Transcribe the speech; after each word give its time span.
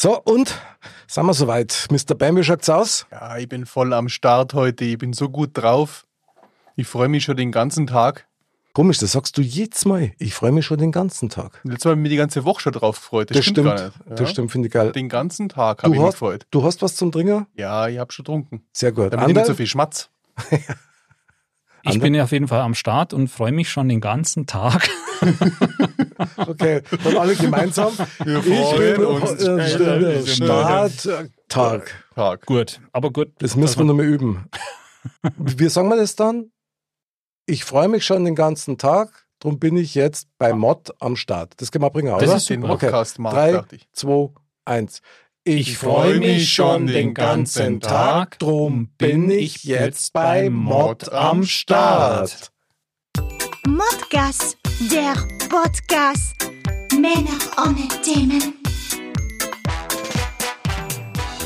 So, 0.00 0.22
und 0.22 0.56
sind 1.08 1.26
wir 1.26 1.34
soweit. 1.34 1.88
Mr. 1.90 2.14
Bam, 2.14 2.36
wie 2.36 2.44
schaut's 2.44 2.68
aus? 2.68 3.08
Ja, 3.10 3.36
ich 3.36 3.48
bin 3.48 3.66
voll 3.66 3.92
am 3.92 4.08
Start 4.08 4.54
heute. 4.54 4.84
Ich 4.84 4.96
bin 4.96 5.12
so 5.12 5.28
gut 5.28 5.50
drauf. 5.54 6.06
Ich 6.76 6.86
freue 6.86 7.08
mich 7.08 7.24
schon 7.24 7.36
den 7.36 7.50
ganzen 7.50 7.88
Tag. 7.88 8.28
Komisch, 8.74 8.98
das 8.98 9.10
sagst 9.10 9.36
du 9.36 9.42
jedes 9.42 9.86
Mal. 9.86 10.12
Ich 10.20 10.34
freue 10.34 10.52
mich 10.52 10.66
schon 10.66 10.78
den 10.78 10.92
ganzen 10.92 11.30
Tag. 11.30 11.58
Letztes 11.64 11.86
Mal 11.86 11.90
habe 11.90 12.00
ich 12.00 12.02
mich 12.04 12.10
die 12.10 12.16
ganze 12.16 12.44
Woche 12.44 12.60
schon 12.60 12.74
drauf 12.74 13.00
gefreut. 13.00 13.34
Das, 13.34 13.44
stimmt. 13.44 13.66
gar 13.66 13.86
nicht. 13.86 13.96
Ja? 14.08 14.14
Das 14.14 14.30
stimmt, 14.30 14.52
finde 14.52 14.68
ich 14.68 14.72
geil. 14.72 14.92
Den 14.92 15.08
ganzen 15.08 15.48
Tag 15.48 15.82
habe 15.82 15.92
ich 15.92 16.00
mich 16.00 16.10
gefreut. 16.12 16.46
Du 16.52 16.62
hast 16.62 16.80
was 16.80 16.94
zum 16.94 17.10
Trinken? 17.10 17.48
Ja, 17.56 17.88
ich 17.88 17.98
habe 17.98 18.12
schon 18.12 18.24
getrunken. 18.24 18.62
Sehr 18.72 18.92
gut. 18.92 19.12
Damit 19.12 19.34
nicht 19.34 19.46
so 19.46 19.54
viel 19.54 19.66
Schmatz. 19.66 20.10
ich 21.82 22.00
bin 22.00 22.14
ja 22.14 22.24
auf 22.24 22.32
jeden 22.32 22.48
Fall 22.48 22.60
am 22.60 22.74
Start 22.74 23.12
und 23.12 23.28
freue 23.28 23.52
mich 23.52 23.70
schon 23.70 23.88
den 23.88 24.00
ganzen 24.00 24.46
Tag. 24.46 24.88
okay, 26.36 26.82
dann 27.04 27.16
alle 27.16 27.34
gemeinsam. 27.34 27.92
Wir 28.24 28.42
freuen 28.42 29.04
uns. 29.04 29.42
Äh, 29.42 30.26
Start, 30.26 31.08
Tag. 31.48 32.04
Tag. 32.14 32.46
Gut, 32.46 32.80
aber 32.92 33.10
gut. 33.10 33.32
Das 33.38 33.56
müssen 33.56 33.78
wir 33.78 33.84
nochmal 33.84 34.06
üben. 34.06 34.48
Wie 35.36 35.68
sagen 35.68 35.88
wir 35.88 35.96
das 35.96 36.16
dann? 36.16 36.50
Ich 37.46 37.64
freue 37.64 37.88
mich 37.88 38.04
schon 38.04 38.24
den 38.24 38.34
ganzen 38.34 38.76
Tag, 38.76 39.26
darum 39.38 39.58
bin 39.58 39.76
ich 39.76 39.94
jetzt 39.94 40.28
bei 40.38 40.52
Mod 40.52 40.92
am 41.00 41.16
Start. 41.16 41.54
Das 41.56 41.72
können 41.72 41.82
wir 41.84 41.90
bringen, 41.90 42.12
oder? 42.12 42.26
Das 42.26 42.42
ist 42.42 42.50
den 42.50 42.60
Podcast, 42.60 43.18
okay. 43.18 43.62
Drei, 43.62 43.78
zwei, 43.92 44.28
eins. 44.66 45.00
Ich, 45.50 45.78
freue 45.78 46.18
mich 46.18 46.52
schon 46.52 46.86
den 46.86 47.14
ganzen 47.14 47.80
Tag, 47.80 48.38
drum 48.38 48.90
bin 48.98 49.30
ich 49.30 49.64
jetzt 49.64 50.12
bei 50.12 50.50
Mod 50.50 51.10
am 51.10 51.42
Start. 51.42 52.52
Modcast, 53.66 54.58
der 54.92 55.14
Podcast. 55.48 56.34
Männer 56.92 57.38
ohne 57.56 57.88
Themen. 58.02 58.56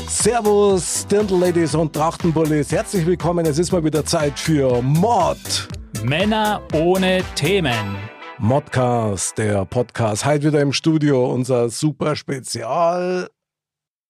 Servus, 0.09 1.07
Dirndl-Ladies 1.07 1.73
und 1.73 1.93
Trachtenbullis. 1.93 2.73
Herzlich 2.73 3.05
willkommen. 3.05 3.45
Es 3.45 3.57
ist 3.57 3.71
mal 3.71 3.85
wieder 3.85 4.03
Zeit 4.03 4.37
für 4.37 4.81
Mod. 4.81 5.69
Männer 6.03 6.61
ohne 6.73 7.23
Themen. 7.35 7.95
Modcast, 8.37 9.37
der 9.37 9.63
Podcast. 9.63 10.25
Heute 10.25 10.47
wieder 10.47 10.59
im 10.59 10.73
Studio 10.73 11.31
unser 11.31 11.69
super 11.69 12.17
Spezial 12.17 13.29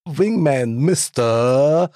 Wingman 0.06 0.76
Mr. 0.76 1.90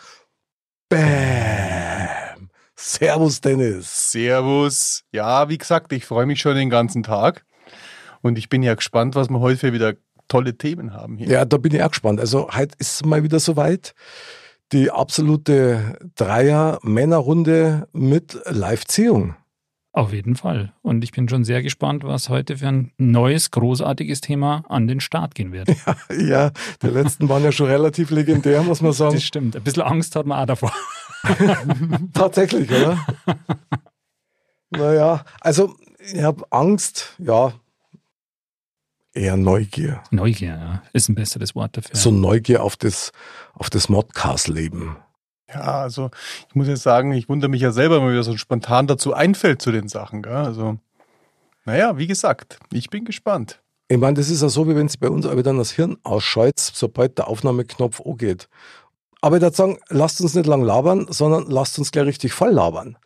Bam. 0.88 2.50
Servus, 2.74 3.40
Dennis. 3.40 4.12
Servus. 4.12 5.04
Ja, 5.12 5.48
wie 5.48 5.58
gesagt, 5.58 5.92
ich 5.92 6.06
freue 6.06 6.24
mich 6.24 6.40
schon 6.40 6.56
den 6.56 6.70
ganzen 6.70 7.02
Tag. 7.02 7.44
Und 8.22 8.38
ich 8.38 8.48
bin 8.48 8.62
ja 8.62 8.74
gespannt, 8.74 9.14
was 9.14 9.28
wir 9.28 9.40
heute 9.40 9.58
für 9.58 9.72
wieder 9.72 9.94
tolle 10.26 10.56
Themen 10.56 10.94
haben 10.94 11.18
hier. 11.18 11.28
Ja, 11.28 11.44
da 11.44 11.58
bin 11.58 11.74
ich 11.74 11.82
auch 11.82 11.90
gespannt. 11.90 12.18
Also 12.18 12.48
heute 12.52 12.74
ist 12.78 12.94
es 12.94 13.04
mal 13.04 13.22
wieder 13.22 13.40
soweit. 13.40 13.94
Die 14.72 14.90
absolute 14.90 15.98
Dreier-Männerrunde 16.14 17.88
mit 17.92 18.38
Live-Ziehung. 18.46 19.34
Auf 19.98 20.12
jeden 20.12 20.36
Fall. 20.36 20.72
Und 20.82 21.02
ich 21.02 21.10
bin 21.10 21.28
schon 21.28 21.42
sehr 21.42 21.60
gespannt, 21.60 22.04
was 22.04 22.28
heute 22.28 22.58
für 22.58 22.68
ein 22.68 22.92
neues, 22.98 23.50
großartiges 23.50 24.20
Thema 24.20 24.64
an 24.68 24.86
den 24.86 25.00
Start 25.00 25.34
gehen 25.34 25.50
wird. 25.50 25.68
Ja, 26.08 26.14
ja 26.16 26.50
die 26.80 26.86
letzten 26.86 27.28
waren 27.28 27.42
ja 27.42 27.50
schon 27.50 27.66
relativ 27.66 28.10
legendär, 28.10 28.62
muss 28.62 28.80
man 28.80 28.92
sagen. 28.92 29.14
Das 29.14 29.24
stimmt. 29.24 29.56
Ein 29.56 29.64
bisschen 29.64 29.82
Angst 29.82 30.14
hat 30.14 30.24
man 30.24 30.38
auch 30.38 30.46
davor. 30.46 30.72
Tatsächlich, 32.14 32.70
oder? 32.70 33.04
naja, 34.70 35.24
also 35.40 35.74
ich 35.98 36.22
habe 36.22 36.44
Angst, 36.50 37.16
ja, 37.18 37.54
eher 39.12 39.36
Neugier. 39.36 40.04
Neugier, 40.12 40.50
ja. 40.50 40.82
Ist 40.92 41.08
ein 41.08 41.16
besseres 41.16 41.56
Wort 41.56 41.76
dafür. 41.76 41.96
So 41.96 42.12
Neugier 42.12 42.62
auf 42.62 42.76
das, 42.76 43.10
auf 43.52 43.68
das 43.68 43.88
Modcast-Leben. 43.88 44.96
Ja, 45.52 45.80
also 45.80 46.10
ich 46.48 46.54
muss 46.54 46.68
jetzt 46.68 46.82
sagen, 46.82 47.12
ich 47.12 47.28
wundere 47.28 47.50
mich 47.50 47.62
ja 47.62 47.72
selber, 47.72 48.02
wenn 48.02 48.12
mir 48.12 48.22
so 48.22 48.36
spontan 48.36 48.86
dazu 48.86 49.14
einfällt 49.14 49.62
zu 49.62 49.72
den 49.72 49.88
Sachen. 49.88 50.22
Gell? 50.22 50.34
Also, 50.34 50.78
naja, 51.64 51.96
wie 51.96 52.06
gesagt, 52.06 52.58
ich 52.72 52.90
bin 52.90 53.04
gespannt. 53.04 53.60
Ich 53.88 53.96
meine, 53.96 54.14
das 54.14 54.28
ist 54.28 54.42
ja 54.42 54.50
so, 54.50 54.68
wie 54.68 54.76
wenn 54.76 54.86
es 54.86 54.98
bei 54.98 55.08
uns 55.08 55.24
aber 55.24 55.42
dann 55.42 55.56
das 55.56 55.70
Hirn 55.70 55.96
ausschaltet, 56.02 56.60
sobald 56.74 57.16
der 57.16 57.28
Aufnahmeknopf 57.28 58.02
angeht. 58.02 58.48
Aber 59.22 59.36
ich 59.36 59.42
würde 59.42 59.56
sagen, 59.56 59.78
lasst 59.88 60.20
uns 60.20 60.34
nicht 60.34 60.46
lang 60.46 60.62
labern, 60.62 61.06
sondern 61.08 61.46
lasst 61.50 61.78
uns 61.78 61.90
gleich 61.90 62.06
richtig 62.06 62.32
voll 62.34 62.50
labern. 62.50 62.98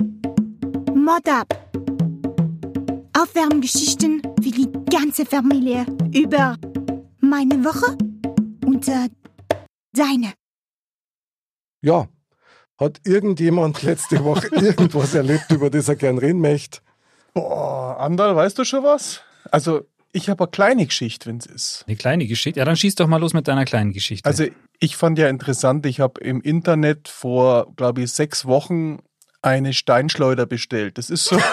Mod 0.94 1.28
up. 1.28 1.56
Aufwärmgeschichten 3.16 4.20
für 4.42 4.50
die 4.50 4.68
ganze 4.90 5.24
Familie 5.24 5.86
über 6.12 6.56
meine 7.20 7.64
Woche 7.64 7.96
und 8.66 8.88
äh, 8.88 9.08
deine. 9.92 10.32
Ja, 11.80 12.08
hat 12.82 13.00
irgendjemand 13.04 13.82
letzte 13.82 14.24
Woche 14.24 14.48
irgendwas 14.52 15.14
erlebt, 15.14 15.50
über 15.50 15.70
das 15.70 15.88
er 15.88 15.96
gern 15.96 16.18
reden 16.18 16.40
möchte? 16.40 16.80
Boah, 17.34 17.96
Andal, 17.98 18.36
weißt 18.36 18.58
du 18.58 18.64
schon 18.64 18.84
was? 18.84 19.22
Also, 19.50 19.82
ich 20.12 20.28
habe 20.28 20.44
eine 20.44 20.50
kleine 20.50 20.86
Geschichte, 20.86 21.28
wenn 21.28 21.38
es 21.38 21.46
ist. 21.46 21.84
Eine 21.86 21.96
kleine 21.96 22.26
Geschichte? 22.26 22.58
Ja, 22.60 22.66
dann 22.66 22.76
schieß 22.76 22.94
doch 22.96 23.06
mal 23.06 23.18
los 23.18 23.32
mit 23.32 23.48
deiner 23.48 23.64
kleinen 23.64 23.92
Geschichte. 23.92 24.28
Also, 24.28 24.44
ich 24.78 24.96
fand 24.96 25.18
ja 25.18 25.28
interessant, 25.28 25.86
ich 25.86 26.00
habe 26.00 26.20
im 26.20 26.42
Internet 26.42 27.08
vor, 27.08 27.72
glaube 27.76 28.02
ich, 28.02 28.12
sechs 28.12 28.44
Wochen 28.44 28.98
eine 29.40 29.72
Steinschleuder 29.72 30.46
bestellt. 30.46 30.98
Das 30.98 31.08
ist 31.08 31.24
so. 31.24 31.38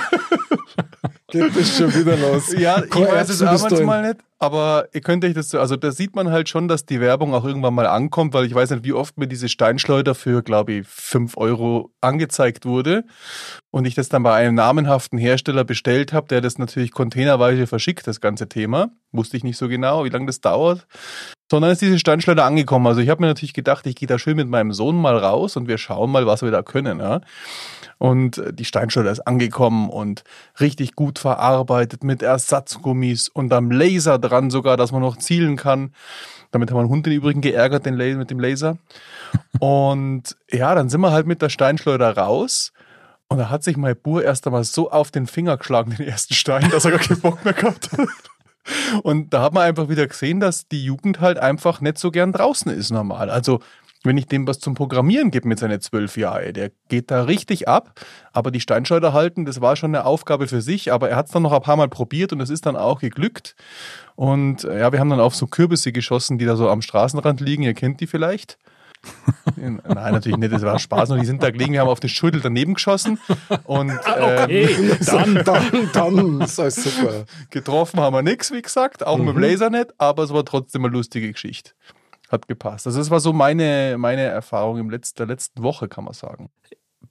Das 1.32 1.76
schon 1.76 1.94
wieder 1.94 2.16
los? 2.16 2.52
Ja, 2.58 2.82
ich 2.82 2.94
weiß 2.94 3.28
es 3.28 3.42
auch 3.42 3.80
mal 3.82 4.06
nicht. 4.06 4.20
Aber 4.38 4.88
ihr 4.92 5.02
könnt 5.02 5.24
euch 5.24 5.34
das 5.34 5.50
so, 5.50 5.60
also 5.60 5.76
da 5.76 5.92
sieht 5.92 6.16
man 6.16 6.30
halt 6.30 6.48
schon, 6.48 6.66
dass 6.66 6.86
die 6.86 7.00
Werbung 7.00 7.34
auch 7.34 7.44
irgendwann 7.44 7.74
mal 7.74 7.86
ankommt, 7.86 8.32
weil 8.32 8.46
ich 8.46 8.54
weiß 8.54 8.70
nicht, 8.70 8.84
wie 8.84 8.94
oft 8.94 9.18
mir 9.18 9.28
diese 9.28 9.50
Steinschleuder 9.50 10.14
für, 10.14 10.42
glaube 10.42 10.72
ich, 10.72 10.86
5 10.86 11.36
Euro 11.36 11.92
angezeigt 12.00 12.64
wurde. 12.64 13.04
Und 13.70 13.84
ich 13.84 13.94
das 13.94 14.08
dann 14.08 14.22
bei 14.22 14.34
einem 14.34 14.54
namenhaften 14.54 15.18
Hersteller 15.18 15.64
bestellt 15.64 16.12
habe, 16.12 16.28
der 16.28 16.40
das 16.40 16.56
natürlich 16.56 16.92
containerweise 16.92 17.66
verschickt, 17.66 18.06
das 18.06 18.20
ganze 18.20 18.48
Thema. 18.48 18.90
Wusste 19.12 19.36
ich 19.36 19.44
nicht 19.44 19.58
so 19.58 19.68
genau, 19.68 20.04
wie 20.04 20.08
lange 20.08 20.26
das 20.26 20.40
dauert. 20.40 20.86
Sondern 21.50 21.72
ist 21.72 21.82
diese 21.82 21.98
Steinschleuder 21.98 22.44
angekommen. 22.44 22.86
Also 22.86 23.00
ich 23.00 23.08
habe 23.08 23.22
mir 23.22 23.26
natürlich 23.26 23.54
gedacht, 23.54 23.84
ich 23.86 23.96
gehe 23.96 24.06
da 24.06 24.20
schön 24.20 24.36
mit 24.36 24.48
meinem 24.48 24.72
Sohn 24.72 24.96
mal 24.96 25.16
raus 25.16 25.56
und 25.56 25.66
wir 25.66 25.78
schauen 25.78 26.12
mal, 26.12 26.24
was 26.24 26.42
wir 26.42 26.52
da 26.52 26.62
können. 26.62 27.00
Ja? 27.00 27.22
Und 27.98 28.40
die 28.52 28.64
Steinschleuder 28.64 29.10
ist 29.10 29.26
angekommen 29.26 29.90
und 29.90 30.22
richtig 30.60 30.94
gut 30.94 31.18
verarbeitet 31.18 32.04
mit 32.04 32.22
Ersatzgummis 32.22 33.28
und 33.28 33.52
am 33.52 33.72
Laser 33.72 34.20
dran 34.20 34.50
sogar, 34.50 34.76
dass 34.76 34.92
man 34.92 35.02
noch 35.02 35.16
zielen 35.16 35.56
kann. 35.56 35.92
Damit 36.52 36.70
haben 36.70 36.76
wir 36.76 36.82
einen 36.82 36.88
Hund 36.88 37.06
im 37.08 37.14
Übrigen 37.14 37.40
geärgert, 37.40 37.84
den 37.84 37.94
Laser, 37.94 38.18
mit 38.18 38.30
dem 38.30 38.38
Laser. 38.38 38.78
Und 39.58 40.36
ja, 40.52 40.74
dann 40.76 40.88
sind 40.88 41.00
wir 41.00 41.10
halt 41.10 41.26
mit 41.26 41.42
der 41.42 41.48
Steinschleuder 41.48 42.16
raus. 42.16 42.72
Und 43.28 43.38
da 43.38 43.50
hat 43.50 43.64
sich 43.64 43.76
mein 43.76 43.96
Bur 43.96 44.24
erst 44.24 44.46
einmal 44.46 44.64
so 44.64 44.90
auf 44.90 45.10
den 45.10 45.26
Finger 45.26 45.56
geschlagen, 45.56 45.94
den 45.96 46.06
ersten 46.06 46.34
Stein, 46.34 46.70
dass 46.70 46.84
er 46.84 46.92
gar 46.92 47.00
keinen 47.00 47.20
Bock 47.20 47.44
mehr 47.44 47.54
gehabt 47.54 47.90
hat. 47.92 48.08
Und 49.02 49.32
da 49.32 49.42
hat 49.42 49.54
man 49.54 49.64
einfach 49.64 49.88
wieder 49.88 50.06
gesehen, 50.06 50.40
dass 50.40 50.68
die 50.68 50.84
Jugend 50.84 51.20
halt 51.20 51.38
einfach 51.38 51.80
nicht 51.80 51.98
so 51.98 52.10
gern 52.10 52.32
draußen 52.32 52.70
ist 52.70 52.90
normal. 52.90 53.30
Also 53.30 53.60
wenn 54.02 54.16
ich 54.16 54.26
dem 54.26 54.46
was 54.46 54.58
zum 54.58 54.74
Programmieren 54.74 55.30
gebe 55.30 55.46
mit 55.46 55.58
seinen 55.58 55.80
zwölf 55.80 56.16
Jahren, 56.16 56.54
der 56.54 56.70
geht 56.88 57.10
da 57.10 57.24
richtig 57.24 57.68
ab. 57.68 58.00
Aber 58.32 58.50
die 58.50 58.60
Steinschleuder 58.60 59.12
halten, 59.12 59.44
das 59.44 59.60
war 59.60 59.76
schon 59.76 59.94
eine 59.94 60.06
Aufgabe 60.06 60.48
für 60.48 60.62
sich, 60.62 60.92
aber 60.92 61.10
er 61.10 61.16
hat 61.16 61.26
es 61.26 61.32
dann 61.32 61.42
noch 61.42 61.52
ein 61.52 61.60
paar 61.60 61.76
Mal 61.76 61.88
probiert 61.88 62.32
und 62.32 62.40
es 62.40 62.50
ist 62.50 62.64
dann 62.64 62.76
auch 62.76 63.00
geglückt. 63.00 63.56
Und 64.16 64.64
äh, 64.64 64.80
ja, 64.80 64.92
wir 64.92 65.00
haben 65.00 65.10
dann 65.10 65.20
auf 65.20 65.34
so 65.34 65.46
Kürbisse 65.46 65.92
geschossen, 65.92 66.38
die 66.38 66.46
da 66.46 66.56
so 66.56 66.70
am 66.70 66.82
Straßenrand 66.82 67.40
liegen. 67.40 67.62
Ihr 67.62 67.74
kennt 67.74 68.00
die 68.00 68.06
vielleicht. 68.06 68.58
Nein, 69.56 70.12
natürlich 70.12 70.38
nicht, 70.38 70.52
das 70.52 70.62
war 70.62 70.78
Spaß. 70.78 71.10
Und 71.10 71.20
die 71.20 71.26
sind 71.26 71.42
da 71.42 71.50
gelegen, 71.50 71.72
wir 71.72 71.80
haben 71.80 71.88
auf 71.88 72.00
den 72.00 72.10
Schüttel 72.10 72.40
daneben 72.40 72.74
geschossen. 72.74 73.18
Und 73.64 73.90
ah, 73.90 74.42
okay. 74.44 74.64
ähm, 74.64 74.98
dann, 75.06 75.34
dann, 75.44 75.90
dann, 75.92 76.38
das 76.40 76.58
ist 76.58 76.82
super. 76.82 77.24
Getroffen 77.50 78.00
haben 78.00 78.14
wir 78.14 78.22
nichts, 78.22 78.52
wie 78.52 78.62
gesagt, 78.62 79.06
auch 79.06 79.18
mhm. 79.18 79.26
mit 79.26 79.34
dem 79.36 79.42
Laser 79.42 79.70
nicht, 79.70 79.88
aber 79.98 80.22
es 80.22 80.32
war 80.32 80.44
trotzdem 80.44 80.84
eine 80.84 80.92
lustige 80.92 81.32
Geschichte 81.32 81.72
hat 82.30 82.46
gepasst. 82.46 82.86
Also 82.86 83.00
das 83.00 83.10
war 83.10 83.18
so 83.20 83.32
meine, 83.32 83.96
meine 83.98 84.22
Erfahrung 84.22 84.78
im 84.78 84.88
Letz-, 84.88 85.14
der 85.14 85.26
letzten 85.26 85.64
Woche, 85.64 85.88
kann 85.88 86.04
man 86.04 86.14
sagen. 86.14 86.48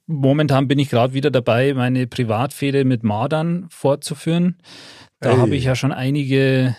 Momentan 0.06 0.66
bin 0.66 0.78
ich 0.78 0.88
gerade 0.88 1.12
wieder 1.12 1.30
dabei, 1.30 1.74
meine 1.74 2.06
Privatfehde 2.06 2.84
mit 2.84 3.02
Mardern 3.04 3.66
fortzuführen. 3.70 4.56
Da 5.20 5.36
habe 5.36 5.54
ich 5.54 5.64
ja 5.64 5.74
schon 5.74 5.92
einige 5.92 6.74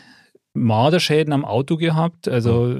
Marderschäden 0.53 1.31
am 1.31 1.45
Auto 1.45 1.77
gehabt. 1.77 2.27
Also 2.27 2.75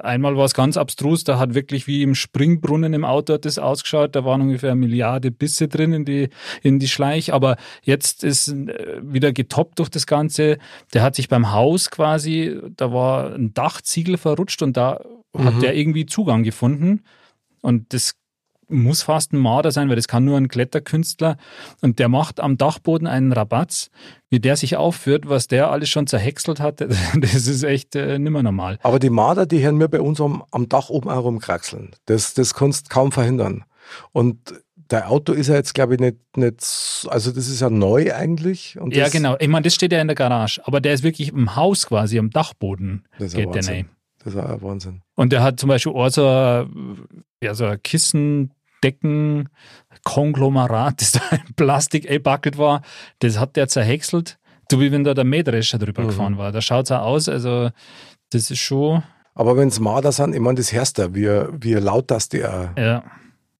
einmal 0.00 0.36
war 0.36 0.44
es 0.44 0.54
ganz 0.54 0.76
abstrus, 0.76 1.24
da 1.24 1.38
hat 1.38 1.54
wirklich 1.54 1.86
wie 1.86 2.02
im 2.02 2.14
Springbrunnen 2.14 2.94
im 2.94 3.04
Auto 3.04 3.34
hat 3.34 3.44
das 3.44 3.58
ausgeschaut. 3.58 4.14
Da 4.14 4.24
waren 4.24 4.42
ungefähr 4.42 4.70
eine 4.72 4.80
Milliarde 4.80 5.30
Bisse 5.30 5.66
drin 5.66 5.92
in 5.92 6.04
die, 6.04 6.28
in 6.62 6.78
die 6.78 6.88
Schleich. 6.88 7.32
Aber 7.32 7.56
jetzt 7.82 8.22
ist 8.22 8.48
äh, 8.48 9.00
wieder 9.02 9.32
getoppt 9.32 9.80
durch 9.80 9.88
das 9.88 10.06
Ganze. 10.06 10.58
Der 10.94 11.02
hat 11.02 11.16
sich 11.16 11.28
beim 11.28 11.52
Haus 11.52 11.90
quasi, 11.90 12.60
da 12.76 12.92
war 12.92 13.34
ein 13.34 13.52
Dachziegel 13.54 14.18
verrutscht 14.18 14.62
und 14.62 14.76
da 14.76 15.00
mhm. 15.32 15.44
hat 15.44 15.62
der 15.62 15.74
irgendwie 15.74 16.06
Zugang 16.06 16.44
gefunden. 16.44 17.02
Und 17.60 17.92
das 17.92 18.14
muss 18.68 19.02
fast 19.02 19.32
ein 19.32 19.38
Marder 19.38 19.72
sein, 19.72 19.88
weil 19.88 19.96
das 19.96 20.08
kann 20.08 20.24
nur 20.24 20.36
ein 20.36 20.48
Kletterkünstler. 20.48 21.36
Und 21.80 21.98
der 21.98 22.08
macht 22.08 22.40
am 22.40 22.58
Dachboden 22.58 23.06
einen 23.06 23.32
Rabatz, 23.32 23.90
wie 24.28 24.40
der 24.40 24.56
sich 24.56 24.76
aufführt, 24.76 25.28
was 25.28 25.46
der 25.46 25.70
alles 25.70 25.88
schon 25.88 26.06
zerhäckselt 26.06 26.60
hat. 26.60 26.80
Das 27.16 27.46
ist 27.46 27.62
echt 27.62 27.94
äh, 27.94 28.18
nimmer 28.18 28.42
normal. 28.42 28.78
Aber 28.82 28.98
die 28.98 29.10
Marder, 29.10 29.46
die 29.46 29.62
hören 29.62 29.78
wir 29.78 29.88
bei 29.88 30.00
uns 30.00 30.20
am, 30.20 30.42
am 30.50 30.68
Dach 30.68 30.90
oben 30.90 31.10
herumkraxeln. 31.10 31.90
Das, 32.06 32.34
das 32.34 32.54
kannst 32.54 32.90
kaum 32.90 33.12
verhindern. 33.12 33.64
Und 34.12 34.54
der 34.90 35.10
Auto 35.10 35.32
ist 35.32 35.48
ja 35.48 35.54
jetzt, 35.54 35.74
glaube 35.74 35.94
ich, 35.94 36.00
nicht, 36.00 36.16
nicht, 36.36 37.06
also 37.08 37.30
das 37.32 37.48
ist 37.48 37.60
ja 37.60 37.70
neu 37.70 38.14
eigentlich. 38.14 38.78
ja, 38.90 39.08
genau. 39.08 39.36
Ich 39.38 39.48
meine, 39.48 39.64
das 39.64 39.74
steht 39.74 39.92
ja 39.92 40.00
in 40.00 40.08
der 40.08 40.14
Garage, 40.14 40.60
aber 40.64 40.80
der 40.80 40.94
ist 40.94 41.02
wirklich 41.02 41.30
im 41.30 41.56
Haus 41.56 41.86
quasi, 41.86 42.18
am 42.18 42.30
Dachboden. 42.30 43.04
Das 43.18 43.28
ist 43.28 43.34
geht 43.34 43.54
der 43.54 43.62
Name. 43.62 43.86
Das 44.26 44.34
ist 44.34 44.40
ja 44.40 44.60
Wahnsinn. 44.60 45.02
Und 45.14 45.30
der 45.30 45.44
hat 45.44 45.60
zum 45.60 45.68
Beispiel 45.68 45.92
auch 45.92 46.08
so, 46.08 46.22
ja, 46.24 47.54
so 47.54 47.64
ein 47.64 47.80
Kissendecken, 47.80 49.48
Konglomerat, 50.02 51.00
das 51.00 51.12
da 51.12 51.20
in 51.30 51.54
Plastik 51.54 52.10
eingebackelt 52.10 52.58
war, 52.58 52.82
das 53.20 53.38
hat 53.38 53.54
der 53.54 53.68
zerhäckselt. 53.68 54.36
So 54.68 54.80
wie 54.80 54.90
wenn 54.90 55.04
da 55.04 55.14
der 55.14 55.22
Mähdrescher 55.22 55.78
drüber 55.78 56.02
mhm. 56.02 56.06
gefahren 56.08 56.38
war. 56.38 56.50
Da 56.50 56.60
schaut 56.60 56.86
es 56.86 56.90
auch 56.90 57.02
aus, 57.02 57.28
also 57.28 57.70
das 58.30 58.50
ist 58.50 58.58
schon. 58.58 59.04
Aber 59.34 59.56
wenn 59.56 59.68
es 59.68 59.78
Marder 59.78 60.10
sind, 60.10 60.34
ich 60.34 60.40
meine, 60.40 60.56
das 60.56 60.72
hörst 60.72 60.98
du, 60.98 61.14
wie, 61.14 61.28
wie 61.62 61.74
laut 61.74 62.10
das 62.10 62.28
die 62.28 62.44
auch. 62.44 62.76
Ja. 62.76 63.04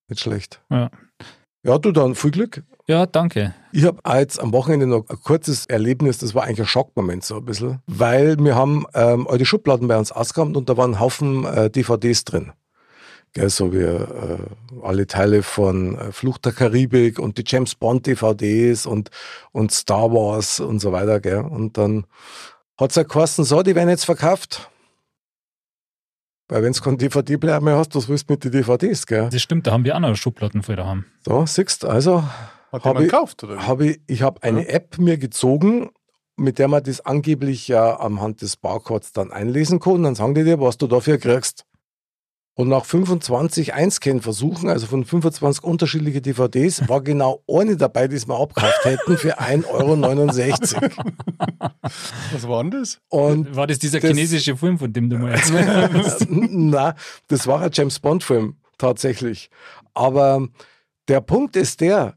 Nicht 0.08 0.20
schlecht. 0.20 0.60
Ja. 0.68 0.90
Ja, 1.62 1.78
du 1.78 1.92
dann 1.92 2.16
viel 2.16 2.32
Glück. 2.32 2.64
Ja, 2.88 3.04
danke. 3.06 3.52
Ich 3.72 3.84
habe 3.84 4.00
jetzt 4.18 4.40
am 4.40 4.52
Wochenende 4.52 4.86
noch 4.86 5.08
ein 5.08 5.20
kurzes 5.22 5.66
Erlebnis, 5.66 6.18
das 6.18 6.34
war 6.34 6.44
eigentlich 6.44 6.60
ein 6.60 6.66
Schockmoment 6.66 7.24
so 7.24 7.38
ein 7.38 7.44
bisschen, 7.44 7.80
weil 7.86 8.38
wir 8.38 8.54
haben 8.54 8.86
ähm, 8.94 9.26
alte 9.26 9.44
Schubladen 9.44 9.88
bei 9.88 9.98
uns 9.98 10.12
ausgeräumt 10.12 10.56
und 10.56 10.68
da 10.68 10.76
waren 10.76 10.92
ein 10.92 11.00
Haufen 11.00 11.44
äh, 11.44 11.68
DVDs 11.68 12.24
drin. 12.24 12.52
Gell, 13.32 13.50
so 13.50 13.72
wie 13.72 13.78
äh, 13.78 14.38
alle 14.82 15.06
Teile 15.06 15.42
von 15.42 15.98
äh, 15.98 16.12
Flucht 16.12 16.44
der 16.44 16.52
Karibik 16.52 17.18
und 17.18 17.36
die 17.38 17.44
James 17.44 17.74
Bond 17.74 18.06
DVDs 18.06 18.86
und, 18.86 19.10
und 19.52 19.72
Star 19.72 20.10
Wars 20.12 20.60
und 20.60 20.78
so 20.78 20.92
weiter. 20.92 21.20
Gell. 21.20 21.40
Und 21.40 21.76
dann 21.76 22.06
hat 22.78 22.90
es 22.90 22.96
ja 22.96 23.02
geheißen, 23.02 23.44
so, 23.44 23.62
die 23.62 23.74
werden 23.74 23.90
jetzt 23.90 24.06
verkauft. 24.06 24.70
Weil 26.48 26.62
wenn 26.62 26.72
du 26.72 26.80
keinen 26.80 26.96
DVD-Player 26.96 27.60
mehr 27.60 27.76
hast, 27.76 27.94
was 27.96 28.08
willst 28.08 28.30
du 28.30 28.34
mit 28.34 28.44
den 28.44 28.52
DVDs, 28.52 29.06
gell? 29.06 29.28
Das 29.30 29.42
stimmt, 29.42 29.66
da 29.66 29.72
haben 29.72 29.84
wir 29.84 29.96
auch 29.96 30.00
noch 30.00 30.14
Schubladen 30.14 30.62
für 30.62 30.76
daheim. 30.76 31.04
So, 31.26 31.44
siehst 31.44 31.84
also 31.84 32.24
habe 32.72 33.04
ich, 33.04 33.10
gekauft, 33.10 33.44
oder? 33.44 33.66
Hab 33.66 33.80
ich, 33.80 34.00
ich 34.06 34.22
habe 34.22 34.42
eine 34.42 34.64
ja. 34.64 34.74
App 34.74 34.98
mir 34.98 35.18
gezogen, 35.18 35.90
mit 36.36 36.58
der 36.58 36.68
man 36.68 36.82
das 36.82 37.00
angeblich 37.00 37.68
ja 37.68 37.98
am 37.98 38.20
Hand 38.20 38.42
des 38.42 38.56
Barcodes 38.56 39.12
dann 39.12 39.32
einlesen 39.32 39.80
kann. 39.80 39.94
Und 39.94 40.02
dann 40.02 40.14
sagen 40.14 40.34
die 40.34 40.44
dir, 40.44 40.60
was 40.60 40.76
du 40.76 40.86
dafür 40.86 41.18
kriegst. 41.18 41.64
Und 42.58 42.68
nach 42.68 42.86
25 42.86 43.74
Einscan-Versuchen, 43.74 44.70
also 44.70 44.86
von 44.86 45.04
25 45.04 45.62
unterschiedlichen 45.62 46.22
DVDs, 46.22 46.88
war 46.88 47.02
genau 47.02 47.42
eine 47.46 47.76
dabei, 47.76 48.08
die 48.08 48.16
es 48.16 48.26
mal 48.26 48.40
abgekauft 48.40 48.82
hätten 48.82 49.18
für 49.18 49.38
1,69 49.38 50.74
Euro. 50.76 50.90
Was 52.32 52.48
war 52.48 52.62
denn 52.62 52.70
das? 52.70 52.98
Und 53.10 53.54
war 53.54 53.66
das 53.66 53.78
dieser 53.78 54.00
das, 54.00 54.08
chinesische 54.08 54.56
Film, 54.56 54.78
von 54.78 54.90
dem 54.90 55.10
du 55.10 55.18
mal 55.18 55.32
erzählt 55.32 55.68
hast? 55.92 56.30
Nein, 56.30 56.94
das 57.28 57.46
war 57.46 57.60
ein 57.60 57.70
James 57.74 57.98
Bond-Film, 58.00 58.56
tatsächlich. 58.78 59.50
Aber 59.92 60.48
der 61.08 61.20
Punkt 61.20 61.56
ist 61.56 61.82
der, 61.82 62.16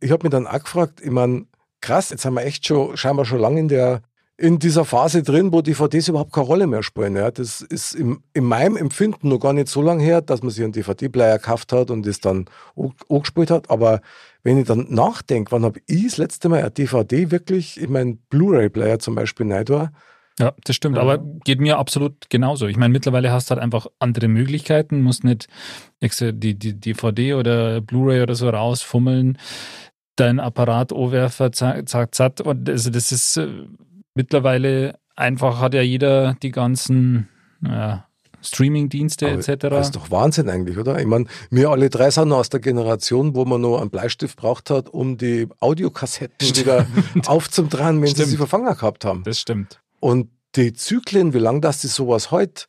ich 0.00 0.10
habe 0.10 0.24
mich 0.24 0.30
dann 0.30 0.46
auch 0.46 0.62
gefragt, 0.62 1.00
ich 1.02 1.10
meine, 1.10 1.46
krass, 1.80 2.10
jetzt 2.10 2.24
haben 2.24 2.34
wir 2.34 2.44
echt 2.44 2.66
schon, 2.66 2.96
scheinbar 2.96 3.24
schon 3.24 3.40
lange 3.40 3.60
in 3.60 3.68
der 3.68 4.02
in 4.38 4.58
dieser 4.58 4.84
Phase 4.84 5.22
drin, 5.22 5.52
wo 5.52 5.62
DVDs 5.62 6.08
überhaupt 6.08 6.32
keine 6.32 6.46
Rolle 6.46 6.66
mehr 6.66 6.82
spielen. 6.82 7.16
Ja. 7.16 7.30
Das 7.30 7.62
ist 7.62 7.94
im, 7.94 8.22
in 8.34 8.44
meinem 8.44 8.76
Empfinden 8.76 9.28
noch 9.28 9.38
gar 9.38 9.54
nicht 9.54 9.68
so 9.68 9.80
lange 9.80 10.02
her, 10.02 10.20
dass 10.20 10.42
man 10.42 10.50
sich 10.50 10.62
einen 10.62 10.72
DVD-Player 10.72 11.38
gekauft 11.38 11.72
hat 11.72 11.90
und 11.90 12.04
das 12.06 12.20
dann 12.20 12.44
auch 12.76 13.20
gespielt 13.20 13.50
hat. 13.50 13.70
Aber 13.70 14.02
wenn 14.42 14.58
ich 14.58 14.66
dann 14.66 14.86
nachdenke, 14.90 15.52
wann 15.52 15.64
habe 15.64 15.80
ich 15.86 16.04
das 16.04 16.18
letzte 16.18 16.48
Mal 16.50 16.62
ein 16.62 16.74
DVD 16.74 17.30
wirklich 17.30 17.80
in 17.80 17.92
meinen 17.92 18.18
Blu-ray-Player 18.28 18.98
zum 18.98 19.14
Beispiel 19.14 19.46
nicht 19.46 19.70
war, 19.70 19.92
ja, 20.38 20.52
das 20.64 20.76
stimmt, 20.76 20.96
ja. 20.96 21.02
aber 21.02 21.18
geht 21.44 21.60
mir 21.60 21.78
absolut 21.78 22.28
genauso. 22.28 22.66
Ich 22.66 22.76
meine, 22.76 22.92
mittlerweile 22.92 23.32
hast 23.32 23.50
du 23.50 23.54
halt 23.54 23.62
einfach 23.62 23.86
andere 23.98 24.28
Möglichkeiten, 24.28 25.02
musst 25.02 25.24
nicht 25.24 25.48
die, 26.00 26.54
die 26.54 26.78
DVD 26.78 27.34
oder 27.34 27.80
Blu-ray 27.80 28.22
oder 28.22 28.34
so 28.34 28.48
rausfummeln, 28.48 29.38
dein 30.16 30.40
Apparat 30.40 30.92
O-Werfer, 30.92 31.52
zack, 31.52 31.88
zack, 31.88 32.14
zack. 32.14 32.40
Und 32.44 32.68
also 32.68 32.90
das 32.90 33.12
ist 33.12 33.36
äh, 33.38 33.48
mittlerweile 34.14 34.98
einfach 35.14 35.60
hat 35.60 35.74
ja 35.74 35.82
jeder 35.82 36.36
die 36.42 36.50
ganzen 36.50 37.28
ja, 37.62 38.06
Streaming-Dienste 38.42 39.28
etc. 39.28 39.68
Das 39.70 39.86
ist 39.86 39.96
doch 39.96 40.10
Wahnsinn 40.10 40.50
eigentlich, 40.50 40.76
oder? 40.76 40.98
Ich 40.98 41.06
meine, 41.06 41.24
wir 41.50 41.70
alle 41.70 41.88
drei 41.88 42.10
sind 42.10 42.28
noch 42.28 42.38
aus 42.38 42.50
der 42.50 42.60
Generation, 42.60 43.34
wo 43.34 43.46
man 43.46 43.62
noch 43.62 43.80
einen 43.80 43.90
Bleistift 43.90 44.36
braucht 44.36 44.68
hat, 44.68 44.90
um 44.90 45.16
die 45.16 45.48
Audiokassetten 45.60 46.46
stimmt. 46.46 46.66
wieder 46.66 46.86
aufzudrehen, 47.26 48.02
wenn 48.02 48.08
stimmt. 48.08 48.26
sie 48.26 48.32
sie 48.32 48.36
verfangen 48.36 48.74
gehabt 48.74 49.04
haben. 49.06 49.22
Das 49.24 49.40
stimmt. 49.40 49.80
Und 50.00 50.30
die 50.54 50.72
Zyklen, 50.72 51.34
wie 51.34 51.38
lange 51.38 51.60
das 51.60 51.80
die 51.80 51.88
sowas 51.88 52.30
heute, 52.30 52.64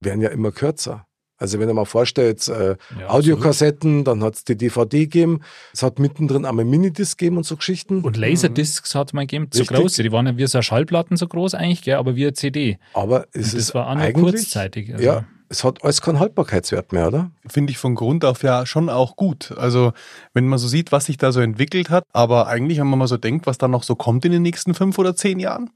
werden 0.00 0.20
ja 0.20 0.30
immer 0.30 0.52
kürzer. 0.52 1.06
Also 1.36 1.58
wenn 1.58 1.68
ihr 1.68 1.74
mal 1.74 1.84
vorstellt, 1.84 2.46
äh, 2.48 2.76
ja, 2.98 3.08
Audiokassetten, 3.08 4.04
dann 4.04 4.22
hat 4.22 4.36
es 4.36 4.44
die 4.44 4.56
DVD 4.56 5.00
gegeben, 5.00 5.40
es 5.72 5.82
hat 5.82 5.98
mittendrin 5.98 6.44
einmal 6.44 6.64
Minidisc 6.64 7.18
gegeben 7.18 7.38
und 7.38 7.44
so 7.44 7.56
Geschichten. 7.56 8.02
Und 8.02 8.16
Laserdiscs 8.16 8.94
mhm. 8.94 8.98
hat 8.98 9.14
man 9.14 9.26
gegeben, 9.26 9.48
so 9.52 9.60
Richtig. 9.60 9.76
groß, 9.76 9.94
die 9.96 10.12
waren 10.12 10.26
ja 10.26 10.36
wie 10.36 10.46
so 10.46 10.62
Schallplatten 10.62 11.16
so 11.16 11.26
groß 11.26 11.54
eigentlich, 11.54 11.82
gell, 11.82 11.96
aber 11.96 12.14
wie 12.14 12.24
eine 12.24 12.34
CD. 12.34 12.78
Aber 12.92 13.26
es 13.32 13.34
und 13.34 13.42
das 13.46 13.54
ist 13.54 13.74
war 13.74 13.88
auch 13.88 13.94
nur 13.96 14.12
kurzzeitig. 14.12 14.92
Also. 14.92 15.04
Ja, 15.04 15.24
es 15.48 15.64
hat 15.64 15.82
alles 15.82 16.00
keinen 16.00 16.20
Haltbarkeitswert 16.20 16.92
mehr, 16.92 17.08
oder? 17.08 17.30
Finde 17.46 17.72
ich 17.72 17.78
von 17.78 17.96
Grund 17.96 18.24
auf 18.24 18.42
ja 18.44 18.64
schon 18.64 18.88
auch 18.88 19.16
gut. 19.16 19.52
Also 19.56 19.92
wenn 20.34 20.46
man 20.46 20.58
so 20.58 20.68
sieht, 20.68 20.92
was 20.92 21.06
sich 21.06 21.16
da 21.16 21.32
so 21.32 21.40
entwickelt 21.40 21.90
hat, 21.90 22.04
aber 22.12 22.46
eigentlich, 22.46 22.78
wenn 22.78 22.86
man 22.86 23.00
mal 23.00 23.08
so 23.08 23.16
denkt, 23.16 23.46
was 23.46 23.58
da 23.58 23.66
noch 23.66 23.82
so 23.82 23.96
kommt 23.96 24.24
in 24.24 24.32
den 24.32 24.42
nächsten 24.42 24.74
fünf 24.74 24.98
oder 24.98 25.16
zehn 25.16 25.40
Jahren. 25.40 25.70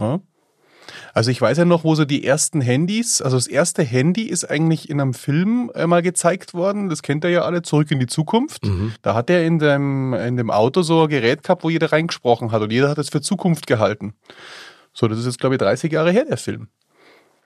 Ja. 0.00 0.20
Also 1.12 1.30
ich 1.30 1.40
weiß 1.40 1.58
ja 1.58 1.64
noch, 1.64 1.84
wo 1.84 1.94
so 1.94 2.04
die 2.04 2.24
ersten 2.24 2.60
Handys, 2.60 3.20
also 3.20 3.36
das 3.36 3.46
erste 3.46 3.82
Handy 3.82 4.22
ist 4.22 4.44
eigentlich 4.44 4.88
in 4.88 5.00
einem 5.00 5.14
Film 5.14 5.70
mal 5.86 6.02
gezeigt 6.02 6.54
worden, 6.54 6.88
das 6.88 7.02
kennt 7.02 7.24
ihr 7.24 7.30
ja 7.30 7.42
alle, 7.42 7.62
Zurück 7.62 7.90
in 7.90 7.98
die 7.98 8.06
Zukunft. 8.06 8.64
Mhm. 8.64 8.94
Da 9.02 9.14
hat 9.14 9.28
er 9.28 9.44
in 9.44 9.58
dem, 9.58 10.14
in 10.14 10.36
dem 10.36 10.50
Auto 10.50 10.82
so 10.82 11.02
ein 11.02 11.08
Gerät 11.08 11.42
gehabt, 11.42 11.64
wo 11.64 11.70
jeder 11.70 11.92
reingesprochen 11.92 12.52
hat 12.52 12.62
und 12.62 12.72
jeder 12.72 12.88
hat 12.88 12.98
es 12.98 13.10
für 13.10 13.20
Zukunft 13.20 13.66
gehalten. 13.66 14.14
So, 14.94 15.08
das 15.08 15.18
ist 15.18 15.26
jetzt 15.26 15.40
glaube 15.40 15.56
ich 15.56 15.58
30 15.58 15.92
Jahre 15.92 16.10
her, 16.12 16.24
der 16.24 16.38
Film. 16.38 16.68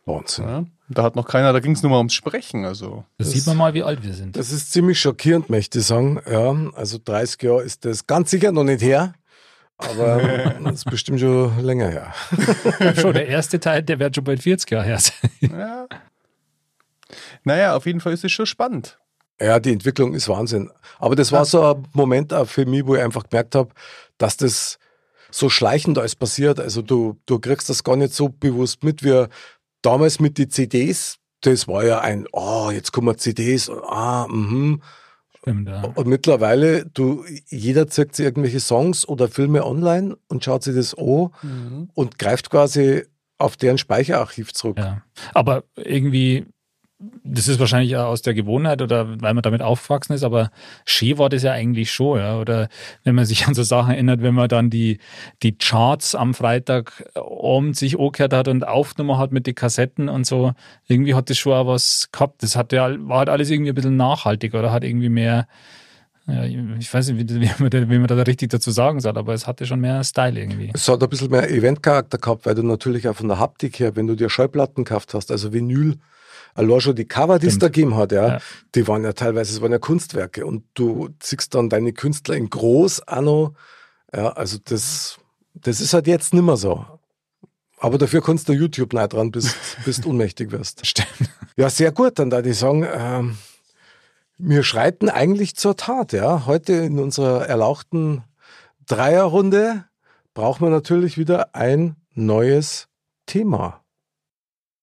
Wahnsinn. 0.05 0.45
Ja, 0.45 0.65
da 0.89 1.03
hat 1.05 1.17
noch 1.17 1.27
keiner, 1.27 1.53
da 1.53 1.61
ging 1.61 1.73
es 1.73 1.83
nur 1.83 1.91
mal 1.91 1.99
ums 1.99 2.15
Sprechen. 2.15 2.65
Also. 2.65 3.05
Das, 3.19 3.29
das, 3.29 3.35
sieht 3.35 3.47
man 3.47 3.57
mal, 3.57 3.75
wie 3.75 3.83
alt 3.83 4.03
wir 4.03 4.15
sind. 4.15 4.37
Das 4.37 4.51
ist 4.51 4.73
ziemlich 4.73 5.01
schockierend, 5.01 5.49
möchte 5.49 5.79
ich 5.79 5.87
sagen. 5.87 6.21
Ja, 6.29 6.55
also 6.75 6.99
30 7.03 7.43
Jahre 7.43 7.63
ist 7.63 7.85
das 7.85 8.07
ganz 8.07 8.31
sicher 8.31 8.53
noch 8.53 8.65
nicht 8.65 8.83
her. 8.83 9.15
Aber 9.91 10.55
das 10.65 10.75
ist 10.75 10.85
bestimmt 10.85 11.21
schon 11.21 11.59
länger 11.61 11.89
her. 11.89 12.15
schon, 13.01 13.15
der 13.15 13.29
erste 13.29 13.61
Teil, 13.61 13.83
der 13.83 13.99
wird 13.99 14.15
schon 14.15 14.25
bald 14.25 14.43
40 14.43 14.71
Jahre 14.71 14.85
her 14.85 14.99
sein. 14.99 15.31
Ja. 15.41 15.87
Naja, 17.45 17.77
auf 17.77 17.87
jeden 17.87 18.01
Fall 18.01 18.13
ist 18.13 18.25
es 18.25 18.33
schon 18.33 18.47
spannend. 18.47 18.99
Ja, 19.41 19.59
die 19.59 19.73
Entwicklung 19.73 20.15
ist 20.15 20.29
Wahnsinn. 20.29 20.71
Aber 20.99 21.17
das 21.17 21.33
war 21.33 21.45
so 21.45 21.75
ein 21.75 21.89
Moment 21.93 22.33
auch 22.33 22.47
für 22.47 22.65
mich, 22.65 22.87
wo 22.87 22.95
ich 22.95 23.03
einfach 23.03 23.25
gemerkt 23.29 23.55
habe, 23.55 23.71
dass 24.19 24.37
das 24.37 24.79
so 25.31 25.49
schleichend 25.49 25.99
alles 25.99 26.15
passiert. 26.15 26.61
Also 26.61 26.83
du, 26.83 27.19
du 27.27 27.39
kriegst 27.39 27.69
das 27.69 27.83
gar 27.83 27.97
nicht 27.97 28.15
so 28.15 28.29
bewusst 28.29 28.85
mit, 28.85 29.03
wie 29.03 29.27
damals 29.81 30.21
mit 30.21 30.39
den 30.39 30.51
CDs. 30.51 31.17
Das 31.41 31.67
war 31.67 31.85
ja 31.85 32.01
ein, 32.01 32.29
oh, 32.33 32.71
jetzt 32.73 32.93
kommen 32.93 33.19
CDs, 33.19 33.69
ah, 33.69 34.29
mhm. 34.31 34.81
Stimmt, 35.43 35.69
ja. 35.69 35.83
Und 35.83 36.07
mittlerweile, 36.07 36.87
du, 36.87 37.25
jeder 37.49 37.89
zeigt 37.89 38.15
sich 38.15 38.25
irgendwelche 38.27 38.61
Songs 38.61 39.07
oder 39.07 39.29
Filme 39.29 39.67
online 39.67 40.17
und 40.29 40.45
schaut 40.45 40.63
sich 40.63 40.77
das 40.77 40.97
an 40.97 41.31
mhm. 41.43 41.91
und 41.95 42.19
greift 42.19 42.49
quasi 42.49 43.05
auf 43.39 43.57
deren 43.57 43.77
Speicherarchiv 43.77 44.53
zurück. 44.53 44.79
Ja. 44.79 45.03
Aber 45.35 45.65
irgendwie 45.77 46.47
das 47.25 47.49
ist 47.49 47.59
wahrscheinlich 47.59 47.97
aus 47.97 48.23
der 48.23 48.35
Gewohnheit 48.35 48.83
oder 48.83 49.21
weil 49.21 49.35
man 49.35 49.43
damit 49.43 49.63
aufgewachsen 49.63 50.13
ist, 50.13 50.23
aber 50.23 50.51
war 51.17 51.29
das 51.29 51.43
ja 51.43 51.53
eigentlich 51.53 51.91
schon, 51.93 52.19
ja. 52.19 52.39
Oder 52.39 52.69
wenn 53.05 53.15
man 53.15 53.25
sich 53.25 53.47
an 53.47 53.55
so 53.55 53.63
Sachen 53.63 53.95
erinnert, 53.95 54.23
wenn 54.23 54.35
man 54.35 54.49
dann 54.49 54.71
die, 54.71 54.99
die 55.43 55.57
Charts 55.57 56.15
am 56.15 56.35
Freitag 56.35 57.11
um 57.15 57.75
sich 57.75 57.99
angehört 57.99 58.33
hat 58.33 58.49
und 58.49 58.67
aufgenommen 58.67 59.19
hat 59.19 59.33
mit 59.33 59.47
den 59.47 59.55
Kassetten 59.55 60.09
und 60.09 60.27
so, 60.27 60.53
irgendwie 60.87 61.15
hat 61.15 61.31
das 61.31 61.39
schon 61.39 61.53
auch 61.53 61.67
was 61.67 62.09
gehabt. 62.13 62.43
Das 62.43 62.57
hat 62.57 62.73
ja, 62.73 62.91
war 63.09 63.19
halt 63.19 63.29
alles 63.29 63.51
irgendwie 63.51 63.71
ein 63.71 63.75
bisschen 63.75 63.97
nachhaltig 63.97 64.55
oder 64.55 64.71
hat 64.73 64.85
irgendwie 64.85 65.09
mehr, 65.09 65.47
ja, 66.27 66.45
ich 66.45 66.93
weiß 66.93 67.11
nicht, 67.11 67.31
wie, 67.31 67.41
wie, 67.41 67.51
man 67.59 67.71
da, 67.71 67.91
wie 67.91 67.99
man 67.99 68.07
da 68.07 68.15
richtig 68.23 68.51
dazu 68.51 68.71
sagen 68.71 69.01
soll, 69.01 69.17
aber 69.17 69.35
es 69.35 69.47
hatte 69.47 69.67
schon 69.67 69.81
mehr 69.81 70.05
Style 70.05 70.39
irgendwie. 70.39 70.71
Es 70.73 70.89
hat 70.89 71.03
ein 71.03 71.09
bisschen 71.09 71.31
mehr 71.31 71.51
Eventcharakter 71.51 72.19
gehabt, 72.19 72.47
weil 72.47 72.55
du 72.55 72.63
natürlich 72.63 73.09
auch 73.09 73.17
von 73.17 73.29
der 73.29 73.39
Haptik 73.39 73.81
her, 73.81 73.97
wenn 73.97 74.07
du 74.07 74.15
dir 74.15 74.31
Schallplatten 74.31 74.85
gekauft 74.85 75.15
hast, 75.15 75.31
also 75.33 75.53
Vinyl, 75.53 75.99
allein 76.55 76.81
schon 76.81 76.97
die 76.97 77.07
Cover, 77.07 77.39
die 77.39 77.47
es 77.47 77.59
da 77.59 77.69
gegeben 77.69 77.97
hat, 77.97 78.13
ja, 78.13 78.29
ja, 78.29 78.39
die 78.75 78.87
waren 78.89 79.05
ja 79.05 79.13
teilweise, 79.13 79.53
es 79.53 79.61
waren 79.61 79.73
ja 79.73 79.79
Kunstwerke 79.79 80.47
und 80.47 80.65
du 80.75 81.11
siehst 81.23 81.55
dann 81.55 81.69
deine 81.69 81.93
Künstler 81.93 82.37
in 82.37 82.51
groß 82.51 83.03
noch, 83.21 83.55
ja, 84.15 84.29
also 84.33 84.59
das, 84.63 85.19
das 85.55 85.81
ist 85.81 85.95
halt 85.95 86.07
jetzt 86.07 86.35
nimmer 86.35 86.57
so. 86.57 86.85
Aber 87.79 87.99
dafür 87.99 88.23
kannst 88.23 88.49
du 88.49 88.53
YouTube 88.53 88.93
nicht 88.93 89.13
dran, 89.13 89.31
bis, 89.31 89.57
bis 89.85 90.01
du 90.01 90.11
ohnmächtig 90.11 90.53
wirst. 90.53 90.87
Stimmt. 90.87 91.09
Ja, 91.57 91.69
sehr 91.69 91.93
gut, 91.93 92.19
dann 92.19 92.31
da 92.31 92.43
die 92.43 92.53
sagen, 92.53 92.87
ähm, 92.95 93.37
Wir 94.39 94.63
schreiten 94.63 95.09
eigentlich 95.09 95.57
zur 95.57 95.77
Tat, 95.77 96.13
ja. 96.13 96.47
Heute 96.47 96.73
in 96.73 96.99
unserer 96.99 97.47
erlauchten 97.47 98.25
Dreierrunde 98.87 99.85
brauchen 100.35 100.67
wir 100.67 100.71
natürlich 100.71 101.19
wieder 101.19 101.55
ein 101.55 101.97
neues 102.15 102.89
Thema. 103.27 103.85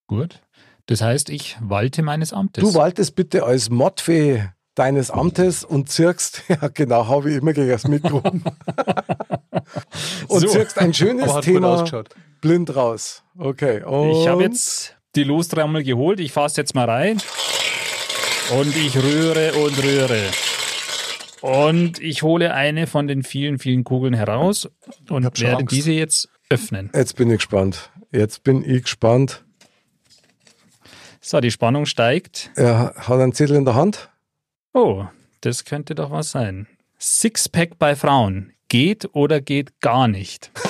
Gut. 0.07 0.41
Das 0.89 1.01
heißt, 1.01 1.29
ich 1.29 1.55
walte 1.61 2.01
meines 2.01 2.33
Amtes. 2.33 2.63
Du 2.63 2.73
waltest 2.73 3.15
bitte 3.15 3.43
als 3.43 3.69
Mottfee 3.69 4.45
deines 4.73 5.11
Amtes 5.11 5.63
und 5.63 5.87
zirkst, 5.87 6.41
ja 6.49 6.67
genau, 6.69 7.07
habe 7.07 7.29
ich 7.29 7.37
immer 7.37 7.53
gegen 7.53 7.69
das 7.69 7.87
Mikro. 7.87 8.23
und 10.27 10.39
so. 10.39 10.47
zirkst 10.47 10.79
ein 10.79 10.95
schönes 10.95 11.31
Thema 11.41 11.85
blind 12.41 12.75
raus. 12.75 13.21
Okay. 13.37 13.83
Und 13.83 14.09
ich 14.09 14.27
habe 14.27 14.41
jetzt 14.41 14.97
die 15.15 15.23
Lostrommel 15.23 15.83
geholt. 15.83 16.19
Ich 16.19 16.31
fasse 16.31 16.61
jetzt 16.61 16.73
mal 16.73 16.89
rein. 16.89 17.21
Und 18.59 18.75
ich 18.75 18.97
rühre 18.97 19.53
und 19.63 19.83
rühre. 19.83 20.23
Und 21.41 21.99
ich 21.99 22.23
hole 22.23 22.51
eine 22.55 22.87
von 22.87 23.07
den 23.07 23.21
vielen, 23.21 23.59
vielen 23.59 23.83
Kugeln 23.83 24.15
heraus 24.15 24.67
und 25.07 25.23
werde 25.39 25.57
Angst. 25.57 25.71
diese 25.71 25.91
jetzt 25.91 26.29
öffnen. 26.49 26.89
Jetzt 26.95 27.15
bin 27.15 27.29
ich 27.29 27.37
gespannt. 27.37 27.91
Jetzt 28.11 28.43
bin 28.43 28.67
ich 28.67 28.81
gespannt. 28.81 29.45
So, 31.21 31.39
die 31.41 31.51
Spannung 31.51 31.85
steigt. 31.85 32.51
Er 32.55 32.93
hat 32.95 33.19
einen 33.19 33.33
Zettel 33.33 33.57
in 33.57 33.65
der 33.65 33.75
Hand. 33.75 34.09
Oh, 34.73 35.05
das 35.41 35.65
könnte 35.65 35.95
doch 35.95 36.11
was 36.11 36.31
sein. 36.31 36.67
Sixpack 36.99 37.77
bei 37.77 37.95
Frauen. 37.95 38.53
Geht 38.69 39.13
oder 39.13 39.41
geht 39.41 39.79
gar 39.81 40.07
nicht? 40.07 40.51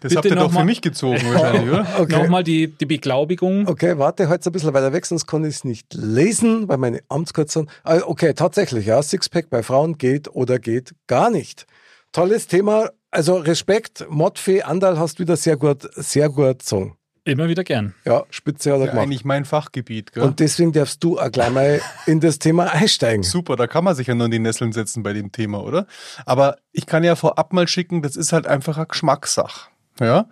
Das 0.00 0.10
Bitte 0.10 0.16
habt 0.16 0.24
ihr 0.26 0.36
doch 0.36 0.52
für 0.52 0.64
mich 0.64 0.82
gezogen 0.82 1.20
wahrscheinlich, 1.32 1.70
oder? 1.70 1.86
Okay. 1.98 2.22
Nochmal 2.22 2.44
die, 2.44 2.68
die 2.68 2.86
Beglaubigung. 2.86 3.66
Okay, 3.66 3.98
warte, 3.98 4.28
heute 4.28 4.50
ein 4.50 4.52
bisschen 4.52 4.74
weiter 4.74 4.92
weg, 4.92 5.06
sonst 5.06 5.26
kann 5.26 5.44
ich 5.44 5.56
es 5.56 5.64
nicht 5.64 5.94
lesen, 5.94 6.68
weil 6.68 6.76
meine 6.76 7.00
Amtskürzel. 7.08 7.66
Ah, 7.82 8.00
okay, 8.04 8.34
tatsächlich, 8.34 8.86
ja, 8.86 9.02
Sixpack 9.02 9.50
bei 9.50 9.62
Frauen 9.62 9.96
geht 9.96 10.28
oder 10.28 10.58
geht 10.58 10.94
gar 11.06 11.30
nicht. 11.30 11.66
Tolles 12.12 12.46
Thema. 12.46 12.90
Also 13.10 13.36
Respekt, 13.36 14.06
Modfee, 14.08 14.62
Andal 14.62 14.98
hast 14.98 15.18
wieder 15.18 15.36
sehr 15.36 15.56
gut, 15.56 15.88
sehr 15.94 16.28
gut 16.28 16.60
gesungen. 16.60 16.94
Immer 17.26 17.48
wieder 17.48 17.64
gern. 17.64 17.94
Ja, 18.04 18.24
Spitze 18.28 18.70
hat 18.70 18.80
er 18.80 18.84
ja, 18.84 18.90
gemacht. 18.90 19.04
eigentlich 19.04 19.24
mein 19.24 19.46
Fachgebiet. 19.46 20.12
Gell? 20.12 20.22
Und 20.22 20.40
deswegen 20.40 20.72
darfst 20.72 21.02
du 21.02 21.18
auch 21.18 21.30
gleich 21.30 21.50
mal 21.50 21.80
in 22.06 22.20
das 22.20 22.38
Thema 22.38 22.70
einsteigen. 22.72 23.22
Super, 23.22 23.56
da 23.56 23.66
kann 23.66 23.82
man 23.82 23.94
sich 23.94 24.08
ja 24.08 24.14
nur 24.14 24.26
in 24.26 24.30
die 24.30 24.38
Nesseln 24.38 24.72
setzen 24.72 25.02
bei 25.02 25.14
dem 25.14 25.32
Thema, 25.32 25.62
oder? 25.62 25.86
Aber 26.26 26.58
ich 26.72 26.84
kann 26.84 27.02
ja 27.02 27.16
vorab 27.16 27.54
mal 27.54 27.66
schicken, 27.66 28.02
das 28.02 28.16
ist 28.16 28.34
halt 28.34 28.46
einfach 28.46 28.76
eine 28.76 28.86
Geschmackssache. 28.86 29.70
Ja. 30.00 30.28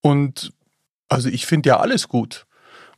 Und 0.00 0.52
also 1.08 1.28
ich 1.28 1.44
finde 1.46 1.70
ja 1.70 1.80
alles 1.80 2.06
gut, 2.06 2.46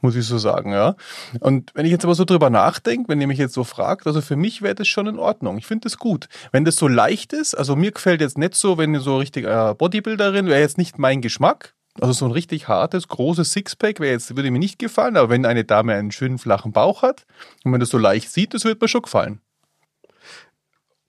muss 0.03 0.17
ich 0.17 0.27
so 0.27 0.37
sagen, 0.37 0.73
ja. 0.73 0.95
Und 1.41 1.71
wenn 1.75 1.87
ich 1.87 1.93
jetzt 1.93 2.05
aber 2.05 2.15
so 2.15 2.27
drüber 2.27 2.51
nachdenke, 2.51 3.09
wenn 3.09 3.23
ihr 3.23 3.27
mich 3.27 3.39
jetzt 3.39 3.55
so 3.55 3.65
fragt, 3.65 4.07
also 4.07 4.21
für 4.21 4.37
mich 4.37 4.61
wäre 4.61 4.75
das 4.75 4.87
schon 4.87 5.07
in 5.07 5.19
Ordnung. 5.19 5.57
Ich 5.57 5.67
finde 5.67 5.85
das 5.85 5.97
gut. 5.97 6.29
Wenn 6.53 6.67
das 6.67 6.77
so 6.77 6.89
leicht 6.89 7.33
ist, 7.33 7.55
also 7.55 7.75
mir 7.75 7.91
gefällt 7.91 8.21
jetzt 8.21 8.37
nicht 8.37 8.55
so, 8.55 8.77
wenn 8.77 8.93
ihr 8.93 9.01
so 9.01 9.17
richtig 9.17 9.47
äh, 9.47 9.75
Bodybuilderin, 9.75 10.47
wäre 10.47 10.61
jetzt 10.61 10.77
nicht 10.77 10.99
mein 10.99 11.23
Geschmack. 11.23 11.75
Also 12.01 12.13
so 12.13 12.25
ein 12.25 12.33
richtig 12.33 12.67
hartes, 12.67 13.07
großes 13.07 13.53
Sixpack 13.53 14.01
wäre 14.01 14.13
jetzt, 14.13 14.35
würde 14.35 14.51
mir 14.51 14.59
nicht 14.59 14.79
gefallen, 14.79 15.17
aber 15.17 15.31
wenn 15.31 15.47
eine 15.47 15.65
Dame 15.65 15.95
einen 15.95 16.11
schönen 16.11 16.39
flachen 16.39 16.73
Bauch 16.73 17.03
hat 17.03 17.25
und 17.63 17.71
man 17.71 17.81
das 17.81 17.91
so 17.91 17.99
leicht 17.99 18.31
sieht, 18.33 18.53
das 18.53 18.65
wird 18.65 18.81
mir 18.81 18.89
schon 18.89 19.03
gefallen. 19.03 19.41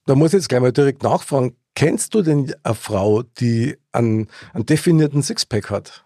Da 0.05 0.13
muss 0.13 0.29
ich 0.29 0.39
jetzt 0.39 0.49
gleich 0.49 0.61
mal 0.61 0.71
direkt 0.71 1.01
nachfragen. 1.01 1.55
Kennst 1.73 2.13
du 2.13 2.21
denn 2.21 2.53
eine 2.63 2.75
Frau, 2.75 3.23
die 3.23 3.77
einen, 3.91 4.27
einen 4.53 4.65
definierten 4.65 5.23
Sixpack 5.23 5.71
hat? 5.71 6.05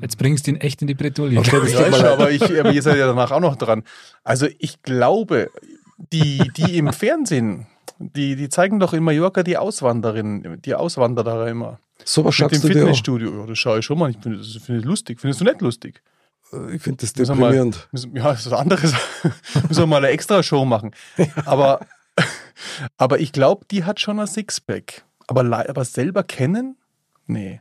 Jetzt 0.00 0.16
bringst 0.16 0.46
du 0.46 0.52
ihn 0.52 0.56
echt 0.56 0.80
in 0.80 0.88
die 0.88 0.94
Bretouille. 0.94 1.38
Okay, 1.38 1.60
das 1.60 1.72
ja, 1.72 1.92
schon, 1.92 2.06
aber, 2.06 2.30
ich, 2.30 2.42
aber 2.42 2.72
ihr 2.72 2.82
seid 2.82 2.96
ja 2.96 3.06
danach 3.06 3.30
auch 3.30 3.40
noch 3.40 3.56
dran. 3.56 3.84
Also 4.22 4.46
ich 4.58 4.82
glaube, 4.82 5.50
die, 6.12 6.50
die 6.56 6.78
im 6.78 6.92
Fernsehen, 6.92 7.66
die, 7.98 8.36
die 8.36 8.48
zeigen 8.48 8.80
doch 8.80 8.92
in 8.92 9.02
Mallorca 9.02 9.42
die 9.42 9.56
Auswanderin, 9.56 10.60
die 10.64 10.74
Auswanderer 10.74 11.48
immer. 11.48 11.78
So 12.04 12.24
was 12.24 12.34
schaust 12.34 12.54
du 12.62 12.68
dir 12.68 12.74
Fitnessstudio. 12.74 13.40
Ja, 13.40 13.46
das 13.46 13.58
schaue 13.58 13.78
ich 13.78 13.84
schon 13.84 13.98
mal. 13.98 14.10
Ich 14.10 14.18
finde 14.18 14.38
das 14.38 14.56
find 14.56 14.84
lustig. 14.84 15.20
Findest 15.20 15.40
du 15.40 15.44
nicht 15.44 15.60
lustig? 15.60 16.02
Ich 16.72 16.82
finde 16.82 16.98
das 16.98 17.12
deprimierend. 17.12 17.88
Mal, 17.92 18.16
ja, 18.16 18.24
das 18.24 18.40
ist 18.40 18.50
was 18.50 18.58
anderes. 18.58 18.94
müssen 19.68 19.82
wir 19.82 19.86
mal 19.86 19.98
eine 19.98 20.08
extra 20.08 20.42
Show 20.42 20.64
machen. 20.64 20.94
Aber, 21.44 21.86
aber 22.96 23.20
ich 23.20 23.32
glaube, 23.32 23.64
die 23.70 23.84
hat 23.84 24.00
schon 24.00 24.20
ein 24.20 24.26
Sixpack. 24.26 25.04
Aber, 25.26 25.40
aber 25.68 25.84
selber 25.84 26.22
kennen? 26.22 26.76
Nee. 27.26 27.60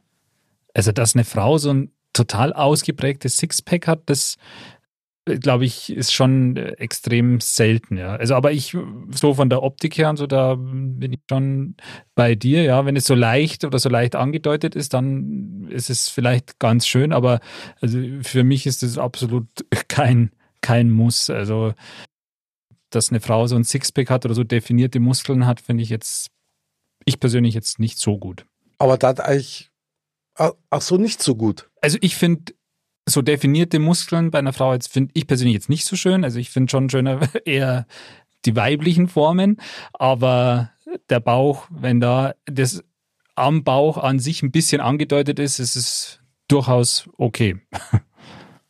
Also, 0.74 0.92
dass 0.92 1.16
eine 1.16 1.24
Frau 1.24 1.58
so 1.58 1.72
ein 1.72 1.92
total 2.13 2.54
ausgeprägtes 2.54 3.38
Sixpack 3.38 3.88
hat, 3.88 4.02
das 4.06 4.38
glaube 5.25 5.65
ich, 5.65 5.92
ist 5.92 6.13
schon 6.13 6.58
äh, 6.58 6.72
extrem 6.74 7.39
selten, 7.39 7.98
ja. 7.98 8.15
Also, 8.15 8.36
aber 8.36 8.51
ich, 8.51 8.75
so 9.12 9.34
von 9.34 9.50
der 9.50 9.63
Optik 9.63 9.98
her 9.98 10.10
und 10.10 10.18
so, 10.18 10.27
da 10.27 10.56
bin 10.56 11.13
ich 11.13 11.20
schon 11.30 11.75
bei 12.15 12.36
dir, 12.36 12.63
ja. 12.63 12.86
Wenn 12.86 12.96
es 12.96 13.06
so 13.06 13.15
leicht 13.15 13.63
oder 13.63 13.80
so 13.80 13.89
leicht 13.89 14.15
angedeutet 14.15 14.75
ist, 14.75 14.94
dann 14.94 15.68
ist 15.70 15.89
es 15.89 16.10
vielleicht 16.10 16.60
ganz 16.60 16.88
schön, 16.88 17.13
aber 17.13 17.39
also 17.80 18.00
für 18.22 18.44
mich 18.44 18.65
ist 18.65 18.84
es 18.84 18.98
absolut 18.98 19.48
kein, 19.88 20.32
kein 20.62 20.89
Muss. 20.92 21.30
Also, 21.30 21.74
dass 22.89 23.10
eine 23.10 23.22
Frau 23.22 23.48
so 23.48 23.56
ein 23.56 23.63
Sixpack 23.63 24.10
hat 24.10 24.25
oder 24.25 24.36
so 24.36 24.44
definierte 24.44 25.00
Muskeln 25.00 25.46
hat, 25.46 25.62
finde 25.62 25.84
ich 25.84 25.89
jetzt, 25.89 26.27
ich 27.06 27.20
persönlich 27.20 27.56
jetzt 27.56 27.80
nicht 27.80 27.98
so 27.98 28.18
gut. 28.18 28.46
Aber 28.77 28.98
da 28.98 29.10
hat 29.10 29.22
eigentlich, 29.22 29.72
ach 30.36 30.82
so, 30.82 30.98
nicht 30.98 31.24
so 31.24 31.36
gut. 31.36 31.70
Also, 31.82 31.98
ich 32.01 32.18
finde, 32.18 32.53
so 33.08 33.22
definierte 33.22 33.80
Muskeln 33.80 34.32
bei 34.32 34.40
einer 34.40 34.54
Frau 34.54 34.74
jetzt 34.74 34.92
finde 34.92 35.12
ich 35.14 35.28
persönlich 35.28 35.54
jetzt 35.54 35.70
nicht 35.70 35.86
so 35.86 35.96
schön. 35.96 36.24
Also 36.24 36.40
ich 36.40 36.50
finde 36.50 36.72
schon 36.72 36.90
schöner 36.90 37.20
eher 37.46 37.86
die 38.46 38.56
weiblichen 38.56 39.08
Formen, 39.08 39.58
aber 39.94 40.72
der 41.10 41.20
Bauch, 41.20 41.68
wenn 41.70 42.00
da 42.00 42.34
das 42.46 42.84
am 43.36 43.64
Bauch 43.64 43.98
an 43.98 44.20
sich 44.20 44.44
ein 44.44 44.52
bisschen 44.52 44.82
angedeutet 44.82 45.40
ist, 45.40 45.60
ist 45.60 45.76
es 45.76 46.20
durchaus 46.48 47.10
okay. 47.18 47.58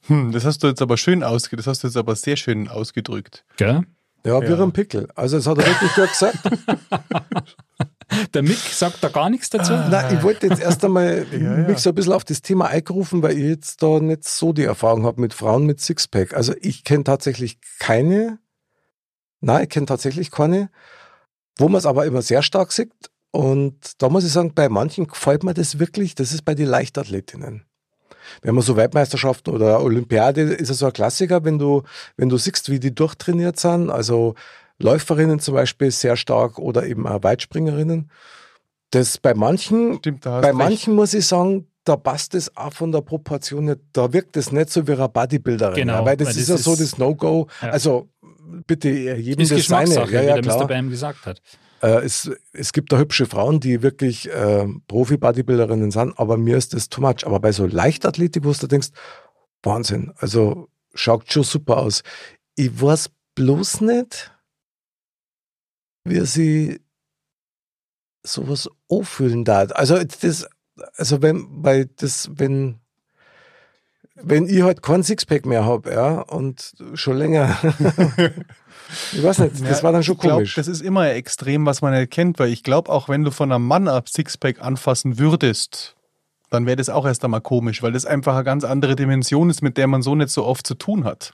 Hm, 0.08 0.34
das 0.34 0.44
hast 0.44 0.62
du 0.62 0.68
jetzt 0.68 0.82
aber 0.82 0.98
schön 0.98 1.24
ausgedrückt, 1.24 1.60
das 1.60 1.68
hast 1.68 1.84
du 1.84 1.88
jetzt 1.88 1.96
aber 1.96 2.18
sehr 2.18 2.36
schön 2.36 2.68
ausgedrückt. 2.68 3.46
Gell? 3.56 3.84
Ja, 4.26 4.42
wie 4.42 4.52
ja. 4.52 4.62
ein 4.62 4.72
Pickel. 4.72 5.08
Also 5.16 5.38
das 5.38 5.48
hat 5.48 5.58
er 5.60 5.66
wirklich 5.66 5.94
gut 5.94 6.10
gesagt. 6.10 6.40
Der 8.34 8.44
Mick 8.44 8.58
sagt 8.58 9.04
da 9.04 9.10
gar 9.10 9.30
nichts 9.30 9.50
dazu. 9.50 9.74
Ah. 9.74 9.88
Nein, 9.90 10.18
ich 10.18 10.24
wollte 10.24 10.48
jetzt 10.48 10.62
erst 10.62 10.84
einmal 10.84 11.26
ja, 11.32 11.38
ja. 11.38 11.68
mich 11.68 11.80
so 11.80 11.90
ein 11.90 11.96
bisschen 11.96 12.14
auf 12.14 12.24
das 12.24 12.42
Thema 12.42 12.68
eingerufen, 12.68 13.22
weil 13.22 13.38
ich 13.38 13.44
jetzt 13.44 13.84
da 13.84 14.00
nicht 14.00 14.26
so 14.26 14.54
die 14.54 14.64
Erfahrung 14.64 15.06
habe 15.06 15.22
mit 15.22 15.34
Frauen 15.34 15.66
mit 15.66 15.82
Sixpack. 15.82 16.34
Also 16.34 16.54
ich 16.62 16.84
kenne 16.84 17.04
tatsächlich 17.04 17.60
keine, 17.80 18.40
nein, 19.42 19.64
ich 19.64 19.70
kenne 19.70 19.86
tatsächlich 19.86 20.32
keine, 20.32 20.70
wo 21.58 21.70
man 21.70 21.80
es 21.80 21.86
aber 21.86 22.06
immer 22.06 22.22
sehr 22.22 22.42
stark 22.42 22.72
sieht. 22.72 22.92
Und 23.32 24.02
da 24.02 24.10
muss 24.10 24.26
ich 24.26 24.32
sagen, 24.32 24.54
bei 24.54 24.70
manchen 24.70 25.08
gefällt 25.08 25.44
mir 25.44 25.54
das 25.54 25.80
wirklich, 25.80 26.14
das 26.14 26.34
ist 26.34 26.46
bei 26.46 26.54
den 26.54 26.68
Leichtathletinnen. 26.68 27.66
Wenn 28.42 28.56
man 28.56 28.64
so 28.64 28.76
Weltmeisterschaften 28.76 29.54
oder 29.54 29.82
Olympiade 29.82 30.42
ist 30.42 30.70
es 30.70 30.80
so 30.80 30.86
ein 30.86 30.94
Klassiker, 30.94 31.44
wenn 31.44 31.60
du, 31.60 31.84
wenn 32.16 32.30
du 32.30 32.38
siehst, 32.38 32.70
wie 32.70 32.80
die 32.80 32.94
durchtrainiert 32.94 33.60
sind. 33.60 33.90
Also 33.90 34.36
Läuferinnen 34.84 35.40
zum 35.40 35.56
Beispiel 35.56 35.92
sehr 35.92 36.16
stark 36.16 36.60
oder 36.60 36.86
eben 36.86 37.08
auch 37.08 37.24
Weitspringerinnen. 37.24 38.10
Das 38.92 39.18
bei 39.18 39.34
manchen, 39.34 39.96
Stimmt, 39.96 40.22
bei 40.22 40.40
recht. 40.40 40.54
manchen 40.54 40.94
muss 40.94 41.14
ich 41.14 41.26
sagen, 41.26 41.68
da 41.84 41.98
passt 41.98 42.36
es 42.36 42.56
auch 42.56 42.74
von 42.74 42.92
der 42.92 43.02
Proportion 43.02 43.66
nicht. 43.66 43.80
Da 43.92 44.14
wirkt 44.14 44.38
es 44.38 44.52
nicht 44.52 44.70
so 44.70 44.88
wie 44.88 44.94
eine 44.94 45.10
Bodybuilderin. 45.10 45.76
Genau, 45.76 46.06
weil 46.06 46.16
das 46.16 46.30
weil 46.30 46.38
ist 46.38 46.50
das 46.50 46.66
ja 46.66 46.72
so 46.72 46.76
das 46.76 46.98
No-Go. 46.98 47.48
Ja. 47.62 47.70
Also 47.70 48.10
bitte 48.68 48.90
jedem 48.90 49.42
ist 49.42 49.52
das 49.52 49.66
seine. 49.66 49.96
Ja, 49.96 50.22
ja, 50.22 50.38
wie 50.38 50.42
der 50.42 50.58
Mr. 50.58 50.68
Bam 50.68 50.90
gesagt 50.90 51.26
hat. 51.26 51.42
Äh, 51.82 52.06
es, 52.06 52.32
es 52.54 52.72
gibt 52.72 52.92
da 52.92 52.98
hübsche 52.98 53.26
Frauen, 53.26 53.60
die 53.60 53.82
wirklich 53.82 54.30
äh, 54.30 54.66
Profi-Bodybuilderinnen 54.88 55.92
sind, 55.92 56.18
aber 56.18 56.38
mir 56.38 56.56
ist 56.56 56.74
das 56.74 56.88
too 56.88 57.02
much. 57.02 57.26
Aber 57.26 57.40
bei 57.40 57.52
so 57.52 57.66
Leichtathletik, 57.66 58.46
wo 58.46 58.54
du 58.54 58.68
denkst, 58.68 58.90
Wahnsinn, 59.64 60.14
also 60.18 60.70
schaut 60.94 61.32
schon 61.32 61.44
super 61.44 61.78
aus. 61.78 62.04
Ich 62.56 62.82
weiß 62.82 63.10
bloß 63.36 63.82
nicht, 63.82 64.32
wie 66.04 66.26
sie 66.26 66.80
sowas 68.24 68.70
auffüllen 68.90 69.44
da. 69.44 69.64
Also 69.64 70.02
das, 70.04 70.48
also 70.96 71.22
wenn, 71.22 71.48
weil 71.50 71.90
das, 71.98 72.30
wenn, 72.34 72.80
wenn 74.16 74.48
ich 74.48 74.62
halt 74.62 74.82
kein 74.82 75.04
Sixpack 75.04 75.46
mehr 75.46 75.66
habe, 75.66 75.92
ja, 75.92 76.22
und 76.22 76.74
schon 76.94 77.18
länger, 77.18 77.58
ich 79.12 79.24
weiß 79.24 79.40
nicht, 79.40 79.62
das 79.62 79.80
ja, 79.80 79.84
war 79.84 79.92
dann 79.92 80.04
schon 80.04 80.18
komisch. 80.18 80.54
Glaub, 80.54 80.66
das 80.66 80.68
ist 80.68 80.82
immer 80.82 81.12
extrem, 81.12 81.66
was 81.66 81.82
man 81.82 81.94
erkennt, 81.94 82.40
weil 82.40 82.50
ich 82.50 82.64
glaube, 82.64 82.92
auch 82.92 83.10
wenn 83.10 83.24
du 83.24 83.32
von 83.32 83.52
einem 83.52 83.68
Mann 83.68 83.88
ab 83.88 84.08
Sixpack 84.10 84.62
anfassen 84.62 85.20
würdest, 85.20 85.96
dann 86.50 86.66
wäre 86.66 86.78
das 86.78 86.90
auch 86.90 87.06
erst 87.06 87.26
einmal 87.26 87.42
komisch, 87.42 87.82
weil 87.82 87.92
das 87.92 88.06
einfach 88.06 88.36
eine 88.36 88.44
ganz 88.44 88.64
andere 88.64 88.96
Dimension 88.96 89.50
ist, 89.50 89.62
mit 89.62 89.78
der 89.78 89.88
man 89.88 90.02
so 90.02 90.16
nicht 90.16 90.30
so 90.30 90.46
oft 90.46 90.66
zu 90.66 90.76
tun 90.76 91.04
hat 91.04 91.34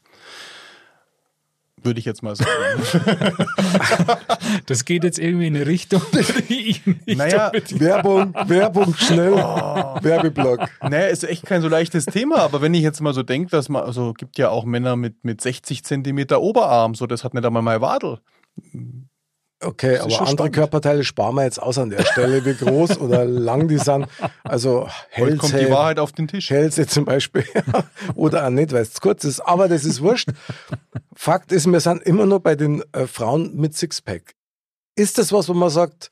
würde 1.83 1.99
ich 1.99 2.05
jetzt 2.05 2.23
mal 2.23 2.35
sagen. 2.35 2.49
das 4.65 4.85
geht 4.85 5.03
jetzt 5.03 5.19
irgendwie 5.19 5.47
in 5.47 5.55
eine 5.55 5.65
Richtung, 5.65 6.01
die 6.49 6.69
ich 6.69 6.85
nicht 6.85 7.17
Naja, 7.17 7.51
Werbung, 7.71 8.33
Werbung, 8.45 8.93
schnell. 8.95 9.33
Oh. 9.33 9.97
Werbeblock. 10.01 10.69
Naja, 10.81 11.07
ist 11.07 11.23
echt 11.23 11.45
kein 11.45 11.61
so 11.61 11.67
leichtes 11.67 12.05
Thema, 12.05 12.37
aber 12.37 12.61
wenn 12.61 12.73
ich 12.73 12.81
jetzt 12.81 13.01
mal 13.01 13.13
so 13.13 13.23
denke, 13.23 13.51
dass 13.51 13.69
man, 13.69 13.83
also 13.83 14.13
gibt 14.13 14.37
ja 14.37 14.49
auch 14.49 14.65
Männer 14.65 14.95
mit, 14.95 15.23
mit 15.23 15.41
60 15.41 15.83
Zentimeter 15.83 16.41
Oberarm, 16.41 16.95
so 16.95 17.07
das 17.07 17.23
hat 17.23 17.33
nicht 17.33 17.45
einmal 17.45 17.61
mein 17.61 17.81
Wadel. 17.81 18.19
Okay, 19.61 19.97
aber 19.97 20.05
andere 20.05 20.27
spannend. 20.27 20.55
Körperteile 20.55 21.03
sparen 21.03 21.35
wir 21.35 21.43
jetzt 21.43 21.61
aus 21.61 21.77
an 21.77 21.89
der 21.89 22.05
Stelle, 22.05 22.45
wie 22.45 22.53
groß 22.53 22.97
oder 22.99 23.25
lang 23.25 23.67
die 23.67 23.77
sind. 23.77 24.07
Also 24.43 24.87
Hälse. 25.09 25.37
kommt 25.37 25.59
die 25.59 25.69
Wahrheit 25.69 25.99
auf 25.99 26.13
den 26.13 26.29
Tisch. 26.29 26.49
Hälse 26.49 26.87
zum 26.87 27.03
Beispiel. 27.03 27.45
oder 28.15 28.45
auch 28.45 28.51
nicht, 28.51 28.71
weil 28.71 28.83
es 28.83 29.01
kurz 29.01 29.25
ist. 29.25 29.41
Aber 29.41 29.67
das 29.67 29.83
ist 29.83 30.01
wurscht. 30.01 30.29
Fakt 31.13 31.51
ist, 31.51 31.69
wir 31.69 31.79
sind 31.81 32.01
immer 32.03 32.25
noch 32.25 32.39
bei 32.39 32.55
den 32.55 32.83
äh, 32.93 33.05
Frauen 33.05 33.55
mit 33.57 33.75
Sixpack. 33.75 34.33
Ist 34.95 35.17
das 35.17 35.33
was, 35.33 35.49
wo 35.49 35.53
man 35.53 35.69
sagt, 35.69 36.09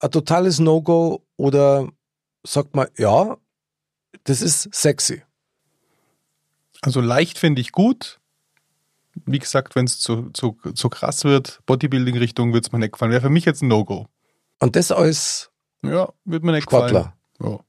ein 0.00 0.10
totales 0.10 0.58
No-Go 0.58 1.24
oder 1.36 1.88
sagt 2.44 2.74
man, 2.74 2.88
ja, 2.96 3.36
das 4.24 4.42
ist 4.42 4.74
sexy? 4.74 5.22
Also 6.82 7.00
leicht 7.00 7.38
finde 7.38 7.60
ich 7.60 7.72
gut, 7.72 8.20
wie 9.26 9.38
gesagt, 9.38 9.76
wenn 9.76 9.84
es 9.84 9.98
zu, 10.00 10.30
zu, 10.30 10.56
zu 10.74 10.88
krass 10.88 11.24
wird, 11.24 11.60
Bodybuilding-Richtung, 11.66 12.52
wird 12.52 12.66
es 12.66 12.72
mir 12.72 12.78
nicht 12.78 12.92
gefallen. 12.92 13.12
Wäre 13.12 13.22
für 13.22 13.30
mich 13.30 13.44
jetzt 13.44 13.62
ein 13.62 13.68
No-Go. 13.68 14.06
Und 14.60 14.76
das 14.76 14.90
als 14.90 15.50
ja, 15.82 16.08
wird 16.24 16.44
mir 16.44 16.52
nicht 16.52 16.64
Sportler. 16.64 17.14
gefallen. 17.38 17.54
Ja. 17.54 17.64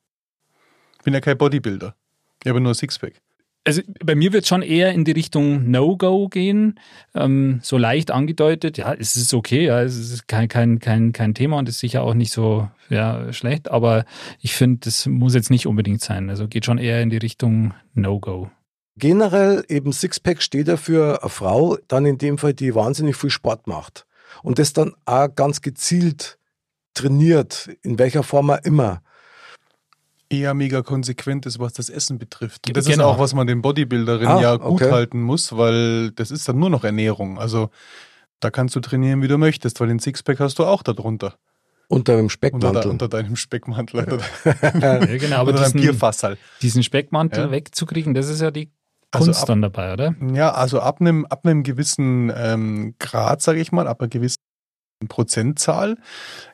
Ich 0.98 1.04
bin 1.04 1.14
ja 1.14 1.22
kein 1.22 1.38
Bodybuilder. 1.38 1.96
Ich 2.44 2.50
habe 2.50 2.60
nur 2.60 2.74
Sixpack. 2.74 3.22
Also 3.66 3.82
bei 4.04 4.16
mir 4.16 4.34
wird 4.34 4.44
es 4.44 4.50
schon 4.50 4.62
eher 4.62 4.94
in 4.94 5.06
die 5.06 5.12
Richtung 5.12 5.70
No-Go 5.70 6.30
gehen, 6.30 6.80
ähm, 7.14 7.60
so 7.62 7.78
leicht 7.78 8.10
angedeutet. 8.10 8.78
Ja, 8.78 8.94
es 8.94 9.16
ist 9.16 9.34
okay, 9.34 9.66
ja, 9.66 9.82
es 9.82 9.96
ist 9.98 10.28
kein, 10.28 10.48
kein, 10.48 10.80
kein, 10.80 11.12
kein 11.12 11.36
Thema 11.36 11.58
und 11.58 11.70
ist 11.70 11.80
sicher 11.80 12.02
auch 12.02 12.14
nicht 12.14 12.32
so 12.32 12.70
ja, 12.90 13.32
schlecht, 13.34 13.70
aber 13.70 14.06
ich 14.42 14.56
finde, 14.56 14.80
das 14.86 15.06
muss 15.06 15.36
jetzt 15.36 15.52
nicht 15.52 15.68
unbedingt 15.68 16.02
sein. 16.02 16.30
Also 16.30 16.48
geht 16.48 16.66
schon 16.66 16.78
eher 16.78 17.02
in 17.02 17.10
die 17.10 17.18
Richtung 17.18 17.74
No-Go. 17.94 18.50
Generell 19.00 19.64
eben 19.70 19.94
Sixpack 19.94 20.42
steht 20.42 20.68
ja 20.68 20.78
für 20.78 21.22
eine 21.22 21.30
Frau, 21.30 21.78
dann 21.88 22.06
in 22.06 22.18
dem 22.18 22.38
Fall, 22.38 22.54
die 22.54 22.76
wahnsinnig 22.76 23.16
viel 23.16 23.30
Sport 23.30 23.66
macht. 23.66 24.06
Und 24.44 24.60
das 24.60 24.74
dann 24.74 24.94
auch 25.06 25.34
ganz 25.34 25.62
gezielt 25.62 26.38
trainiert, 26.94 27.70
in 27.82 27.98
welcher 27.98 28.24
Form 28.24 28.50
auch 28.52 28.64
immer. 28.64 29.02
Eher 30.30 30.54
mega 30.54 30.84
konsequent 30.84 31.46
ist, 31.46 31.60
was 31.60 31.74
das 31.74 31.90
Essen 31.90 32.20
betrifft. 32.20 32.68
Und 32.68 32.78
das 32.78 32.86
genau. 32.86 33.10
ist 33.10 33.16
auch, 33.16 33.20
was 33.20 33.34
man 33.34 33.48
den 33.48 33.62
Bodybuilderinnen 33.62 34.38
ah, 34.38 34.42
ja 34.42 34.56
gut 34.58 34.82
okay. 34.82 34.92
halten 34.92 35.22
muss, 35.22 35.58
weil 35.58 36.12
das 36.12 36.30
ist 36.30 36.48
dann 36.48 36.60
nur 36.60 36.70
noch 36.70 36.84
Ernährung. 36.84 37.40
Also 37.40 37.70
da 38.40 38.52
kannst 38.52 38.76
du 38.76 38.80
trainieren, 38.80 39.22
wie 39.22 39.28
du 39.28 39.38
möchtest, 39.38 39.80
weil 39.80 39.88
den 39.88 40.00
Sixpack 40.00 40.40
hast 40.40 40.60
du 40.60 40.66
auch 40.66 40.84
darunter. 40.84 41.36
Unter 41.88 42.18
dem 42.18 42.30
Speckmantel. 42.30 42.76
Unter, 42.76 42.90
unter 42.90 43.08
deinem 43.08 43.36
Speckmantel. 43.36 44.20
ja, 44.46 44.98
genau, 45.18 45.38
aber 45.38 45.50
oder 45.50 45.64
diesen, 45.64 45.82
Bierfass 45.82 46.22
halt. 46.22 46.38
Diesen 46.62 46.84
Speckmantel 46.84 47.46
ja. 47.46 47.52
wegzukriegen, 47.52 48.14
das 48.14 48.30
ist 48.30 48.42
ja 48.42 48.52
die 48.52 48.70
Kunst 49.12 49.30
also 49.30 49.42
ab, 49.42 49.48
dann 49.48 49.62
dabei, 49.62 49.94
oder? 49.94 50.16
Ja, 50.34 50.52
also 50.52 50.80
ab 50.82 51.02
einem, 51.02 51.26
ab 51.26 51.46
einem 51.46 51.64
gewissen 51.64 52.32
ähm, 52.36 52.96
Grad, 53.00 53.42
sage 53.42 53.60
ich 53.60 53.72
mal, 53.72 53.88
ab 53.88 54.02
einer 54.02 54.10
gewissen 54.10 54.38
Prozentzahl 55.08 55.98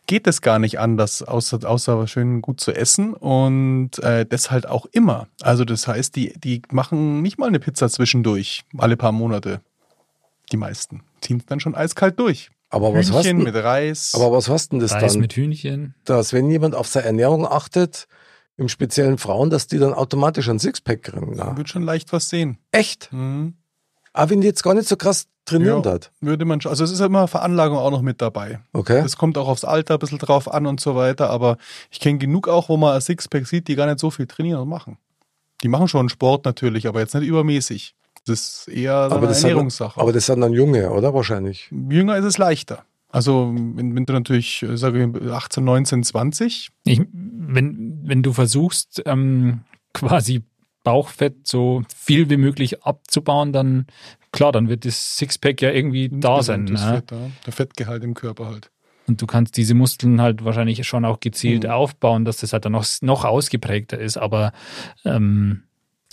geht 0.06 0.28
es 0.28 0.42
gar 0.42 0.60
nicht 0.60 0.80
anders, 0.80 1.24
außer, 1.24 1.68
außer 1.68 2.08
schön 2.08 2.42
gut 2.42 2.60
zu 2.60 2.72
essen 2.72 3.14
und 3.14 3.98
äh, 4.04 4.26
das 4.26 4.52
halt 4.52 4.68
auch 4.68 4.86
immer. 4.92 5.28
Also 5.42 5.66
das 5.66 5.88
heißt, 5.88 6.16
die, 6.16 6.34
die 6.40 6.62
machen 6.72 7.22
nicht 7.22 7.40
mal 7.40 7.48
eine 7.48 7.60
Pizza 7.60 7.90
zwischendurch, 7.90 8.64
alle 8.78 8.98
paar 8.98 9.12
Monate. 9.12 9.62
Die 10.52 10.58
meisten 10.58 11.02
ziehen 11.22 11.38
es 11.38 11.46
dann 11.48 11.60
schon 11.60 11.76
eiskalt 11.76 12.20
durch. 12.20 12.52
Aber 12.70 12.94
was 12.94 13.08
Hühnchen 13.08 13.16
hast 13.16 13.26
denn, 13.26 13.38
mit 13.38 13.56
Reis. 13.56 14.12
Aber 14.16 14.32
was 14.32 14.50
hast 14.50 14.72
denn 14.72 14.80
das 14.80 14.94
Reis 14.94 15.14
dann? 15.14 15.22
mit 15.22 15.34
Hühnchen. 15.34 15.96
Dass 16.04 16.34
wenn 16.34 16.50
jemand 16.50 16.76
auf 16.76 16.88
seine 16.88 17.08
Ernährung 17.08 17.48
achtet, 17.48 18.08
im 18.58 18.70
speziellen 18.70 19.18
Frauen, 19.18 19.50
dass 19.50 19.68
die 19.68 19.80
dann 19.80 19.94
automatisch 19.94 20.50
ein 20.50 20.60
Sixpack 20.60 21.04
kriegen. 21.04 21.36
Ja. 21.38 21.58
Wird 21.58 21.70
schon 21.70 21.84
leicht 21.84 22.14
was 22.14 22.30
sehen. 22.30 22.58
Echt? 22.72 23.12
Mhm. 23.12 23.56
Aber 24.14 24.30
wenn 24.30 24.42
die 24.42 24.48
jetzt 24.48 24.64
gar 24.64 24.74
nicht 24.74 24.88
so 24.88 24.96
krass 24.96 25.28
trainieren 25.46 25.84
ja, 25.84 25.92
hat. 25.92 26.12
Würde 26.22 26.46
man 26.46 26.60
schon. 26.60 26.72
Also 26.72 26.84
es 26.84 26.92
ist 26.92 27.00
ja 27.00 27.06
immer 27.06 27.28
Veranlagung 27.28 27.78
auch 27.78 27.92
noch 27.92 28.02
mit 28.02 28.22
dabei. 28.22 28.60
Okay. 28.74 29.02
Es 29.06 29.18
kommt 29.18 29.38
auch 29.38 29.48
aufs 29.48 29.64
Alter 29.64 29.96
ein 29.96 30.00
bisschen 30.00 30.18
drauf 30.18 30.52
an 30.52 30.66
und 30.66 30.80
so 30.80 30.96
weiter. 30.96 31.30
Aber 31.30 31.58
ich 31.92 32.00
kenne 32.00 32.18
genug 32.18 32.48
auch, 32.48 32.70
wo 32.70 32.78
man 32.78 32.96
ein 32.96 33.02
Sixpack 33.02 33.46
sieht, 33.46 33.68
die 33.68 33.76
gar 33.76 33.86
nicht 33.86 34.00
so 34.00 34.10
viel 34.10 34.26
trainieren 34.26 34.62
und 34.62 34.70
machen. 34.70 34.98
Die 35.62 35.68
machen 35.68 35.88
schon 35.88 36.10
Sport 36.10 36.46
natürlich, 36.46 36.88
aber 36.88 37.00
jetzt 37.00 37.14
nicht 37.14 37.28
übermäßig. 37.28 37.96
Das 38.26 38.40
ist 38.40 38.68
eher 38.68 39.10
so 39.10 39.18
eine 39.18 39.28
Ernährungssache. 39.28 40.00
aber 40.00 40.12
das 40.12 40.25
sind 40.25 40.42
dann 40.42 40.53
Junge, 40.53 40.90
oder? 40.90 41.14
Wahrscheinlich. 41.14 41.70
Jünger 41.72 42.18
ist 42.18 42.25
es 42.25 42.38
leichter. 42.38 42.84
Also 43.16 43.54
wenn, 43.56 44.06
du 44.06 44.12
natürlich, 44.12 44.62
äh, 44.64 44.75
sage 44.75 45.10
ich, 45.16 45.32
18, 45.32 45.64
19, 45.64 46.04
20. 46.04 46.70
Ich, 46.84 47.01
wenn, 47.14 48.01
wenn 48.04 48.24
du 48.24 48.34
versuchst, 48.34 49.04
ähm, 49.06 49.62
quasi 49.94 50.44
Bauchfett 50.84 51.48
so 51.48 51.84
viel 51.96 52.30
wie 52.30 52.36
möglich 52.36 52.84
abzubauen, 52.84 53.54
dann 53.54 53.88
klar, 54.34 54.51
dann 54.51 54.68
wird 54.68 54.84
das 54.84 55.16
Sixpack 55.16 55.62
ja 55.62 55.72
irgendwie 55.72 56.10
da 56.12 56.44
sein. 56.44 56.66
Ne? 56.66 56.78
Fett, 56.78 57.12
ja. 57.12 57.32
Der 57.46 57.54
Fettgehalt 57.54 58.04
im 58.04 58.16
Körper 58.16 58.48
halt. 58.48 58.70
Und 59.08 59.22
du 59.22 59.28
kannst 59.28 59.56
diese 59.56 59.75
Muskeln 59.75 60.20
halt 60.20 60.44
wahrscheinlich 60.44 60.86
schon 60.86 61.06
auch 61.06 61.22
gezielt 61.22 61.64
mhm. 61.64 61.70
aufbauen, 61.70 62.25
dass 62.25 62.38
das 62.38 62.51
halt 62.51 62.66
dann 62.66 62.74
noch, 62.74 62.86
noch 63.00 63.24
ausgeprägter 63.24 63.98
ist. 63.98 64.18
Aber 64.18 64.51
ähm, 65.06 65.64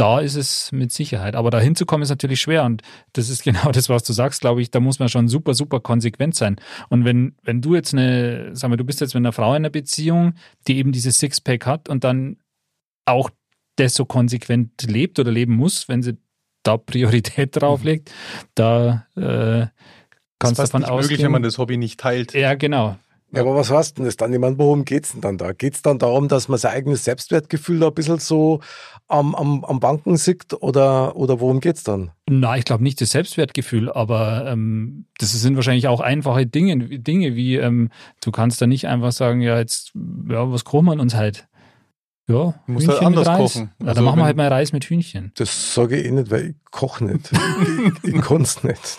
da 0.03 0.19
ist 0.19 0.35
es 0.35 0.73
mit 0.73 0.91
Sicherheit. 0.91 1.37
Aber 1.37 1.53
da 1.53 1.61
hinzukommen 1.61 2.03
ist 2.03 2.09
natürlich 2.09 2.41
schwer. 2.41 2.65
Und 2.65 2.83
das 3.13 3.29
ist 3.29 3.45
genau 3.45 3.71
das, 3.71 3.89
was 3.89 4.03
du 4.03 4.13
sagst, 4.13 4.41
glaube 4.41 4.61
ich. 4.61 4.73
Da 4.73 4.81
muss 4.81 4.99
man 4.99 5.09
schon 5.09 5.29
super, 5.29 5.55
super 5.55 5.79
konsequent 5.79 6.35
sein. 6.35 6.57
Und 6.89 7.05
wenn, 7.05 7.37
wenn 7.45 7.61
du 7.61 7.77
jetzt 7.77 7.95
eine, 7.95 8.51
sag 8.53 8.69
mal, 8.69 8.77
du 8.77 8.85
bist 8.85 9.01
jetzt 9.01 9.15
mit 9.15 9.21
einer 9.21 9.33
Frau 9.33 9.51
in 9.51 9.59
einer 9.63 9.71
Beziehung, 9.71 10.35
die 10.67 10.79
eben 10.79 10.91
dieses 10.91 11.21
Sixpack 11.21 11.67
hat 11.67 11.89
und 11.89 12.03
dann 12.03 12.39
auch 13.07 13.31
das 13.77 13.95
so 13.95 14.05
konsequent 14.05 14.83
lebt 14.83 15.21
oder 15.21 15.31
leben 15.31 15.55
muss, 15.55 15.89
wenn 15.89 16.03
sie 16.03 16.17
da 16.65 16.79
Priorität 16.79 17.55
drauf 17.61 17.83
mhm. 17.83 17.87
legt, 17.87 18.13
da 18.57 19.07
äh, 19.15 19.69
kannst 20.41 20.59
du 20.59 20.65
davon 20.65 20.83
ausgehen. 20.83 21.01
möglich, 21.03 21.23
wenn 21.23 21.31
man 21.31 21.45
das 21.45 21.59
Hobby 21.59 21.77
nicht 21.77 22.01
teilt. 22.01 22.35
Ja, 22.35 22.55
genau. 22.55 22.99
Ja, 23.35 23.41
aber 23.41 23.55
was 23.55 23.71
heißt 23.71 23.97
denn 23.97 24.05
das 24.05 24.19
dann? 24.19 24.33
Ich 24.33 24.39
meine, 24.39 24.59
worum 24.59 24.85
geht 24.85 25.05
es 25.05 25.13
denn 25.13 25.23
dann 25.23 25.39
da? 25.39 25.53
Geht 25.53 25.75
es 25.75 25.83
dann 25.83 25.99
darum, 25.99 26.29
dass 26.29 26.49
man 26.49 26.59
sein 26.59 26.73
eigenes 26.73 27.05
Selbstwertgefühl 27.05 27.81
da 27.81 27.89
ein 27.89 27.95
bisschen 27.95 28.19
so 28.19 28.61
am, 29.09 29.35
am, 29.35 29.65
am 29.65 29.81
Banken 29.81 30.19
sieht 30.19 30.53
oder, 30.61 31.17
oder 31.17 31.41
worum 31.41 31.61
geht 31.61 31.77
es 31.77 31.83
dann? 31.83 32.11
Na, 32.29 32.59
ich 32.59 32.67
glaube 32.67 32.83
nicht 32.83 33.01
das 33.01 33.11
Selbstwertgefühl, 33.11 33.91
aber 33.91 34.47
ähm, 34.47 35.07
das 35.19 35.33
sind 35.33 35.57
wahrscheinlich 35.57 35.89
auch 35.89 36.01
einfache 36.01 36.47
Dinge, 36.47 36.77
Dinge 36.99 37.35
wie 37.35 37.57
ähm, 37.57 37.89
du 38.23 38.33
kannst 38.33 38.61
da 38.61 38.67
nicht 38.67 38.87
einfach 38.87 39.13
sagen, 39.13 39.41
ja, 39.41 39.59
jetzt, 39.59 39.93
ja, 40.29 40.53
was 40.53 40.65
kochen 40.65 40.87
wir 40.87 41.01
uns 41.01 41.15
halt? 41.15 41.49
Ja, 42.29 42.55
du 42.67 42.73
musst 42.73 42.89
halt 42.89 43.03
anders 43.03 43.27
kochen. 43.27 43.73
Ja, 43.81 43.89
also 43.89 43.95
dann 43.97 44.05
machen 44.05 44.19
wir 44.19 44.25
halt 44.25 44.37
mal 44.37 44.49
Reis 44.49 44.73
mit 44.73 44.85
Hühnchen. 44.85 45.33
Das 45.37 45.75
sage 45.75 45.99
ich 45.99 46.07
eh 46.07 46.11
nicht, 46.11 46.31
weil 46.31 46.51
ich 46.51 46.57
koche 46.71 47.05
nicht. 47.05 47.31
ich 48.03 48.15
ich 48.15 48.21
kann 48.21 48.43
es 48.43 48.63
nicht. 48.63 48.99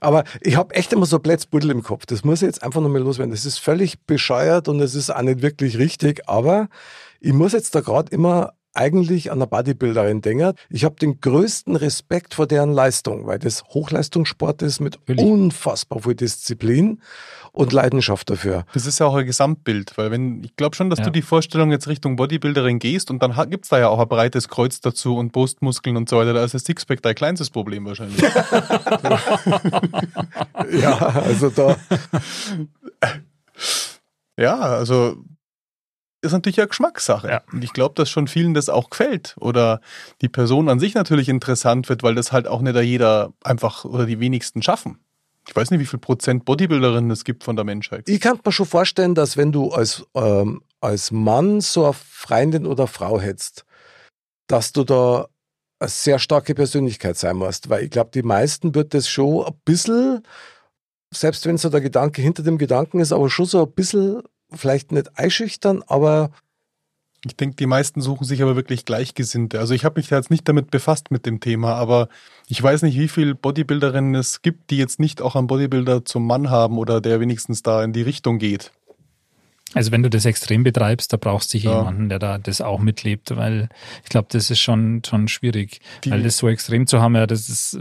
Aber 0.00 0.24
ich 0.40 0.56
habe 0.56 0.74
echt 0.74 0.92
immer 0.92 1.06
so 1.06 1.18
Plätzbuddel 1.18 1.70
im 1.70 1.82
Kopf. 1.82 2.06
Das 2.06 2.24
muss 2.24 2.42
ich 2.42 2.46
jetzt 2.46 2.62
einfach 2.62 2.80
nochmal 2.80 3.02
loswerden. 3.02 3.32
Das 3.32 3.44
ist 3.44 3.58
völlig 3.58 4.00
bescheuert 4.06 4.68
und 4.68 4.80
es 4.80 4.94
ist 4.94 5.10
auch 5.10 5.22
nicht 5.22 5.42
wirklich 5.42 5.78
richtig. 5.78 6.28
Aber 6.28 6.68
ich 7.20 7.32
muss 7.32 7.52
jetzt 7.52 7.74
da 7.74 7.80
gerade 7.80 8.10
immer 8.12 8.53
eigentlich 8.74 9.30
an 9.30 9.38
eine 9.38 9.46
Bodybuilderin 9.46 10.20
denken. 10.20 10.52
Ich 10.68 10.84
habe 10.84 10.96
den 10.96 11.20
größten 11.20 11.76
Respekt 11.76 12.34
vor 12.34 12.46
deren 12.46 12.72
Leistung, 12.72 13.26
weil 13.26 13.38
das 13.38 13.64
Hochleistungssport 13.64 14.60
ist 14.62 14.80
mit 14.80 14.94
Natürlich. 14.94 15.24
unfassbar 15.24 16.02
viel 16.02 16.14
Disziplin 16.14 17.00
und 17.52 17.72
Leidenschaft 17.72 18.28
dafür. 18.30 18.66
Das 18.74 18.86
ist 18.86 18.98
ja 18.98 19.06
auch 19.06 19.14
ein 19.14 19.26
Gesamtbild, 19.26 19.96
weil 19.96 20.10
wenn, 20.10 20.42
ich 20.44 20.56
glaube 20.56 20.74
schon, 20.74 20.90
dass 20.90 20.98
ja. 20.98 21.06
du 21.06 21.10
die 21.10 21.22
Vorstellung 21.22 21.70
jetzt 21.70 21.88
Richtung 21.88 22.16
Bodybuilderin 22.16 22.80
gehst 22.80 23.10
und 23.10 23.22
dann 23.22 23.34
gibt 23.48 23.64
es 23.64 23.70
da 23.70 23.78
ja 23.78 23.88
auch 23.88 24.00
ein 24.00 24.08
breites 24.08 24.48
Kreuz 24.48 24.80
dazu 24.80 25.16
und 25.16 25.32
Brustmuskeln 25.32 25.96
und 25.96 26.08
so 26.08 26.18
weiter. 26.18 26.34
Da 26.34 26.44
ist 26.44 26.54
das 26.54 26.64
Sixpack 26.64 27.00
dein 27.02 27.14
kleinstes 27.14 27.50
Problem 27.50 27.86
wahrscheinlich. 27.86 28.20
ja, 30.72 30.98
also 30.98 31.50
da. 31.50 31.76
Ja, 34.36 34.58
also 34.58 35.16
ist 36.24 36.32
natürlich 36.32 36.58
eine 36.58 36.68
Geschmackssache. 36.68 37.28
Ja. 37.28 37.42
Und 37.52 37.62
ich 37.62 37.72
glaube, 37.72 37.94
dass 37.94 38.10
schon 38.10 38.26
vielen 38.26 38.54
das 38.54 38.68
auch 38.68 38.90
gefällt 38.90 39.36
oder 39.38 39.80
die 40.20 40.28
Person 40.28 40.68
an 40.68 40.80
sich 40.80 40.94
natürlich 40.94 41.28
interessant 41.28 41.88
wird, 41.88 42.02
weil 42.02 42.14
das 42.14 42.32
halt 42.32 42.48
auch 42.48 42.60
nicht 42.60 42.76
jeder 42.76 43.32
einfach 43.44 43.84
oder 43.84 44.06
die 44.06 44.20
wenigsten 44.20 44.62
schaffen. 44.62 44.98
Ich 45.46 45.54
weiß 45.54 45.70
nicht, 45.70 45.80
wie 45.80 45.86
viel 45.86 45.98
Prozent 45.98 46.44
Bodybuilderinnen 46.44 47.10
es 47.10 47.24
gibt 47.24 47.44
von 47.44 47.54
der 47.54 47.64
Menschheit. 47.64 48.08
Ich 48.08 48.20
kann 48.20 48.40
mir 48.44 48.52
schon 48.52 48.66
vorstellen, 48.66 49.14
dass 49.14 49.36
wenn 49.36 49.52
du 49.52 49.70
als, 49.70 50.04
ähm, 50.14 50.62
als 50.80 51.10
Mann 51.10 51.60
so 51.60 51.84
eine 51.84 51.92
Freundin 51.92 52.66
oder 52.66 52.86
Frau 52.86 53.20
hättest, 53.20 53.64
dass 54.46 54.72
du 54.72 54.84
da 54.84 55.28
eine 55.78 55.88
sehr 55.88 56.18
starke 56.18 56.54
Persönlichkeit 56.54 57.16
sein 57.16 57.36
musst. 57.36 57.68
Weil 57.68 57.84
ich 57.84 57.90
glaube, 57.90 58.10
die 58.12 58.22
meisten 58.22 58.74
wird 58.74 58.94
das 58.94 59.08
schon 59.08 59.44
ein 59.44 59.54
bisschen, 59.64 60.22
selbst 61.12 61.46
wenn 61.46 61.58
so 61.58 61.68
der 61.68 61.80
Gedanke 61.80 62.22
hinter 62.22 62.42
dem 62.42 62.58
Gedanken 62.58 63.00
ist, 63.00 63.12
aber 63.12 63.28
schon 63.28 63.46
so 63.46 63.64
ein 63.64 63.72
bisschen 63.72 64.22
vielleicht 64.56 64.92
nicht 64.92 65.18
einschüchtern, 65.18 65.82
aber 65.86 66.30
Ich 67.26 67.36
denke, 67.36 67.56
die 67.56 67.66
meisten 67.66 68.02
suchen 68.02 68.24
sich 68.26 68.42
aber 68.42 68.54
wirklich 68.54 68.84
Gleichgesinnte. 68.84 69.58
Also 69.58 69.72
ich 69.72 69.84
habe 69.86 69.98
mich 69.98 70.08
da 70.08 70.16
jetzt 70.16 70.30
nicht 70.30 70.46
damit 70.46 70.70
befasst 70.70 71.10
mit 71.10 71.24
dem 71.24 71.40
Thema, 71.40 71.74
aber 71.74 72.08
ich 72.48 72.62
weiß 72.62 72.82
nicht, 72.82 72.98
wie 72.98 73.08
viele 73.08 73.34
Bodybuilderinnen 73.34 74.14
es 74.14 74.42
gibt, 74.42 74.70
die 74.70 74.76
jetzt 74.76 75.00
nicht 75.00 75.22
auch 75.22 75.34
einen 75.34 75.46
Bodybuilder 75.46 76.04
zum 76.04 76.26
Mann 76.26 76.50
haben 76.50 76.76
oder 76.78 77.00
der 77.00 77.20
wenigstens 77.20 77.62
da 77.62 77.82
in 77.82 77.94
die 77.94 78.02
Richtung 78.02 78.38
geht. 78.38 78.72
Also 79.74 79.92
wenn 79.92 80.02
du 80.02 80.10
das 80.10 80.24
extrem 80.24 80.62
betreibst, 80.62 81.12
da 81.12 81.16
brauchst 81.16 81.52
du 81.52 81.58
ja. 81.58 81.78
jemanden, 81.78 82.08
der 82.08 82.18
da 82.18 82.38
das 82.38 82.60
auch 82.60 82.80
mitlebt, 82.80 83.36
weil 83.36 83.68
ich 84.02 84.08
glaube, 84.08 84.28
das 84.30 84.50
ist 84.50 84.60
schon 84.60 85.02
schon 85.04 85.28
schwierig, 85.28 85.80
die, 86.04 86.10
weil 86.10 86.22
das 86.22 86.36
so 86.36 86.48
extrem 86.48 86.86
zu 86.86 87.00
haben, 87.00 87.16
ja, 87.16 87.26
das 87.26 87.48
ist, 87.48 87.78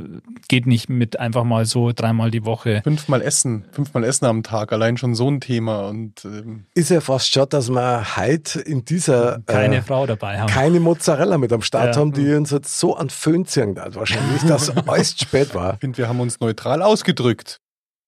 geht 0.47 0.65
nicht 0.65 0.89
mit 0.89 1.19
einfach 1.19 1.43
mal 1.43 1.65
so 1.65 1.91
dreimal 1.91 2.31
die 2.31 2.45
Woche. 2.45 2.81
Fünfmal 2.83 3.21
essen, 3.21 3.65
fünfmal 3.71 4.03
essen 4.03 4.25
am 4.25 4.43
Tag, 4.43 4.73
allein 4.73 4.97
schon 4.97 5.15
so 5.15 5.29
ein 5.29 5.39
Thema 5.39 5.87
und 5.87 6.25
ähm 6.25 6.65
ist 6.73 6.89
ja 6.89 7.01
fast 7.01 7.31
schon, 7.31 7.47
dass 7.49 7.69
wir 7.69 8.17
heute 8.17 8.59
in 8.59 8.85
dieser 8.85 9.41
keine 9.45 9.77
äh, 9.77 9.81
Frau 9.81 10.05
dabei 10.05 10.39
haben, 10.39 10.47
keine 10.47 10.79
Mozzarella 10.79 11.37
mit 11.37 11.53
am 11.53 11.61
Start 11.61 11.95
ja. 11.95 12.01
haben, 12.01 12.13
die 12.13 12.33
uns 12.33 12.51
jetzt 12.51 12.79
so 12.79 12.95
an 12.95 13.09
Föhn 13.09 13.45
ziehen, 13.45 13.75
wahrscheinlich, 13.75 14.41
dass 14.43 14.69
es 14.97 15.19
spät 15.19 15.53
war. 15.55 15.75
Ich 15.75 15.79
finde, 15.79 15.97
wir 15.97 16.07
haben 16.07 16.19
uns 16.19 16.39
neutral 16.39 16.81
ausgedrückt. 16.81 17.59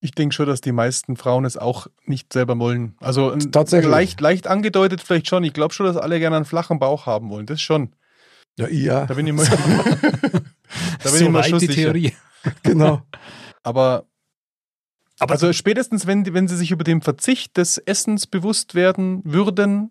Ich 0.05 0.11
denke 0.11 0.35
schon, 0.35 0.45
dass 0.45 0.61
die 0.61 0.71
meisten 0.71 1.17
Frauen 1.17 1.45
es 1.45 1.57
auch 1.57 1.87
nicht 2.05 2.31
selber 2.31 2.59
wollen. 2.59 2.93
Also 2.99 3.35
Tatsächlich. 3.35 3.89
Leicht, 3.89 4.21
leicht 4.21 4.45
angedeutet 4.45 5.01
vielleicht 5.01 5.27
schon. 5.27 5.43
Ich 5.43 5.53
glaube 5.53 5.73
schon, 5.73 5.87
dass 5.87 5.97
alle 5.97 6.19
gerne 6.19 6.35
einen 6.35 6.45
flachen 6.45 6.77
Bauch 6.77 7.07
haben 7.07 7.31
wollen. 7.31 7.47
Das 7.47 7.59
schon. 7.59 7.89
Ja, 8.55 8.67
ja. 8.67 9.07
Da 9.07 9.15
bin 9.15 9.25
ich 9.25 9.33
mal, 9.33 9.45
da 9.47 11.09
bin 11.09 11.11
so 11.11 11.25
ich 11.25 11.29
mal 11.29 11.43
schon 11.43 11.57
die 11.57 11.65
sicher. 11.65 11.91
Theorie. 11.91 12.13
Genau. 12.61 13.01
Aber, 13.63 14.05
Aber 15.17 15.33
also 15.33 15.51
spätestens, 15.51 16.05
wenn, 16.05 16.31
wenn 16.31 16.47
sie 16.47 16.55
sich 16.57 16.69
über 16.69 16.83
den 16.83 17.01
Verzicht 17.01 17.57
des 17.57 17.79
Essens 17.79 18.27
bewusst 18.27 18.75
werden 18.75 19.21
würden, 19.25 19.89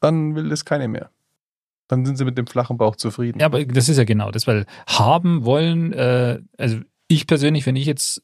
dann 0.00 0.34
will 0.34 0.50
das 0.50 0.66
keine 0.66 0.88
mehr. 0.88 1.10
Dann 1.88 2.04
sind 2.04 2.18
sie 2.18 2.26
mit 2.26 2.36
dem 2.36 2.46
flachen 2.46 2.76
Bauch 2.76 2.96
zufrieden. 2.96 3.40
Ja, 3.40 3.46
aber 3.46 3.64
das 3.64 3.88
ist 3.88 3.96
ja 3.96 4.04
genau 4.04 4.30
das, 4.30 4.46
weil 4.46 4.66
haben 4.86 5.46
wollen, 5.46 5.94
äh, 5.94 6.40
also 6.58 6.80
ich 7.08 7.26
persönlich, 7.26 7.64
wenn 7.64 7.76
ich 7.76 7.86
jetzt 7.86 8.22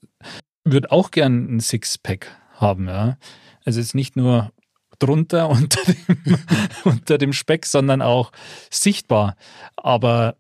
würde 0.65 0.91
auch 0.93 1.11
gern 1.11 1.57
ein 1.57 1.61
Sixpack 1.61 2.37
haben, 2.55 2.89
ja. 2.89 3.19
Also 3.65 3.81
jetzt 3.81 3.95
nicht 3.95 4.17
nur 4.17 4.53
drunter 4.99 5.49
unter 5.51 5.81
dem, 5.85 6.39
unter 6.85 7.19
dem 7.19 7.33
Speck, 7.33 7.67
sondern 7.67 8.03
auch 8.03 8.33
sichtbar. 8.71 9.37
Aber 9.77 10.37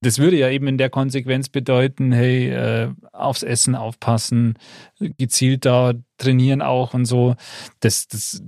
das 0.00 0.18
würde 0.18 0.36
ja 0.36 0.50
eben 0.50 0.66
in 0.68 0.78
der 0.78 0.90
Konsequenz 0.90 1.48
bedeuten, 1.48 2.12
hey, 2.12 2.50
äh, 2.50 2.90
aufs 3.12 3.42
Essen 3.42 3.74
aufpassen, 3.74 4.58
gezielt 4.98 5.64
da 5.64 5.94
trainieren 6.18 6.60
auch 6.60 6.92
und 6.92 7.06
so. 7.06 7.36
Das, 7.80 8.06
das, 8.08 8.42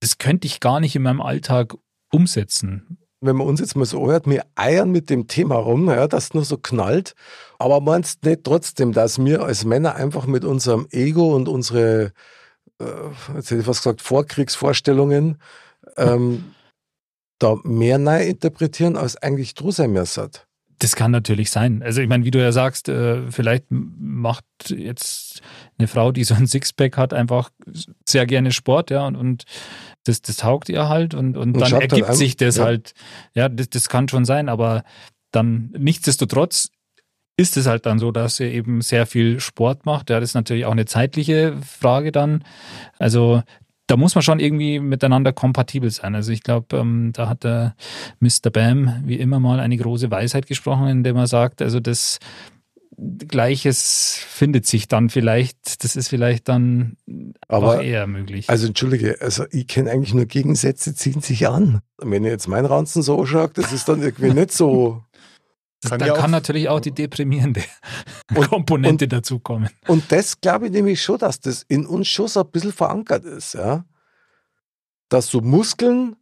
das 0.00 0.18
könnte 0.18 0.46
ich 0.46 0.60
gar 0.60 0.80
nicht 0.80 0.94
in 0.94 1.02
meinem 1.02 1.22
Alltag 1.22 1.74
umsetzen 2.10 2.98
wenn 3.20 3.36
man 3.36 3.46
uns 3.46 3.60
jetzt 3.60 3.76
mal 3.76 3.84
so 3.84 4.06
hört, 4.10 4.26
wir 4.26 4.44
eiern 4.54 4.90
mit 4.90 5.10
dem 5.10 5.26
Thema 5.26 5.56
rum, 5.56 5.88
ja, 5.88 6.06
das 6.06 6.34
nur 6.34 6.44
so 6.44 6.56
knallt. 6.56 7.14
Aber 7.58 7.80
meinst 7.80 8.24
nicht 8.24 8.44
trotzdem, 8.44 8.92
dass 8.92 9.18
wir 9.18 9.42
als 9.42 9.64
Männer 9.64 9.96
einfach 9.96 10.26
mit 10.26 10.44
unserem 10.44 10.86
Ego 10.90 11.34
und 11.34 11.48
unsere, 11.48 12.12
äh, 12.80 12.84
jetzt 13.34 13.50
hätte 13.50 13.60
ich 13.60 13.66
fast 13.66 13.82
gesagt, 13.82 14.02
Vorkriegsvorstellungen 14.02 15.38
ähm, 15.96 16.54
da 17.38 17.56
mehr 17.64 17.98
neu 17.98 18.24
interpretieren, 18.24 18.96
als 18.96 19.16
eigentlich 19.16 19.54
drüber 19.54 20.04
sein? 20.06 20.47
Das 20.80 20.94
kann 20.94 21.10
natürlich 21.10 21.50
sein. 21.50 21.82
Also 21.82 22.00
ich 22.00 22.08
meine, 22.08 22.24
wie 22.24 22.30
du 22.30 22.40
ja 22.40 22.52
sagst, 22.52 22.88
äh, 22.88 23.30
vielleicht 23.30 23.64
macht 23.70 24.44
jetzt 24.68 25.42
eine 25.78 25.88
Frau, 25.88 26.12
die 26.12 26.24
so 26.24 26.34
ein 26.34 26.46
Sixpack 26.46 26.96
hat, 26.96 27.12
einfach 27.12 27.50
sehr 28.06 28.26
gerne 28.26 28.52
Sport, 28.52 28.90
ja, 28.90 29.06
und, 29.06 29.16
und 29.16 29.44
das, 30.04 30.22
das 30.22 30.36
taugt 30.36 30.68
ihr 30.68 30.88
halt 30.88 31.14
und, 31.14 31.36
und, 31.36 31.54
und 31.56 31.60
dann 31.60 31.80
ergibt 31.80 32.14
sich 32.14 32.36
das 32.36 32.56
ja. 32.56 32.64
halt. 32.64 32.92
Ja, 33.34 33.48
das, 33.48 33.70
das 33.70 33.88
kann 33.88 34.08
schon 34.08 34.24
sein, 34.24 34.48
aber 34.48 34.84
dann 35.32 35.70
nichtsdestotrotz 35.76 36.70
ist 37.38 37.56
es 37.56 37.66
halt 37.66 37.86
dann 37.86 38.00
so, 38.00 38.10
dass 38.10 38.40
er 38.40 38.50
eben 38.50 38.80
sehr 38.80 39.06
viel 39.06 39.38
Sport 39.38 39.86
macht. 39.86 40.10
Ja, 40.10 40.18
das 40.18 40.30
ist 40.30 40.34
natürlich 40.34 40.64
auch 40.64 40.72
eine 40.72 40.86
zeitliche 40.86 41.56
Frage 41.62 42.10
dann. 42.10 42.44
Also 42.98 43.42
da 43.88 43.96
muss 43.96 44.14
man 44.14 44.22
schon 44.22 44.38
irgendwie 44.38 44.78
miteinander 44.78 45.32
kompatibel 45.32 45.90
sein. 45.90 46.14
Also 46.14 46.30
ich 46.30 46.42
glaube, 46.42 46.76
ähm, 46.76 47.10
da 47.12 47.28
hat 47.28 47.42
der 47.42 47.74
Mr. 48.20 48.50
Bam 48.52 49.02
wie 49.04 49.16
immer 49.16 49.40
mal 49.40 49.58
eine 49.58 49.76
große 49.76 50.10
Weisheit 50.10 50.46
gesprochen, 50.46 50.88
indem 50.88 51.16
er 51.16 51.26
sagt, 51.26 51.62
also 51.62 51.80
das 51.80 52.18
Gleiches 53.28 54.18
findet 54.28 54.66
sich 54.66 54.88
dann 54.88 55.08
vielleicht, 55.08 55.84
das 55.84 55.94
ist 55.96 56.08
vielleicht 56.08 56.48
dann 56.48 56.96
aber 57.46 57.82
eher 57.82 58.06
möglich. 58.06 58.50
Also 58.50 58.66
entschuldige, 58.66 59.16
also 59.20 59.44
ich 59.52 59.68
kenne 59.68 59.90
eigentlich 59.90 60.14
nur 60.14 60.26
Gegensätze 60.26 60.94
ziehen 60.94 61.20
sich 61.20 61.46
an. 61.48 61.80
Wenn 61.98 62.24
ich 62.24 62.30
jetzt 62.30 62.48
mein 62.48 62.66
Ranzen 62.66 63.02
so 63.02 63.24
schaue, 63.24 63.50
das 63.54 63.72
ist 63.72 63.88
dann 63.88 64.02
irgendwie 64.02 64.34
nicht 64.34 64.52
so. 64.52 65.02
Das, 65.80 65.90
kann 65.92 66.00
da 66.00 66.12
kann 66.14 66.30
natürlich 66.30 66.68
auch 66.68 66.80
die 66.80 66.90
deprimierende 66.90 67.62
und, 68.34 68.48
Komponente 68.48 69.04
und, 69.04 69.12
dazukommen. 69.12 69.70
Und 69.86 70.10
das 70.10 70.40
glaube 70.40 70.66
ich 70.66 70.72
nämlich 70.72 71.02
schon, 71.02 71.18
dass 71.18 71.40
das 71.40 71.62
in 71.68 71.86
uns 71.86 72.08
schon 72.08 72.28
so 72.28 72.40
ein 72.40 72.50
bisschen 72.50 72.72
verankert 72.72 73.24
ist, 73.24 73.54
ja. 73.54 73.84
Dass 75.08 75.28
so 75.28 75.40
Muskeln 75.40 76.16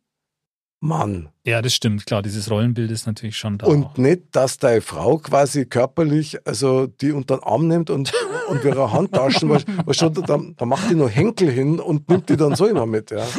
Mann. 0.81 1.31
Ja, 1.45 1.63
das 1.63 1.75
stimmt, 1.75 2.05
klar, 2.07 2.23
dieses 2.23 2.51
Rollenbild 2.51 2.91
ist 2.91 3.07
natürlich 3.07 3.37
schon 3.37 3.59
da. 3.59 3.67
Und 3.67 3.85
auch. 3.85 3.97
nicht, 3.97 4.25
dass 4.33 4.59
deine 4.59 4.83
Frau 4.83 5.19
quasi 5.19 5.65
körperlich, 5.65 6.47
also 6.47 6.87
die 6.87 7.13
unter 7.13 7.39
den 7.39 7.45
Arm 7.45 7.67
nimmt 7.67 7.89
und, 7.89 8.13
und 8.49 8.63
ihre 8.63 8.93
Handtaschen, 8.93 9.49
was, 9.49 9.65
was 9.87 9.97
schon, 9.97 10.13
da, 10.15 10.39
da 10.57 10.67
macht 10.67 10.91
die 10.91 10.95
nur 10.95 11.09
Henkel 11.09 11.51
hin 11.51 11.81
und 11.81 12.09
nimmt 12.11 12.29
die 12.29 12.37
dann 12.37 12.55
so 12.57 12.67
immer 12.67 12.87
mit, 12.87 13.11
ja. 13.11 13.27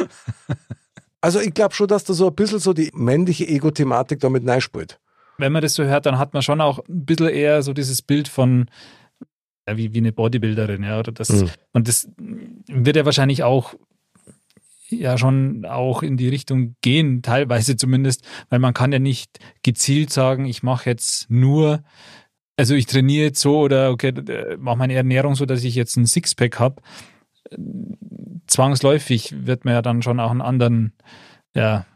Also 1.20 1.40
ich 1.40 1.52
glaube 1.52 1.74
schon, 1.74 1.88
dass 1.88 2.04
da 2.04 2.14
so 2.14 2.28
ein 2.28 2.34
bisschen 2.36 2.60
so 2.60 2.72
die 2.72 2.92
männliche 2.94 3.48
Ego-Thematik 3.48 4.20
damit 4.20 4.46
reinspielt. 4.46 5.00
Wenn 5.38 5.52
man 5.52 5.62
das 5.62 5.74
so 5.74 5.84
hört, 5.84 6.06
dann 6.06 6.18
hat 6.18 6.34
man 6.34 6.42
schon 6.42 6.60
auch 6.60 6.80
ein 6.88 7.04
bisschen 7.04 7.28
eher 7.28 7.62
so 7.62 7.72
dieses 7.72 8.02
Bild 8.02 8.28
von, 8.28 8.66
ja, 9.68 9.76
wie, 9.76 9.94
wie 9.94 9.98
eine 9.98 10.12
Bodybuilderin, 10.12 10.82
ja, 10.82 10.98
oder 10.98 11.12
das, 11.12 11.28
mhm. 11.30 11.50
und 11.72 11.88
das 11.88 12.10
wird 12.66 12.96
ja 12.96 13.04
wahrscheinlich 13.04 13.44
auch 13.44 13.74
ja 14.90 15.18
schon 15.18 15.64
auch 15.64 16.02
in 16.02 16.16
die 16.16 16.28
Richtung 16.28 16.74
gehen, 16.80 17.22
teilweise 17.22 17.76
zumindest, 17.76 18.26
weil 18.48 18.58
man 18.58 18.74
kann 18.74 18.92
ja 18.92 18.98
nicht 18.98 19.38
gezielt 19.62 20.10
sagen, 20.10 20.46
ich 20.46 20.62
mache 20.62 20.88
jetzt 20.88 21.30
nur, 21.30 21.82
also 22.56 22.74
ich 22.74 22.86
trainiere 22.86 23.26
jetzt 23.26 23.40
so 23.40 23.58
oder 23.58 23.90
okay, 23.90 24.12
mache 24.58 24.78
meine 24.78 24.94
Ernährung 24.94 25.34
so, 25.34 25.46
dass 25.46 25.64
ich 25.64 25.74
jetzt 25.74 25.96
ein 25.96 26.06
Sixpack 26.06 26.58
habe. 26.58 26.82
Zwangsläufig 28.46 29.34
wird 29.46 29.64
man 29.64 29.74
ja 29.74 29.82
dann 29.82 30.02
schon 30.02 30.20
auch 30.20 30.30
einen 30.30 30.40
anderen, 30.40 30.94
ja, 31.54 31.86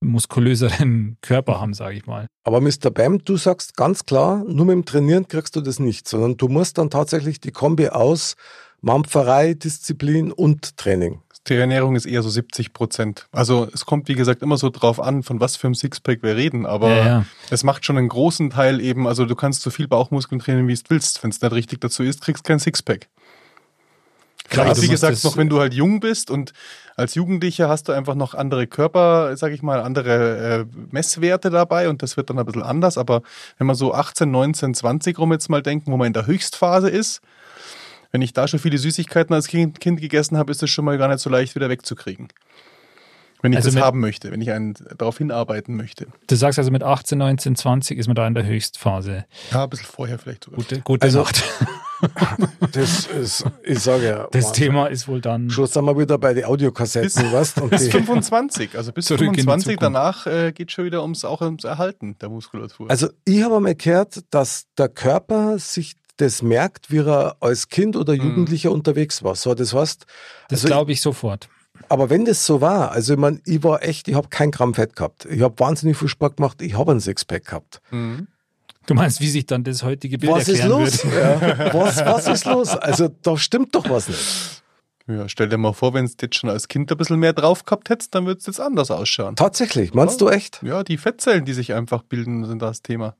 muskulöseren 0.00 1.16
Körper 1.22 1.60
haben, 1.60 1.74
sage 1.74 1.96
ich 1.96 2.06
mal. 2.06 2.26
Aber 2.44 2.60
Mr. 2.60 2.90
Bam, 2.90 3.24
du 3.24 3.36
sagst 3.36 3.76
ganz 3.76 4.04
klar, 4.06 4.44
nur 4.46 4.66
mit 4.66 4.74
dem 4.74 4.84
Trainieren 4.84 5.28
kriegst 5.28 5.54
du 5.56 5.60
das 5.60 5.78
nicht, 5.78 6.08
sondern 6.08 6.36
du 6.36 6.48
musst 6.48 6.78
dann 6.78 6.90
tatsächlich 6.90 7.40
die 7.40 7.52
Kombi 7.52 7.88
aus 7.88 8.34
Mampferei, 8.80 9.54
Disziplin 9.54 10.32
und 10.32 10.76
Training. 10.76 11.20
Die 11.48 11.54
Ernährung 11.54 11.96
ist 11.96 12.06
eher 12.06 12.22
so 12.22 12.28
70 12.28 12.72
Prozent. 12.72 13.26
Also 13.32 13.66
es 13.72 13.86
kommt, 13.86 14.08
wie 14.08 14.14
gesagt, 14.14 14.42
immer 14.42 14.58
so 14.58 14.68
drauf 14.68 15.00
an, 15.00 15.22
von 15.22 15.40
was 15.40 15.56
für 15.56 15.66
einem 15.66 15.74
Sixpack 15.74 16.22
wir 16.22 16.36
reden. 16.36 16.66
Aber 16.66 16.90
ja, 16.90 17.06
ja. 17.06 17.24
es 17.50 17.64
macht 17.64 17.84
schon 17.84 17.96
einen 17.96 18.08
großen 18.08 18.50
Teil 18.50 18.80
eben, 18.80 19.06
also 19.06 19.24
du 19.24 19.34
kannst 19.34 19.62
so 19.62 19.70
viel 19.70 19.88
Bauchmuskeln 19.88 20.40
trainieren, 20.40 20.68
wie 20.68 20.74
du 20.74 20.80
willst. 20.88 21.22
Wenn 21.22 21.30
es 21.30 21.40
nicht 21.40 21.52
richtig 21.52 21.80
dazu 21.80 22.02
ist, 22.02 22.20
kriegst 22.20 22.46
du 22.46 22.48
kein 22.48 22.58
Sixpack. 22.58 23.08
Klar, 24.50 24.66
also 24.66 24.82
wie 24.82 24.88
gesagt, 24.88 25.22
noch 25.22 25.36
wenn 25.36 25.48
du 25.48 25.60
halt 25.60 25.74
jung 25.74 26.00
bist 26.00 26.30
und 26.30 26.52
als 27.00 27.14
Jugendlicher 27.14 27.68
hast 27.68 27.88
du 27.88 27.92
einfach 27.92 28.14
noch 28.14 28.34
andere 28.34 28.66
Körper, 28.66 29.36
sag 29.36 29.52
ich 29.52 29.62
mal, 29.62 29.80
andere 29.80 30.66
äh, 30.70 30.76
Messwerte 30.90 31.50
dabei 31.50 31.88
und 31.88 32.02
das 32.02 32.16
wird 32.16 32.30
dann 32.30 32.38
ein 32.38 32.44
bisschen 32.44 32.62
anders. 32.62 32.98
Aber 32.98 33.22
wenn 33.58 33.66
man 33.66 33.74
so 33.74 33.94
18, 33.94 34.30
19, 34.30 34.74
20 34.74 35.18
rum 35.18 35.32
jetzt 35.32 35.48
mal 35.48 35.62
denken, 35.62 35.90
wo 35.90 35.96
man 35.96 36.08
in 36.08 36.12
der 36.12 36.26
Höchstphase 36.26 36.90
ist, 36.90 37.22
wenn 38.12 38.22
ich 38.22 38.32
da 38.32 38.46
schon 38.46 38.60
viele 38.60 38.76
Süßigkeiten 38.76 39.34
als 39.34 39.48
Kind, 39.48 39.80
kind 39.80 40.00
gegessen 40.00 40.36
habe, 40.36 40.52
ist 40.52 40.62
es 40.62 40.70
schon 40.70 40.84
mal 40.84 40.98
gar 40.98 41.08
nicht 41.08 41.20
so 41.20 41.30
leicht 41.30 41.54
wieder 41.54 41.70
wegzukriegen. 41.70 42.28
Wenn 43.42 43.52
ich 43.52 43.58
also 43.58 43.68
das 43.68 43.74
mit, 43.74 43.84
haben 43.84 44.00
möchte, 44.00 44.30
wenn 44.30 44.40
ich 44.40 44.50
einen 44.50 44.74
darauf 44.98 45.18
hinarbeiten 45.18 45.76
möchte. 45.76 46.06
Du 46.26 46.36
sagst 46.36 46.58
also 46.58 46.70
mit 46.70 46.82
18, 46.82 47.18
19, 47.18 47.56
20 47.56 47.98
ist 47.98 48.06
man 48.06 48.14
da 48.16 48.26
in 48.26 48.34
der 48.34 48.44
Höchstphase. 48.44 49.24
Ja, 49.50 49.64
ein 49.64 49.70
bisschen 49.70 49.86
vorher 49.86 50.18
vielleicht 50.18 50.44
sogar. 50.44 50.58
Gute, 50.58 50.80
gute 50.80 51.02
also, 51.04 51.20
Nacht. 51.20 51.42
das 52.72 53.06
ist, 53.06 53.44
ich 53.62 53.78
sage 53.78 54.04
ja. 54.06 54.28
Das 54.30 54.46
Wahnsinn. 54.46 54.64
Thema 54.64 54.86
ist 54.86 55.08
wohl 55.08 55.20
dann. 55.20 55.50
Schon 55.50 55.66
sind 55.66 55.84
wir 55.84 55.98
wieder 55.98 56.18
bei 56.18 56.34
den 56.34 56.44
Audiokassetten, 56.44 57.30
bis, 57.30 57.32
was? 57.32 57.54
bis 57.70 57.88
25, 57.88 58.76
also 58.76 58.92
bis 58.92 59.08
25, 59.08 59.78
danach 59.78 60.26
äh, 60.26 60.52
geht 60.52 60.72
schon 60.72 60.84
wieder 60.84 61.02
ums 61.02 61.24
auch 61.24 61.40
ums 61.40 61.64
Erhalten 61.64 62.16
der 62.20 62.28
Muskulatur. 62.28 62.90
Also 62.90 63.08
ich 63.24 63.42
habe 63.42 63.60
mal 63.60 63.74
gehört, 63.74 64.22
dass 64.30 64.66
der 64.76 64.88
Körper 64.88 65.58
sich 65.58 65.96
das 66.16 66.42
merkt, 66.42 66.90
wie 66.90 66.98
er 66.98 67.36
als 67.40 67.68
Kind 67.68 67.96
oder 67.96 68.14
mhm. 68.14 68.22
Jugendlicher 68.22 68.70
mhm. 68.70 68.76
unterwegs 68.76 69.22
war. 69.22 69.34
So, 69.34 69.54
das 69.54 69.72
heißt, 69.72 70.06
das 70.48 70.60
also 70.60 70.68
glaube 70.68 70.92
ich 70.92 71.00
sofort. 71.00 71.48
Aber 71.90 72.08
wenn 72.08 72.24
das 72.24 72.46
so 72.46 72.60
war, 72.60 72.92
also 72.92 73.14
ich 73.14 73.18
meine, 73.18 73.40
ich 73.44 73.64
war 73.64 73.82
echt, 73.82 74.06
ich 74.06 74.14
habe 74.14 74.28
kein 74.28 74.52
Gramm 74.52 74.74
Fett 74.74 74.94
gehabt. 74.94 75.26
Ich 75.26 75.42
habe 75.42 75.58
wahnsinnig 75.58 75.96
viel 75.96 76.06
Sport 76.06 76.36
gemacht, 76.36 76.62
ich 76.62 76.78
habe 76.78 76.92
ein 76.92 77.00
Sixpack 77.00 77.44
gehabt. 77.44 77.80
Mhm. 77.90 78.28
Du 78.86 78.94
meinst, 78.94 79.20
wie 79.20 79.28
sich 79.28 79.44
dann 79.44 79.64
das 79.64 79.82
heutige 79.82 80.16
Bild 80.16 80.32
was 80.32 80.48
erklären 80.48 80.82
ist 80.82 81.04
los? 81.04 81.12
Ja. 81.12 81.74
Was, 81.74 82.04
was 82.04 82.28
ist 82.28 82.44
los? 82.46 82.68
Also 82.76 83.08
da 83.08 83.36
stimmt 83.36 83.74
doch 83.74 83.88
was 83.90 84.08
nicht. 84.08 84.62
Ja, 85.08 85.28
stell 85.28 85.48
dir 85.48 85.58
mal 85.58 85.72
vor, 85.72 85.92
wenn 85.92 86.06
du 86.06 86.12
jetzt 86.20 86.36
schon 86.36 86.48
als 86.48 86.68
Kind 86.68 86.92
ein 86.92 86.96
bisschen 86.96 87.18
mehr 87.18 87.32
drauf 87.32 87.64
gehabt 87.64 87.90
hättest, 87.90 88.14
dann 88.14 88.26
würde 88.26 88.38
es 88.38 88.46
jetzt 88.46 88.60
anders 88.60 88.92
ausschauen. 88.92 89.34
Tatsächlich, 89.34 89.92
meinst 89.92 90.20
ja. 90.20 90.28
du 90.28 90.32
echt? 90.32 90.62
Ja, 90.62 90.84
die 90.84 90.96
Fettzellen, 90.96 91.44
die 91.44 91.52
sich 91.52 91.74
einfach 91.74 92.04
bilden, 92.04 92.44
sind 92.44 92.62
das 92.62 92.82
Thema. 92.82 93.16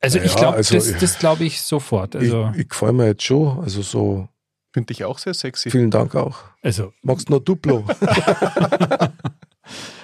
Also 0.00 0.18
ja, 0.18 0.24
ich 0.24 0.36
glaube, 0.36 0.58
also, 0.58 0.76
das, 0.76 0.96
das 0.96 1.18
glaube 1.18 1.44
ich 1.44 1.60
sofort. 1.60 2.14
Also 2.14 2.50
ich, 2.54 2.60
ich 2.60 2.68
gefällt 2.68 2.94
mir 2.94 3.06
jetzt 3.06 3.24
schon, 3.24 3.58
also 3.60 3.82
so. 3.82 4.28
Finde 4.72 4.92
ich 4.92 5.04
auch 5.04 5.18
sehr 5.18 5.34
sexy. 5.34 5.70
Vielen 5.70 5.90
Dank 5.90 6.14
auch. 6.14 6.38
Also. 6.62 6.92
Magst 7.02 7.28
du 7.28 7.34
noch 7.34 7.40
Duplo? 7.40 7.84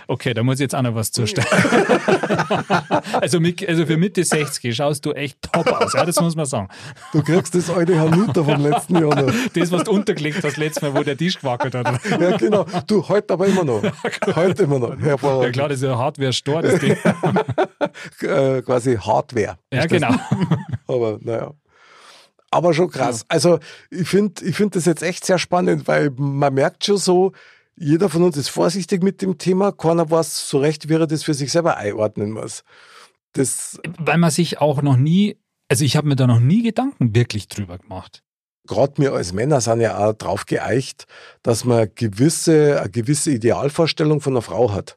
Okay, 0.09 0.35
da 0.35 0.45
muss 0.45 0.57
ich 0.57 0.61
jetzt 0.61 0.75
auch 0.75 0.83
noch 0.83 0.95
was 0.95 1.11
zustellen. 1.11 1.49
also, 3.21 3.41
mit, 3.41 3.69
also 3.69 3.87
für 3.87 3.97
Mitte 3.97 4.23
60 4.23 4.75
schaust 4.75 5.05
du 5.05 5.13
echt 5.13 5.43
top 5.43 5.67
aus, 5.67 5.95
ja, 5.95 6.05
das 6.05 6.21
muss 6.21 6.37
man 6.37 6.47
sagen. 6.47 6.69
Du 7.13 7.23
kriegst 7.23 7.57
das 7.57 7.69
alte 7.71 7.99
Hanuta 7.99 8.45
vom 8.45 8.61
letzten 8.63 8.95
Jahr 8.97 9.21
noch. 9.21 9.33
Das, 9.53 9.73
was 9.73 9.85
du 9.85 9.91
untergelegt 9.91 10.45
hast 10.45 10.59
letztes 10.59 10.83
Mal, 10.83 10.95
wo 10.95 11.03
der 11.03 11.17
Tisch 11.17 11.39
gewackelt 11.39 11.75
hat. 11.75 12.01
Ja, 12.21 12.37
genau. 12.37 12.67
Du, 12.87 13.09
heute 13.09 13.35
aber 13.35 13.47
immer 13.47 13.65
noch. 13.65 13.83
Heute 14.37 14.65
immer 14.65 14.79
noch. 14.79 14.99
Ja 15.01 15.17
klar, 15.17 15.69
das 15.69 15.79
ist 15.79 15.83
ja 15.83 15.99
Hardware-Store, 15.99 16.63
das 16.63 16.81
Ding. 16.81 16.97
äh, 18.29 18.63
quasi 18.63 18.97
Hardware. 18.97 19.59
Ja, 19.73 19.87
genau. 19.87 20.15
Aber 20.87 21.19
naja. 21.21 21.53
Aber 22.51 22.75
schon 22.75 22.91
krass. 22.91 23.25
Also 23.29 23.59
ich 23.91 24.09
finde 24.09 24.45
ich 24.45 24.57
find 24.57 24.77
das 24.77 24.85
jetzt 24.85 25.03
echt 25.03 25.25
sehr 25.25 25.39
spannend, 25.39 25.89
weil 25.89 26.11
man 26.17 26.55
merkt 26.55 26.85
schon 26.85 26.97
so, 26.97 27.33
jeder 27.77 28.09
von 28.09 28.23
uns 28.23 28.37
ist 28.37 28.49
vorsichtig 28.49 29.03
mit 29.03 29.21
dem 29.21 29.39
Thema. 29.39 29.73
Keiner 29.73 30.11
weiß 30.11 30.49
so 30.49 30.59
recht, 30.59 30.89
wie 30.89 30.95
er 30.95 31.07
das 31.07 31.25
für 31.25 31.35
sich 31.35 31.53
selber 31.53 31.77
einordnen 31.77 32.31
muss. 32.31 32.65
Das 33.33 33.79
Weil 33.99 34.19
man 34.19 34.31
sich 34.31 34.61
auch 34.61 34.81
noch 34.81 34.97
nie, 34.97 35.37
also 35.69 35.85
ich 35.85 35.97
habe 35.97 36.09
mir 36.09 36.17
da 36.17 36.27
noch 36.27 36.41
nie 36.41 36.63
Gedanken 36.63 37.15
wirklich 37.15 37.49
drüber 37.49 37.79
gemacht. 37.79 38.23
Gerade 38.67 38.95
wir 38.97 39.13
als 39.13 39.33
Männer 39.33 39.61
sind 39.61 39.81
ja 39.81 39.99
auch 39.99 40.15
drauf 40.15 40.47
geeicht, 40.47 41.07
dass 41.43 41.65
man 41.65 41.89
gewisse, 41.95 42.81
eine 42.81 42.91
gewisse 42.91 43.31
Idealvorstellung 43.31 44.21
von 44.21 44.33
einer 44.33 44.43
Frau 44.43 44.73
hat. 44.73 44.97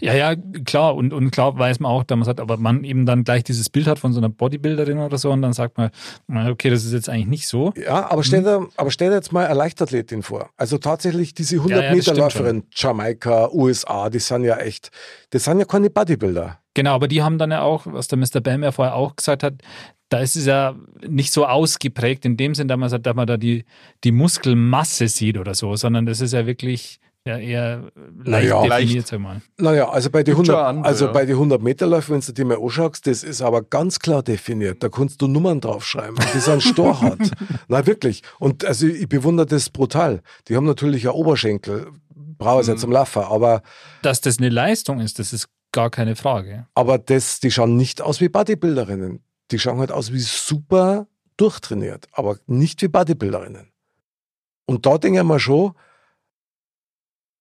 Ja, 0.00 0.14
ja, 0.14 0.34
klar. 0.64 0.94
Und, 0.94 1.12
und 1.12 1.30
klar 1.30 1.58
weiß 1.58 1.80
man 1.80 1.90
auch, 1.90 2.04
dass 2.04 2.16
man 2.16 2.24
sagt, 2.24 2.40
aber 2.40 2.56
man 2.56 2.84
eben 2.84 3.06
dann 3.06 3.24
gleich 3.24 3.44
dieses 3.44 3.68
Bild 3.68 3.86
hat 3.86 3.98
von 3.98 4.12
so 4.12 4.20
einer 4.20 4.28
Bodybuilderin 4.28 4.98
oder 4.98 5.18
so 5.18 5.30
und 5.30 5.42
dann 5.42 5.52
sagt 5.52 5.78
man, 5.78 5.90
okay, 6.48 6.70
das 6.70 6.84
ist 6.84 6.92
jetzt 6.92 7.08
eigentlich 7.08 7.26
nicht 7.26 7.48
so. 7.48 7.72
Ja, 7.76 8.10
aber 8.10 8.22
stell 8.22 8.42
dir, 8.42 8.60
mhm. 8.60 8.68
aber 8.76 8.90
stell 8.90 9.10
dir 9.10 9.16
jetzt 9.16 9.32
mal 9.32 9.46
eine 9.46 9.54
Leichtathletin 9.54 10.22
vor. 10.22 10.50
Also 10.56 10.78
tatsächlich 10.78 11.34
diese 11.34 11.56
100-Meter-Läuferin, 11.56 12.56
ja, 12.56 12.62
ja, 12.62 12.88
Jamaika, 12.88 13.50
USA, 13.52 14.10
die 14.10 14.20
sind 14.20 14.44
ja 14.44 14.56
echt, 14.58 14.90
das 15.30 15.44
sind 15.44 15.58
ja 15.58 15.64
keine 15.64 15.90
Bodybuilder. 15.90 16.58
Genau, 16.74 16.94
aber 16.94 17.08
die 17.08 17.22
haben 17.22 17.38
dann 17.38 17.50
ja 17.50 17.62
auch, 17.62 17.86
was 17.86 18.08
der 18.08 18.18
Mr. 18.18 18.40
Bam 18.40 18.62
ja 18.62 18.70
vorher 18.70 18.94
auch 18.94 19.16
gesagt 19.16 19.42
hat, 19.42 19.54
da 20.08 20.18
ist 20.18 20.36
es 20.36 20.46
ja 20.46 20.74
nicht 21.08 21.32
so 21.32 21.46
ausgeprägt 21.46 22.24
in 22.24 22.36
dem 22.36 22.54
Sinn, 22.54 22.68
dass 22.68 22.78
man, 22.78 23.02
dass 23.02 23.14
man 23.14 23.26
da 23.26 23.36
die, 23.36 23.64
die 24.04 24.12
Muskelmasse 24.12 25.08
sieht 25.08 25.38
oder 25.38 25.54
so, 25.54 25.76
sondern 25.76 26.04
das 26.04 26.20
ist 26.20 26.32
ja 26.32 26.46
wirklich 26.46 27.00
ja, 27.26 27.36
eher 27.36 27.90
leicht 28.24 28.48
naja, 28.48 28.62
definiert, 28.62 29.06
sag 29.06 29.20
mal. 29.20 29.42
Naja, 29.58 29.90
also 29.90 30.08
bei 30.08 30.22
den 30.22 30.32
100, 30.32 30.56
andere, 30.56 30.86
also 30.86 31.06
ja. 31.06 31.12
100 31.12 31.60
Meter 31.62 31.86
Läufen, 31.86 32.14
wenn 32.14 32.20
du 32.20 32.32
dir 32.32 32.44
mal 32.46 32.58
anschaust, 32.58 33.06
das 33.06 33.22
ist 33.22 33.42
aber 33.42 33.62
ganz 33.62 33.98
klar 33.98 34.22
definiert. 34.22 34.82
Da 34.82 34.88
kannst 34.88 35.20
du 35.20 35.28
Nummern 35.28 35.60
draufschreiben. 35.60 36.16
Die 36.34 36.38
sind 36.38 36.62
Storhart. 36.62 37.30
Na 37.68 37.86
wirklich. 37.86 38.22
Und 38.38 38.64
also 38.64 38.86
ich 38.86 39.08
bewundere 39.08 39.46
das 39.46 39.68
brutal. 39.68 40.22
Die 40.48 40.56
haben 40.56 40.64
natürlich 40.64 41.02
ja 41.02 41.10
Oberschenkel, 41.10 41.88
brauchen 42.38 42.64
sie 42.64 42.70
mhm. 42.70 42.76
ja 42.76 42.80
zum 42.80 42.92
Laufen, 42.92 43.22
aber. 43.22 43.62
Dass 44.00 44.22
das 44.22 44.38
eine 44.38 44.48
Leistung 44.48 45.00
ist, 45.00 45.18
das 45.18 45.34
ist 45.34 45.48
gar 45.72 45.90
keine 45.90 46.16
Frage. 46.16 46.66
Aber 46.74 46.96
das, 46.96 47.40
die 47.40 47.50
schauen 47.50 47.76
nicht 47.76 48.00
aus 48.00 48.22
wie 48.22 48.30
Bodybuilderinnen. 48.30 49.22
Die 49.50 49.58
schauen 49.58 49.78
halt 49.78 49.92
aus 49.92 50.12
wie 50.12 50.20
super 50.20 51.06
durchtrainiert, 51.36 52.06
aber 52.12 52.38
nicht 52.46 52.80
wie 52.80 52.88
Bodybuilderinnen. 52.88 53.70
Und 54.64 54.86
da 54.86 54.96
denke 54.96 55.18
ich 55.18 55.24
mir 55.24 55.40
schon, 55.40 55.72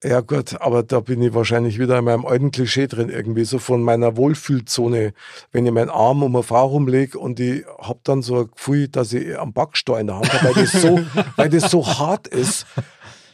ja 0.04 0.22
gut, 0.22 0.60
aber 0.62 0.84
da 0.84 1.02
bin 1.02 1.22
ich 1.22 1.34
wahrscheinlich 1.34 1.78
wieder 1.78 2.00
in 2.00 2.06
meinem 2.06 2.26
alten 2.26 2.52
Klischee 2.52 2.88
drin, 2.88 3.10
irgendwie 3.10 3.44
so 3.44 3.60
von 3.60 3.84
meiner 3.84 4.16
Wohlfühlzone. 4.16 5.14
Wenn 5.52 5.66
ich 5.66 5.74
meinen 5.74 5.90
Arm 5.90 6.24
um 6.24 6.36
eine 6.36 6.44
Frau 6.44 6.68
rumlege 6.68 7.20
und 7.20 7.40
ich 7.40 7.66
hab 7.80 8.04
dann 8.06 8.22
so 8.22 8.40
ein 8.42 8.52
Gefühl, 8.52 8.88
dass 8.88 9.12
ich 9.12 9.38
am 9.38 9.52
Backstein 9.52 10.02
in 10.02 10.08
der 10.08 10.16
Hand 10.18 10.34
habe, 10.34 10.56
weil 10.56 10.64
das 10.64 10.72
so, 10.72 11.02
weil 11.36 11.50
das 11.50 11.70
so 11.70 11.86
hart 11.86 12.28
ist. 12.28 12.66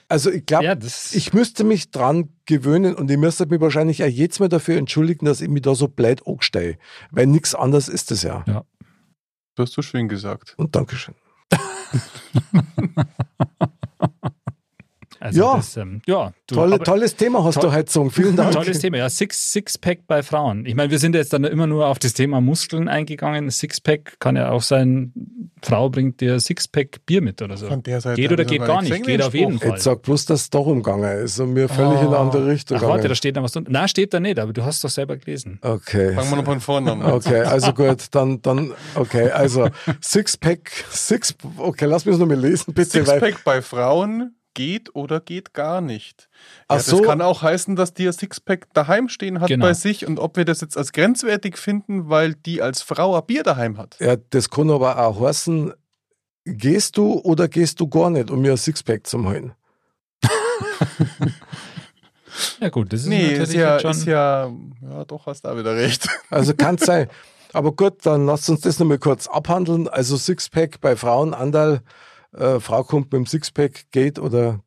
Also 0.08 0.32
ich 0.32 0.46
glaube, 0.46 0.66
ja, 0.66 0.76
ich 1.12 1.34
müsste 1.34 1.64
mich 1.64 1.92
dran 1.92 2.30
gewöhnen 2.46 2.96
und 2.96 3.10
ich 3.10 3.18
müsste 3.18 3.46
mich 3.46 3.62
wahrscheinlich 3.62 4.04
auch 4.04 4.08
jetzt 4.08 4.40
mal 4.40 4.50
dafür 4.50 4.78
entschuldigen, 4.78 5.26
dass 5.26 5.42
ich 5.42 5.50
mich 5.50 5.64
da 5.64 5.76
so 5.76 5.88
blöd 5.88 6.26
angstehe. 6.28 6.78
Weil 7.12 7.28
nichts 7.28 7.54
anderes 7.56 7.90
ist 7.90 8.12
es 8.12 8.24
ja. 8.24 8.44
Ja. 8.48 8.64
Das 9.56 9.70
hast 9.70 9.78
du 9.78 9.82
schön 9.84 10.10
gesagt. 10.10 10.54
Und 10.58 10.76
Dankeschön. 10.76 11.16
Also 15.26 15.42
ja, 15.42 15.56
das, 15.56 15.76
ähm, 15.78 16.02
ja 16.06 16.34
du, 16.46 16.56
Tolle, 16.56 16.78
tolles 16.78 17.16
Thema 17.16 17.44
hast 17.44 17.56
to 17.56 17.62
du 17.62 17.72
heute 17.72 17.86
gesagt. 17.86 18.14
Vielen 18.14 18.36
Dank. 18.36 18.52
Tolles 18.52 18.78
Thema, 18.78 18.98
ja. 18.98 19.10
Six, 19.10 19.52
Sixpack 19.52 20.06
bei 20.06 20.22
Frauen. 20.22 20.68
Ich 20.68 20.76
meine, 20.76 20.92
wir 20.92 21.00
sind 21.00 21.16
jetzt 21.16 21.34
dann 21.34 21.44
immer 21.46 21.66
nur 21.66 21.88
auf 21.88 21.98
das 21.98 22.14
Thema 22.14 22.42
Muskeln 22.42 22.88
eingegangen. 22.88 23.50
Sixpack 23.50 24.20
kann 24.20 24.36
ja 24.36 24.52
auch 24.52 24.62
sein, 24.62 25.14
Frau 25.64 25.90
bringt 25.90 26.22
dir 26.22 26.40
Sixpack 26.40 27.08
Bier 27.08 27.24
mit 27.24 27.42
oder 27.42 27.58
so. 27.58 27.68
geht 27.68 28.32
oder 28.32 28.46
geht 28.46 28.64
gar 28.64 28.84
nicht, 28.84 29.04
geht 29.04 29.24
auf 29.24 29.34
jeden 29.34 29.58
Fall. 29.58 29.72
Jetzt 29.72 29.84
sag 29.86 30.04
bloß, 30.04 30.28
dass 30.28 30.42
es 30.42 30.50
doch 30.52 30.68
umgegangen 30.68 31.24
ist 31.24 31.40
und 31.40 31.54
mir 31.54 31.70
völlig 31.70 31.98
oh. 31.98 32.02
in 32.02 32.08
eine 32.08 32.18
andere 32.20 32.46
Richtung. 32.46 32.78
Ach, 32.78 32.84
warte, 32.84 33.08
da 33.08 33.16
steht 33.16 33.36
da 33.36 33.42
was 33.42 33.54
drunter. 33.54 33.72
Nein, 33.72 33.88
steht 33.88 34.14
da 34.14 34.20
nicht, 34.20 34.38
aber 34.38 34.54
du 34.54 34.64
hast 34.64 34.84
doch 34.84 34.92
selber 34.92 35.18
gelesen. 35.18 35.58
Okay. 35.64 36.14
Fangen 36.14 36.30
wir 36.30 36.36
noch 36.38 36.46
von 36.46 36.62
vorne 36.62 36.92
an. 36.92 37.02
Okay, 37.02 37.42
also 37.42 37.74
gut, 37.74 38.06
dann, 38.12 38.44
dann, 38.44 38.74
okay, 38.94 39.32
also 39.32 39.70
Sixpack, 40.02 40.70
Six, 40.92 41.34
okay, 41.58 41.86
lass 41.86 42.06
mich 42.06 42.14
es 42.14 42.20
nochmal 42.20 42.40
lesen, 42.40 42.76
bitte. 42.76 43.04
Sixpack 43.04 43.44
bei 43.44 43.64
Frauen 43.64 44.36
geht 44.56 44.96
oder 44.96 45.20
geht 45.20 45.54
gar 45.54 45.82
nicht. 45.82 46.28
Ja, 46.72 46.80
so. 46.80 46.98
Das 46.98 47.08
kann 47.08 47.22
auch 47.22 47.44
heißen, 47.44 47.76
dass 47.76 47.94
die 47.94 48.08
ein 48.08 48.14
Sixpack 48.14 48.74
daheim 48.74 49.08
stehen 49.10 49.40
hat 49.40 49.50
genau. 49.50 49.68
bei 49.68 49.76
sich 49.76 50.08
und 50.08 50.18
ob 50.18 50.38
wir 50.38 50.46
das 50.46 50.62
jetzt 50.62 50.76
als 50.76 50.92
grenzwertig 50.92 51.60
finden, 51.60 52.10
weil 52.10 52.34
die 52.34 52.64
als 52.64 52.82
Frau 52.82 53.16
ein 53.16 53.26
Bier 53.28 53.44
daheim 53.44 53.78
hat. 53.78 53.98
Ja, 54.00 54.16
das 54.32 54.50
kann 54.50 54.72
aber 54.72 54.98
auch 54.98 55.22
heißen, 55.22 55.74
gehst 56.46 56.98
du 56.98 57.20
oder 57.20 57.48
gehst 57.48 57.80
du 57.80 57.88
gar 57.88 58.10
nicht, 58.10 58.32
um 58.32 58.42
mir 58.42 58.54
ein 58.54 58.58
Sixpack 58.58 59.06
zu 59.06 59.24
holen? 59.24 59.54
ja 62.60 62.70
gut, 62.70 62.92
das 62.92 63.02
ist 63.02 63.08
nee, 63.08 63.24
natürlich 63.24 63.50
ist 63.50 63.54
ja, 63.54 63.80
schon... 63.80 63.92
Ist 63.92 64.06
ja, 64.06 64.52
ja, 64.82 65.06
doch, 65.06 65.28
hast 65.28 65.44
du 65.44 65.50
da 65.50 65.58
wieder 65.58 65.76
recht. 65.76 66.08
Also 66.32 66.56
kann 66.56 66.76
es 66.76 66.86
sein. 66.86 67.08
Aber 67.54 67.72
gut, 67.72 68.06
dann 68.06 68.26
lasst 68.26 68.50
uns 68.50 68.62
das 68.62 68.80
nochmal 68.80 68.98
kurz 68.98 69.28
abhandeln. 69.28 69.88
Also 69.88 70.18
Sixpack 70.18 70.82
bei 70.82 70.96
Frauen, 70.96 71.34
Andal 71.34 71.82
äh, 72.38 72.60
Frau 72.60 72.84
kommt 72.84 73.12
mit 73.12 73.20
dem 73.20 73.26
Sixpack, 73.26 73.92
geht 73.92 74.20
oder 74.20 74.62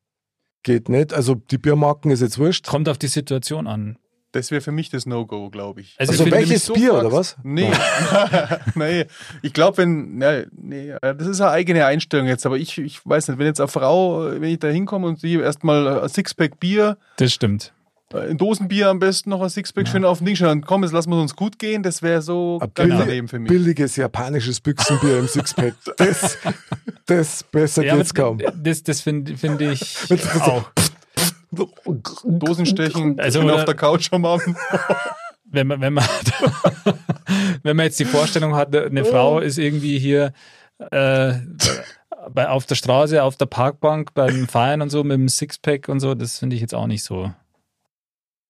geht 0.63 0.89
nicht. 0.89 1.13
Also 1.13 1.35
die 1.35 1.57
Biermarken 1.57 2.11
ist 2.11 2.21
jetzt 2.21 2.37
wurscht. 2.37 2.67
Kommt 2.67 2.89
auf 2.89 2.97
die 2.97 3.07
Situation 3.07 3.67
an. 3.67 3.97
Das 4.31 4.51
wäre 4.51 4.61
für 4.61 4.71
mich 4.71 4.91
das 4.91 5.07
No-Go, 5.07 5.49
glaube 5.49 5.81
ich. 5.81 5.95
Also, 5.97 6.11
also 6.11 6.29
welches 6.29 6.65
so 6.65 6.73
Bier 6.73 6.93
oder 6.93 7.11
was? 7.11 7.35
Nee. 7.41 7.71
nee. 8.75 9.05
Ich 9.41 9.53
glaube, 9.53 9.79
wenn, 9.79 10.17
nee, 10.51 10.93
das 11.01 11.25
ist 11.25 11.41
eine 11.41 11.49
eigene 11.49 11.85
Einstellung 11.85 12.27
jetzt, 12.27 12.45
aber 12.45 12.57
ich, 12.57 12.77
ich 12.77 13.03
weiß 13.03 13.27
nicht, 13.27 13.39
wenn 13.39 13.47
jetzt 13.47 13.59
eine 13.59 13.69
Frau, 13.69 14.29
wenn 14.29 14.43
ich 14.43 14.59
da 14.59 14.67
hinkomme 14.67 15.07
und 15.07 15.19
sie 15.19 15.33
erstmal 15.33 16.01
ein 16.03 16.09
Sixpack 16.09 16.59
Bier. 16.59 16.97
Das 17.17 17.33
stimmt. 17.33 17.73
Ein 18.13 18.37
Dosenbier 18.37 18.89
am 18.89 18.97
besten 18.97 19.29
noch 19.29 19.41
ein 19.41 19.49
Sixpack 19.49 19.85
ja. 19.85 19.91
schön 19.91 20.05
auf 20.05 20.17
den 20.17 20.25
Ding 20.25 20.35
schauen. 20.35 20.61
Komm, 20.65 20.81
jetzt 20.83 20.93
lassen 20.93 21.11
wir 21.11 21.21
uns 21.21 21.35
gut 21.35 21.59
gehen. 21.59 21.83
Das 21.83 22.01
wäre 22.01 22.23
so 22.23 22.59
ein 22.59 22.71
ganz 22.73 22.97
daneben 22.97 23.27
für 23.27 23.37
mich. 23.37 23.49
Billiges 23.49 23.95
japanisches 23.97 24.59
Büchsenbier 24.59 25.19
im 25.19 25.27
Sixpack. 25.27 25.75
Das, 25.97 26.37
das 27.05 27.43
besser 27.43 27.83
ja, 27.83 27.95
geht's 27.95 28.13
kaum. 28.13 28.39
Das, 28.55 28.83
das 28.83 29.01
finde 29.01 29.37
find 29.37 29.61
ich 29.61 29.95
auch. 30.41 30.71
Dosenstechen 32.23 33.19
also, 33.19 33.41
auf 33.49 33.65
der 33.65 33.75
Couch 33.75 34.11
am 34.11 34.25
Abend. 34.25 34.55
Wenn 35.51 35.65
man, 35.65 35.81
wenn, 35.81 35.93
man, 35.93 36.05
wenn 37.63 37.75
man 37.75 37.85
jetzt 37.85 37.99
die 37.99 38.05
Vorstellung 38.05 38.53
hat, 38.53 38.75
eine 38.75 39.03
Frau 39.03 39.39
ist 39.39 39.57
irgendwie 39.57 39.97
hier 39.97 40.31
äh, 40.91 41.33
bei, 42.31 42.47
auf 42.49 42.67
der 42.67 42.75
Straße, 42.75 43.23
auf 43.23 43.35
der 43.35 43.47
Parkbank 43.47 44.13
beim 44.13 44.47
Feiern 44.47 44.83
und 44.83 44.91
so 44.91 45.03
mit 45.03 45.17
dem 45.17 45.27
Sixpack 45.27 45.89
und 45.89 46.01
so, 46.01 46.13
das 46.13 46.37
finde 46.37 46.55
ich 46.55 46.61
jetzt 46.61 46.75
auch 46.75 46.85
nicht 46.85 47.03
so 47.03 47.31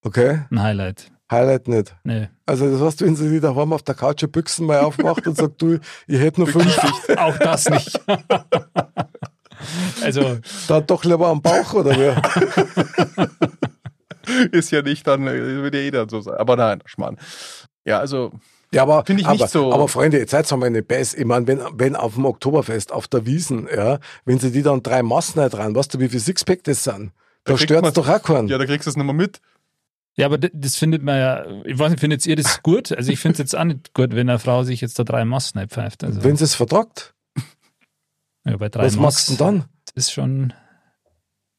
Okay. 0.02 0.40
Ein 0.50 0.62
Highlight. 0.62 1.10
Highlight 1.30 1.68
nicht. 1.68 1.94
Nee. 2.02 2.28
Also 2.44 2.70
das 2.70 2.80
heißt, 2.80 3.02
wenn 3.02 3.14
sie 3.14 3.28
sich 3.28 3.40
daheim 3.40 3.72
auf 3.72 3.82
der 3.82 3.94
Couch 3.94 4.24
Büchsen 4.30 4.66
mal 4.66 4.80
aufmacht 4.80 5.26
und 5.26 5.36
sagt, 5.36 5.62
du, 5.62 5.78
ich 6.06 6.18
hätte 6.18 6.40
nur 6.40 6.48
50. 6.48 6.82
Auch 7.18 7.38
das 7.38 7.68
nicht. 7.70 8.00
also. 10.02 10.38
Dann 10.66 10.86
doch 10.86 11.04
lieber 11.04 11.28
am 11.28 11.40
Bauch, 11.40 11.74
oder 11.74 11.92
wie? 11.92 12.12
Ist 14.56 14.70
ja 14.70 14.82
nicht 14.82 15.06
dann, 15.06 15.24
würde 15.24 15.78
ja 15.78 15.84
jeder 15.84 16.08
so 16.08 16.20
sein. 16.20 16.34
Aber 16.34 16.56
nein, 16.56 16.82
Schmarrn. 16.84 17.16
Ja, 17.84 17.98
also. 17.98 18.32
Ja, 18.72 18.82
aber, 18.82 19.04
Finde 19.04 19.22
ich 19.22 19.28
aber, 19.28 19.36
nicht 19.36 19.50
so. 19.50 19.72
aber 19.72 19.88
Freunde, 19.88 20.18
jetzt 20.18 20.30
seid 20.30 20.50
ihr 20.50 20.56
mal 20.56 20.66
eine 20.66 20.82
Bass. 20.82 21.14
Ich 21.14 21.24
meine, 21.24 21.46
wenn, 21.48 21.60
wenn 21.74 21.96
auf 21.96 22.14
dem 22.14 22.24
Oktoberfest, 22.24 22.92
auf 22.92 23.08
der 23.08 23.26
Wiesen, 23.26 23.68
ja, 23.74 23.98
wenn 24.24 24.38
sie 24.38 24.52
die 24.52 24.62
dann 24.62 24.82
drei 24.82 25.02
Massen 25.02 25.48
dran, 25.48 25.74
weißt 25.74 25.94
du, 25.94 25.98
wie 26.00 26.08
viel 26.08 26.20
Sixpack 26.20 26.62
das 26.64 26.84
sind? 26.84 27.10
Da, 27.44 27.52
da 27.52 27.58
stört 27.58 27.86
es 27.86 27.94
doch 27.94 28.08
auch 28.08 28.22
keinen. 28.22 28.46
Ja, 28.48 28.58
da 28.58 28.66
kriegst 28.66 28.86
du 28.86 28.90
es 28.90 28.96
nicht 28.96 29.06
mehr 29.06 29.14
mit. 29.14 29.40
Ja, 30.16 30.26
aber 30.26 30.38
das 30.38 30.76
findet 30.76 31.02
man 31.02 31.16
ja, 31.18 31.46
ich 31.64 31.78
weiß 31.78 31.90
nicht, 31.90 32.00
findet 32.00 32.26
ihr 32.26 32.36
das 32.36 32.62
gut? 32.62 32.92
Also 32.92 33.10
ich 33.12 33.18
finde 33.20 33.34
es 33.34 33.38
jetzt 33.38 33.56
auch 33.56 33.64
nicht 33.64 33.94
gut, 33.94 34.14
wenn 34.14 34.28
eine 34.28 34.38
Frau 34.38 34.64
sich 34.64 34.80
jetzt 34.80 34.98
da 34.98 35.04
drei 35.04 35.24
Massen 35.24 35.66
pfeift. 35.68 36.04
Also 36.04 36.22
wenn 36.24 36.36
sie 36.36 36.44
es 36.44 36.54
vertragt? 36.54 37.14
Ja, 38.44 38.56
bei 38.56 38.68
drei 38.68 38.84
Was 38.84 38.96
machst 38.96 39.28
du 39.28 39.32
denn 39.34 39.38
dann? 39.38 39.64
Das 39.94 40.06
ist 40.06 40.12
schon 40.12 40.52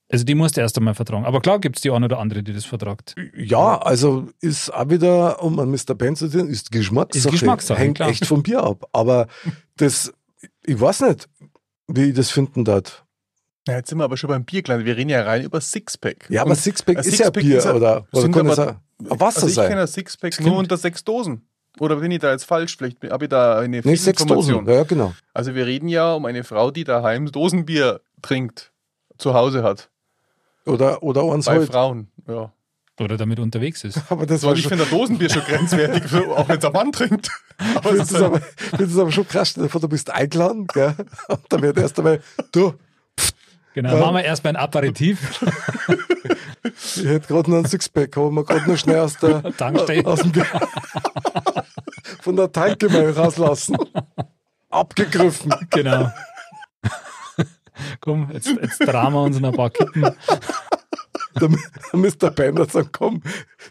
Also 0.10 0.26
die 0.26 0.36
musst 0.36 0.58
du 0.58 0.62
erst 0.62 0.78
einmal 0.78 0.96
vertragen. 0.96 1.26
Aber 1.26 1.40
klar 1.42 1.60
gibt 1.60 1.78
es 1.78 1.82
die 1.82 1.92
eine 1.92 2.06
oder 2.06 2.20
andere, 2.20 2.44
die 2.44 2.54
das 2.54 2.66
vertragt. 2.66 3.16
Ja, 3.36 3.78
also 3.78 4.30
ist 4.42 4.72
auch 4.74 4.90
wieder, 4.90 5.42
um 5.42 5.58
an 5.60 5.72
Mr. 5.72 5.96
Ben 5.96 6.16
zu 6.16 6.28
sehen, 6.28 6.48
ist 6.50 6.72
Geschmackssache. 6.72 7.28
Ist 7.30 7.32
Geschmackssache, 7.32 7.80
Hängt 7.80 7.96
klar. 7.96 8.10
echt 8.10 8.26
vom 8.26 8.44
Bier 8.44 8.64
ab. 8.64 8.88
Aber 8.92 9.28
das, 9.78 10.14
ich 10.66 10.80
weiß 10.80 11.02
nicht, 11.02 11.30
wie 11.88 12.10
ich 12.10 12.16
das 12.16 12.30
finden 12.32 12.66
darf. 12.66 13.06
Ja, 13.68 13.76
jetzt 13.76 13.90
sind 13.90 14.00
wir 14.00 14.06
aber 14.06 14.18
schon 14.18 14.30
beim 14.30 14.44
Bier 14.44 14.62
gelandet. 14.64 14.88
Wir 14.88 14.98
reden 14.98 15.10
ja 15.10 15.22
rein 15.24 15.44
über 15.44 15.62
Sixpack. 15.62 16.28
Ja, 16.30 16.42
aber 16.42 16.56
Sixpack 16.56 16.98
ist 17.00 17.06
ja 17.06 17.12
Sixpack 17.26 17.44
Bier, 17.44 17.58
ist 17.60 17.66
ja- 17.66 17.74
oder? 17.76 18.08
Oder 18.12 18.22
sind 18.22 18.38
aber- 18.38 18.82
auch 19.10 19.20
Wasser 19.20 19.38
also 19.44 19.48
ich 19.48 19.54
sein? 19.56 19.70
kenne 19.70 19.82
das 19.82 19.94
Sixpack 19.94 20.34
Stimmt. 20.34 20.50
nur 20.50 20.58
unter 20.58 20.78
sechs 20.78 21.04
Dosen. 21.04 21.44
Oder 21.80 21.96
bin 21.98 22.12
ich 22.12 22.20
da 22.20 22.32
jetzt 22.32 22.44
falsch? 22.46 22.76
Vielleicht 22.78 23.04
habe 23.10 23.26
ich 23.26 23.30
da 23.30 23.60
eine 23.60 23.82
Nicht 23.82 24.04
sechs. 24.04 24.26
Dosen. 24.26 24.68
Ja, 24.68 24.84
genau. 24.84 25.14
Also 25.34 25.56
wir 25.56 25.66
reden 25.66 25.88
ja 25.88 26.14
um 26.14 26.26
eine 26.26 26.44
Frau, 26.44 26.70
die 26.72 26.84
daheim 26.84 27.32
Dosenbier 27.32 28.02
trinkt, 28.22 28.72
zu 29.18 29.34
Hause 29.34 29.64
hat. 29.64 29.90
Oder, 30.66 31.02
oder 31.02 31.24
eins 31.32 31.46
Bei 31.46 31.54
halt. 31.58 31.72
Frauen, 31.72 32.12
ja. 32.28 32.52
Oder 33.00 33.18
damit 33.18 33.40
unterwegs 33.40 33.84
ist. 33.84 34.00
Aber 34.10 34.26
das 34.26 34.44
und 34.44 34.60
ich 34.60 34.68
finde 34.68 34.86
Dosenbier 34.86 35.30
schon 35.30 35.44
grenzwertig, 35.44 36.04
auch 36.14 36.48
wenn 36.48 36.60
es 36.60 36.66
ein 36.66 36.72
Mann 36.74 36.92
trinkt. 36.92 37.30
Aber 37.76 37.92
das 37.96 38.12
es 38.12 38.82
ist 38.92 38.98
aber, 38.98 39.12
schon 39.12 39.28
krass. 39.28 39.56
Vor, 39.70 39.82
du 39.82 39.88
bist 39.88 40.10
eingeladen, 40.10 40.68
gell? 40.68 40.94
Und 41.28 41.40
dann 41.50 41.62
wird 41.62 41.78
erst 41.78 41.98
einmal, 42.00 42.22
du, 42.52 42.74
Genau, 43.74 43.98
machen 43.98 44.16
wir 44.16 44.24
erstmal 44.24 44.56
ein 44.56 44.62
Aperitif. 44.62 45.42
ich 46.96 47.06
hätte 47.06 47.28
gerade 47.28 47.50
noch 47.50 47.58
einen 47.60 47.66
Sixpack, 47.68 48.16
haben 48.18 48.36
wir 48.36 48.44
gerade 48.44 48.70
noch 48.70 48.78
schnell 48.78 49.00
aus 49.00 49.18
der, 49.18 49.42
Tankstelle. 49.58 50.06
aus 50.06 50.20
dem, 50.22 50.34
von 52.22 52.36
der 52.36 52.52
Tanke 52.52 52.90
mal 52.90 53.10
rauslassen. 53.12 53.78
Abgegriffen. 54.70 55.54
Genau. 55.70 56.12
Komm, 58.02 58.30
jetzt, 58.34 58.48
jetzt 58.48 58.80
drehen 58.80 59.14
wir 59.14 59.22
uns 59.24 59.38
in 59.38 59.46
ein 59.46 59.54
paar 59.54 59.70
Kippen. 59.70 60.02
Da 61.36 61.46
mü- 61.46 61.60
da 61.92 61.98
müsste 61.98 62.26
der 62.28 62.32
Bänder 62.32 62.66
sagen, 62.66 62.90
komm, 62.92 63.24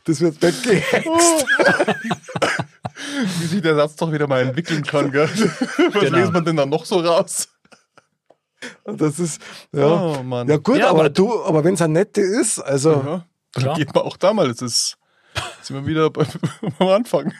das 0.04 0.20
wird 0.20 0.40
weggehext. 0.42 1.46
wie 3.40 3.46
sich 3.46 3.62
der 3.62 3.76
Satz 3.76 3.96
doch 3.96 4.10
wieder 4.12 4.26
mal 4.26 4.40
entwickeln 4.40 4.82
kann, 4.82 5.12
gell? 5.12 5.28
Was 5.28 6.00
Genau. 6.02 6.18
lest 6.18 6.32
man 6.32 6.44
denn 6.44 6.56
dann 6.56 6.70
noch 6.70 6.84
so 6.86 7.00
raus? 7.00 7.48
Das 8.84 9.18
ist, 9.18 9.40
ja. 9.72 9.86
Oh 9.86 10.22
Mann. 10.22 10.48
Ja 10.48 10.56
gut, 10.58 10.78
Ja, 10.78 10.90
aber, 10.90 11.00
aber- 11.00 11.10
du, 11.10 11.42
aber 11.44 11.64
wenn 11.64 11.74
es 11.74 11.82
ein 11.82 11.92
nette 11.92 12.20
ist, 12.20 12.58
also 12.58 12.90
Ja, 12.92 13.24
dann 13.54 13.62
Klar. 13.64 13.76
geht 13.76 13.94
man 13.94 14.04
auch 14.04 14.16
da 14.16 14.32
mal. 14.32 14.48
Das 14.48 14.60
ist, 14.62 14.96
sind 15.62 15.76
wir 15.76 15.86
wieder 15.86 16.10
bei- 16.10 16.26
am 16.78 16.88
Anfang. 16.88 17.32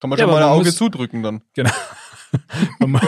Kann 0.00 0.10
man 0.10 0.18
Ja, 0.18 0.24
schon 0.24 0.32
mal 0.34 0.42
ein 0.42 0.48
Auge 0.48 0.66
muss- 0.66 0.76
zudrücken 0.76 1.22
dann. 1.22 1.42
Genau. 1.54 1.70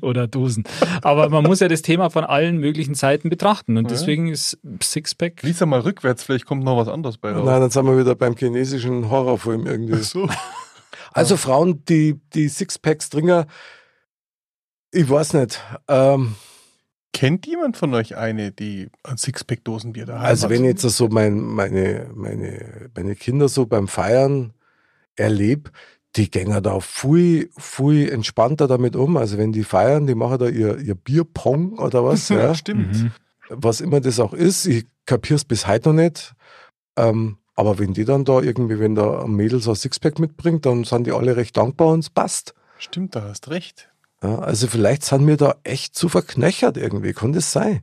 Oder 0.00 0.26
Dosen. 0.26 0.64
Aber 1.02 1.28
man 1.30 1.44
muss 1.44 1.60
ja 1.60 1.68
das 1.68 1.82
Thema 1.82 2.10
von 2.10 2.24
allen 2.24 2.58
möglichen 2.58 2.94
Seiten 2.94 3.28
betrachten. 3.30 3.76
Und 3.76 3.90
deswegen 3.90 4.28
ist 4.28 4.58
Sixpack. 4.82 5.42
Lies 5.42 5.60
ja 5.60 5.66
mal 5.66 5.80
rückwärts, 5.80 6.24
vielleicht 6.24 6.46
kommt 6.46 6.64
noch 6.64 6.76
was 6.76 6.88
anderes 6.88 7.18
bei 7.18 7.32
raus. 7.32 7.44
nein, 7.44 7.60
dann 7.60 7.70
sind 7.70 7.86
wir 7.86 7.98
wieder 7.98 8.14
beim 8.14 8.36
chinesischen 8.36 9.10
Horrorfilm 9.10 9.66
irgendwie. 9.66 9.96
So. 10.02 10.28
Also 11.12 11.36
Frauen, 11.36 11.84
die, 11.86 12.20
die 12.34 12.48
Sixpacks 12.48 13.08
trinken, 13.10 13.44
ich 14.94 15.08
weiß 15.08 15.34
nicht. 15.34 15.60
Ähm, 15.88 16.34
Kennt 17.12 17.46
jemand 17.46 17.76
von 17.76 17.94
euch 17.94 18.16
eine, 18.16 18.50
die 18.50 18.88
ein 19.04 19.16
Sixpack-Dosenbier 19.16 20.04
daheim 20.04 20.24
also 20.24 20.44
hat? 20.44 20.50
wenn 20.50 20.64
ich 20.64 20.70
jetzt 20.70 20.82
so 20.82 21.08
mein, 21.08 21.38
meine, 21.38 22.10
meine, 22.12 22.90
meine 22.94 23.14
Kinder 23.14 23.48
so 23.48 23.66
beim 23.66 23.86
Feiern 23.86 24.52
erlebe, 25.14 25.70
die 26.16 26.30
gehen 26.30 26.60
da 26.62 26.80
viel, 26.80 27.50
viel 27.56 28.10
entspannter 28.10 28.66
damit 28.66 28.96
um. 28.96 29.16
Also 29.16 29.38
wenn 29.38 29.52
die 29.52 29.64
feiern, 29.64 30.06
die 30.06 30.16
machen 30.16 30.38
da 30.38 30.48
ihr, 30.48 30.78
ihr 30.78 30.96
Bierpong 30.96 31.78
oder 31.78 32.04
was, 32.04 32.28
ja, 32.30 32.54
stimmt. 32.54 32.94
Mhm. 32.94 33.12
was 33.48 33.80
immer 33.80 34.00
das 34.00 34.18
auch 34.18 34.32
ist. 34.32 34.66
Ich 34.66 34.86
kapier's 35.06 35.44
bis 35.44 35.68
heute 35.68 35.90
noch 35.90 36.02
nicht. 36.02 36.34
Ähm, 36.96 37.38
aber 37.54 37.78
wenn 37.78 37.94
die 37.94 38.04
dann 38.04 38.24
da 38.24 38.40
irgendwie, 38.40 38.80
wenn 38.80 38.96
da 38.96 39.22
ein 39.22 39.32
Mädel 39.32 39.60
so 39.60 39.70
ein 39.70 39.76
Sixpack 39.76 40.18
mitbringt, 40.18 40.66
dann 40.66 40.82
sind 40.82 41.06
die 41.06 41.12
alle 41.12 41.36
recht 41.36 41.56
dankbar 41.56 41.88
und 41.88 42.00
es 42.00 42.10
passt. 42.10 42.54
Stimmt, 42.78 43.14
da 43.14 43.22
hast 43.22 43.50
recht. 43.50 43.88
Ja, 44.24 44.38
also 44.38 44.68
vielleicht 44.68 45.04
sind 45.04 45.26
wir 45.26 45.36
da 45.36 45.56
echt 45.64 45.94
zu 45.94 46.08
verknöchert 46.08 46.76
irgendwie, 46.78 47.12
kann 47.12 47.32
das 47.34 47.52
sein. 47.52 47.82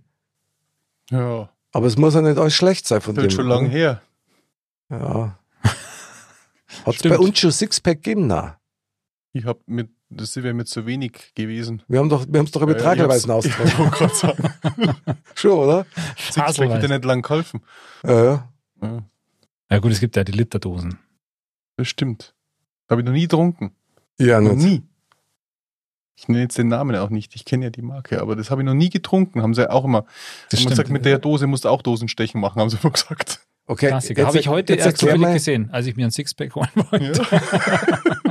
Ja, 1.12 1.49
Aber 1.71 1.86
es 1.86 1.97
muss 1.97 2.15
ja 2.15 2.21
nicht 2.21 2.38
alles 2.39 2.56
schlecht 2.56 2.88
sein 2.88 2.99
von 3.01 3.13
das 3.15 3.23
dem. 3.23 3.27
ist 3.30 3.36
schon 3.36 3.47
lange 3.47 3.69
her. 3.69 4.01
Ja. 4.89 5.38
Hat 6.86 6.95
es 6.95 7.01
bei 7.04 7.19
uns 7.19 7.38
schon 7.38 7.51
Sixpack 7.51 8.01
gegeben? 8.01 8.27
Nein. 8.27 8.54
Ich 9.34 9.45
habe 9.45 9.60
mit, 9.67 9.89
das 10.10 10.36
wäre 10.38 10.54
mir 10.54 10.65
zu 10.65 10.86
wenig 10.86 11.32
gewesen. 11.36 11.84
Wir 11.88 11.99
haben 11.99 12.10
doch, 12.10 12.25
wir 12.27 12.39
haben 12.39 12.45
es 12.45 12.51
doch 12.51 12.62
über 12.63 12.73
wollte 13.77 13.97
gerade 13.97 14.15
sagen, 14.15 14.54
Schon, 15.36 15.51
oder? 15.60 15.86
Sixpack 16.17 16.69
hätte 16.71 16.89
nicht 16.89 17.06
lang 17.06 17.21
geholfen. 17.21 17.62
Ja, 18.04 18.23
ja. 18.23 18.49
Ja, 18.82 19.04
Ja 19.69 19.80
gut, 19.80 19.91
es 19.91 19.99
gibt 19.99 20.15
ja 20.15 20.23
die 20.23 20.32
Literdosen. 20.32 20.97
das 21.77 21.88
stimmt. 21.88 22.34
Habe 22.89 23.01
ich 23.01 23.06
noch 23.06 23.13
nie 23.13 23.21
getrunken. 23.21 23.75
Ja, 24.19 24.41
Noch 24.41 24.56
nicht. 24.56 24.63
nie. 24.65 24.84
Ich 26.15 26.28
nenne 26.28 26.43
jetzt 26.43 26.58
den 26.58 26.67
Namen 26.67 26.95
auch 26.95 27.10
nicht. 27.10 27.36
Ich 27.36 27.45
kenne 27.45 27.65
ja 27.65 27.69
die 27.71 27.82
Marke, 27.82 28.21
aber 28.21 28.36
das 28.36 28.52
habe 28.52 28.62
ich 28.62 28.65
noch 28.65 28.74
nie 28.74 28.89
getrunken. 28.89 29.41
Haben 29.41 29.54
sie 29.54 29.69
auch 29.69 29.86
immer. 29.86 30.02
Das 30.02 30.12
haben 30.12 30.58
stimmt. 30.60 30.69
gesagt, 30.71 30.89
mit 30.89 31.06
der 31.06 31.19
Dose 31.19 31.47
musst 31.47 31.65
du 31.65 31.69
auch 31.69 31.82
Dosenstechen 31.82 32.39
machen, 32.39 32.62
haben 32.62 32.69
sie 32.69 32.78
immer 32.82 32.91
gesagt. 32.91 33.39
Okay, 33.67 33.88
Klassiker. 33.88 34.26
Habe 34.26 34.39
ich 34.39 34.47
heute 34.47 34.74
jetzt 34.74 34.86
erst 34.86 34.97
zufällig 34.97 35.21
mal, 35.21 35.34
gesehen, 35.34 35.69
als 35.71 35.86
ich 35.86 35.95
mir 35.95 36.06
ein 36.06 36.12
Sixpack 36.12 36.56
holen 36.56 36.69
wollte. 36.76 37.26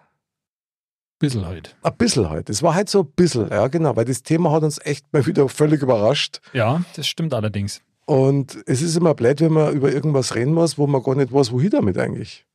Bisschen 1.18 1.46
halt. 1.46 1.76
ein 1.82 1.96
bisschen 1.98 2.30
halt. 2.30 2.50
Es 2.50 2.62
war 2.62 2.76
halt 2.76 2.90
so 2.90 3.02
ein 3.02 3.12
bisschen, 3.16 3.50
ja, 3.50 3.68
genau, 3.68 3.96
weil 3.96 4.06
das 4.06 4.22
Thema 4.22 4.52
hat 4.52 4.64
uns 4.64 4.80
echt 4.84 5.12
mal 5.14 5.26
wieder 5.26 5.48
völlig 5.48 5.82
überrascht. 5.82 6.42
Ja, 6.54 6.82
das 6.96 7.08
stimmt 7.08 7.34
allerdings. 7.34 7.82
Und 8.06 8.58
es 8.68 8.82
ist 8.82 8.96
immer 8.96 9.16
blöd, 9.16 9.42
wenn 9.42 9.54
man 9.54 9.74
über 9.74 9.92
irgendwas 9.92 10.36
reden 10.36 10.54
muss, 10.54 10.78
wo 10.78 10.86
man 10.88 11.02
gar 11.02 11.16
nicht 11.16 11.34
weiß, 11.34 11.52
wohin 11.52 11.70
damit 11.72 11.98
eigentlich. 11.98 12.46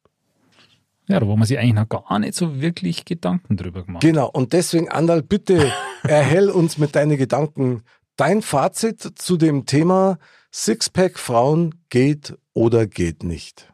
Ja, 1.09 1.19
da 1.19 1.27
wo 1.27 1.35
man 1.37 1.47
sich 1.47 1.59
eigentlich 1.59 1.75
noch 1.75 1.89
gar 1.89 2.19
nicht 2.21 2.35
so 2.35 2.61
wirklich 2.61 3.05
Gedanken 3.05 3.57
drüber 3.57 3.83
gemacht. 3.83 4.03
Genau, 4.03 4.29
und 4.31 4.53
deswegen, 4.53 4.89
Andal, 4.91 5.23
bitte 5.23 5.73
erhell 6.05 6.51
uns 6.51 6.79
mit 6.79 6.95
deinen 6.95 7.17
Gedanken 7.17 7.83
dein 8.17 8.43
Fazit 8.43 9.01
zu 9.01 9.37
dem 9.39 9.65
Thema 9.67 10.19
Sixpack 10.53 11.19
Frauen 11.19 11.75
geht 11.89 12.37
oder 12.55 12.87
geht 12.87 13.23
nicht? 13.23 13.73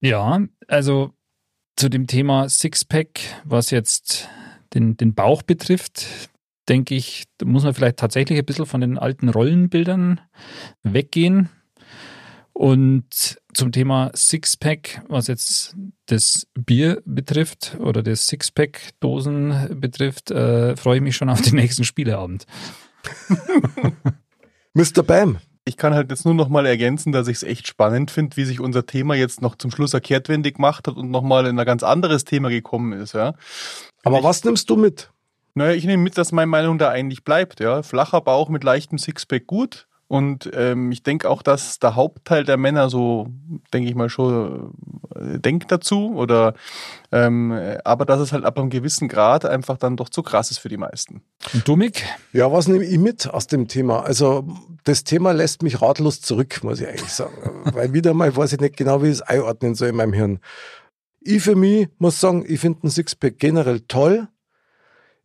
Ja, 0.00 0.40
also 0.68 1.12
zu 1.76 1.88
dem 1.88 2.06
Thema 2.06 2.48
Sixpack, 2.48 3.20
was 3.44 3.70
jetzt 3.70 4.28
den, 4.74 4.96
den 4.96 5.14
Bauch 5.14 5.42
betrifft, 5.42 6.06
denke 6.68 6.94
ich, 6.94 7.24
da 7.38 7.46
muss 7.46 7.64
man 7.64 7.74
vielleicht 7.74 7.96
tatsächlich 7.96 8.38
ein 8.38 8.44
bisschen 8.44 8.66
von 8.66 8.80
den 8.80 8.98
alten 8.98 9.28
Rollenbildern 9.28 10.20
weggehen. 10.82 11.48
Und 12.52 13.40
zum 13.54 13.72
Thema 13.72 14.10
Sixpack, 14.14 15.02
was 15.08 15.26
jetzt 15.26 15.74
das 16.06 16.46
Bier 16.54 17.02
betrifft 17.04 17.76
oder 17.80 18.02
das 18.02 18.26
Sixpack-Dosen 18.28 19.80
betrifft, 19.80 20.30
äh, 20.30 20.76
freue 20.76 20.96
ich 20.96 21.02
mich 21.02 21.16
schon 21.16 21.30
auf 21.30 21.40
den 21.40 21.56
nächsten 21.56 21.84
Spieleabend. 21.84 22.46
Mr. 24.74 25.02
Bam. 25.02 25.38
Ich 25.64 25.76
kann 25.76 25.94
halt 25.94 26.10
jetzt 26.10 26.24
nur 26.24 26.34
noch 26.34 26.48
mal 26.48 26.66
ergänzen, 26.66 27.12
dass 27.12 27.28
ich 27.28 27.36
es 27.36 27.42
echt 27.44 27.68
spannend 27.68 28.10
finde, 28.10 28.36
wie 28.36 28.44
sich 28.44 28.58
unser 28.58 28.84
Thema 28.84 29.14
jetzt 29.14 29.42
noch 29.42 29.54
zum 29.54 29.70
Schluss 29.70 29.94
erkehrtwendig 29.94 30.56
gemacht 30.56 30.88
hat 30.88 30.96
und 30.96 31.10
noch 31.10 31.22
mal 31.22 31.46
in 31.46 31.58
ein 31.58 31.66
ganz 31.66 31.84
anderes 31.84 32.24
Thema 32.24 32.48
gekommen 32.48 32.92
ist. 32.92 33.14
Ja. 33.14 33.34
Aber 34.02 34.18
ich, 34.18 34.24
was 34.24 34.42
nimmst 34.42 34.68
du 34.70 34.76
mit? 34.76 35.10
Naja, 35.54 35.72
ich 35.72 35.84
nehme 35.84 36.02
mit, 36.02 36.18
dass 36.18 36.32
meine 36.32 36.48
Meinung 36.48 36.78
da 36.78 36.88
eigentlich 36.88 37.22
bleibt. 37.22 37.60
Ja. 37.60 37.82
Flacher 37.82 38.20
Bauch 38.20 38.48
mit 38.48 38.64
leichtem 38.64 38.98
Sixpack 38.98 39.46
gut. 39.46 39.86
Und 40.12 40.50
ähm, 40.52 40.92
ich 40.92 41.02
denke 41.02 41.30
auch, 41.30 41.40
dass 41.40 41.78
der 41.78 41.94
Hauptteil 41.94 42.44
der 42.44 42.58
Männer 42.58 42.90
so, 42.90 43.28
denke 43.72 43.88
ich 43.88 43.94
mal, 43.94 44.10
schon 44.10 44.74
äh, 45.16 45.38
denkt 45.38 45.72
dazu. 45.72 46.12
Oder 46.14 46.52
ähm, 47.12 47.58
aber 47.82 48.04
dass 48.04 48.20
es 48.20 48.30
halt 48.30 48.44
ab 48.44 48.58
einem 48.58 48.68
gewissen 48.68 49.08
Grad 49.08 49.46
einfach 49.46 49.78
dann 49.78 49.96
doch 49.96 50.10
zu 50.10 50.22
krass 50.22 50.50
ist 50.50 50.58
für 50.58 50.68
die 50.68 50.76
meisten. 50.76 51.22
Und 51.54 51.66
du, 51.66 51.76
Mick? 51.76 52.04
Ja, 52.34 52.52
was 52.52 52.68
nehme 52.68 52.84
ich 52.84 52.98
mit 52.98 53.26
aus 53.26 53.46
dem 53.46 53.68
Thema? 53.68 54.00
Also 54.02 54.46
das 54.84 55.04
Thema 55.04 55.32
lässt 55.32 55.62
mich 55.62 55.80
ratlos 55.80 56.20
zurück, 56.20 56.62
muss 56.62 56.82
ich 56.82 56.88
eigentlich 56.88 57.08
sagen. 57.08 57.32
Weil 57.72 57.94
wieder 57.94 58.12
mal 58.12 58.36
weiß 58.36 58.52
ich 58.52 58.60
nicht 58.60 58.76
genau, 58.76 59.02
wie 59.02 59.06
ich 59.06 59.12
es 59.12 59.22
einordnen 59.22 59.74
soll 59.74 59.88
in 59.88 59.96
meinem 59.96 60.12
Hirn. 60.12 60.40
Ich 61.20 61.42
für 61.42 61.56
mich 61.56 61.88
muss 61.96 62.20
sagen, 62.20 62.44
ich 62.46 62.60
finde 62.60 62.86
ein 62.86 62.90
Sixpack 62.90 63.38
generell 63.38 63.80
toll. 63.80 64.28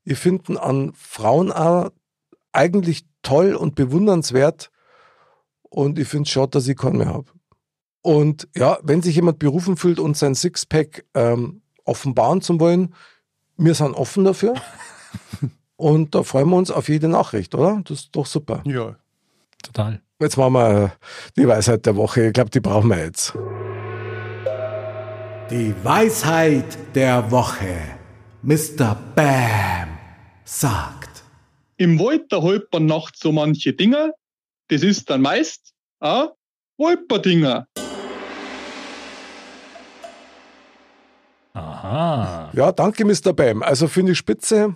Ich 0.06 0.18
finde 0.18 0.54
ihn 0.54 0.58
an 0.58 0.94
Frauen 0.96 1.52
auch 1.52 1.90
eigentlich 2.54 3.06
toll 3.22 3.54
und 3.54 3.76
bewundernswert. 3.76 4.72
Und 5.70 6.00
ich 6.00 6.08
finde 6.08 6.24
es 6.24 6.30
schade, 6.30 6.50
dass 6.52 6.68
ich 6.68 6.78
keinen 6.78 6.98
mehr 6.98 7.14
habe. 7.14 7.32
Und 8.02 8.48
ja, 8.56 8.78
wenn 8.84 9.02
sich 9.02 9.16
jemand 9.16 9.40
berufen 9.40 9.76
fühlt 9.76 10.00
und 10.00 10.16
sein 10.16 10.36
Sixpack 10.36 11.06
ähm, 11.14 11.62
offenbaren 11.84 12.42
zu 12.42 12.60
wollen, 12.60 12.94
wir 13.58 13.74
sind 13.74 13.94
offen 13.94 14.24
dafür. 14.24 14.56
und 15.76 16.16
da 16.16 16.24
freuen 16.24 16.50
wir 16.50 16.58
uns 16.58 16.72
auf 16.72 16.90
jede 16.90 17.08
Nachricht, 17.08 17.54
oder? 17.56 17.82
Das 17.84 18.00
ist 18.00 18.16
doch 18.16 18.26
super. 18.26 18.64
Ja, 18.66 18.96
total. 19.64 20.02
Jetzt 20.20 20.38
machen 20.38 20.54
wir 20.54 20.94
die 21.36 21.48
Weisheit 21.48 21.86
der 21.86 21.96
Woche. 21.96 22.28
Ich 22.28 22.34
glaube, 22.34 22.50
die 22.50 22.60
brauchen 22.60 22.90
wir 22.90 23.04
jetzt. 23.04 23.34
Die 25.52 25.74
Weisheit 25.84 26.78
der 26.96 27.30
Woche. 27.30 27.76
Mr. 28.42 28.98
Bam 29.16 29.90
sagt. 30.44 31.24
Im 31.78 32.00
Wald, 32.00 32.32
da 32.32 32.42
holt 32.42 32.72
man 32.74 32.86
nachts 32.86 33.20
so 33.20 33.32
manche 33.32 33.74
Dinge, 33.74 34.14
das 34.70 34.84
ist 34.84 35.10
dann 35.10 35.22
meist 35.22 35.74
ein 36.00 36.28
Wolperdinger. 36.78 37.68
Aha. 41.54 42.52
Ja, 42.54 42.72
danke, 42.72 43.04
Mr. 43.04 43.34
Bam. 43.34 43.64
Also 43.64 43.88
finde 43.88 44.12
ich 44.12 44.18
spitze. 44.18 44.76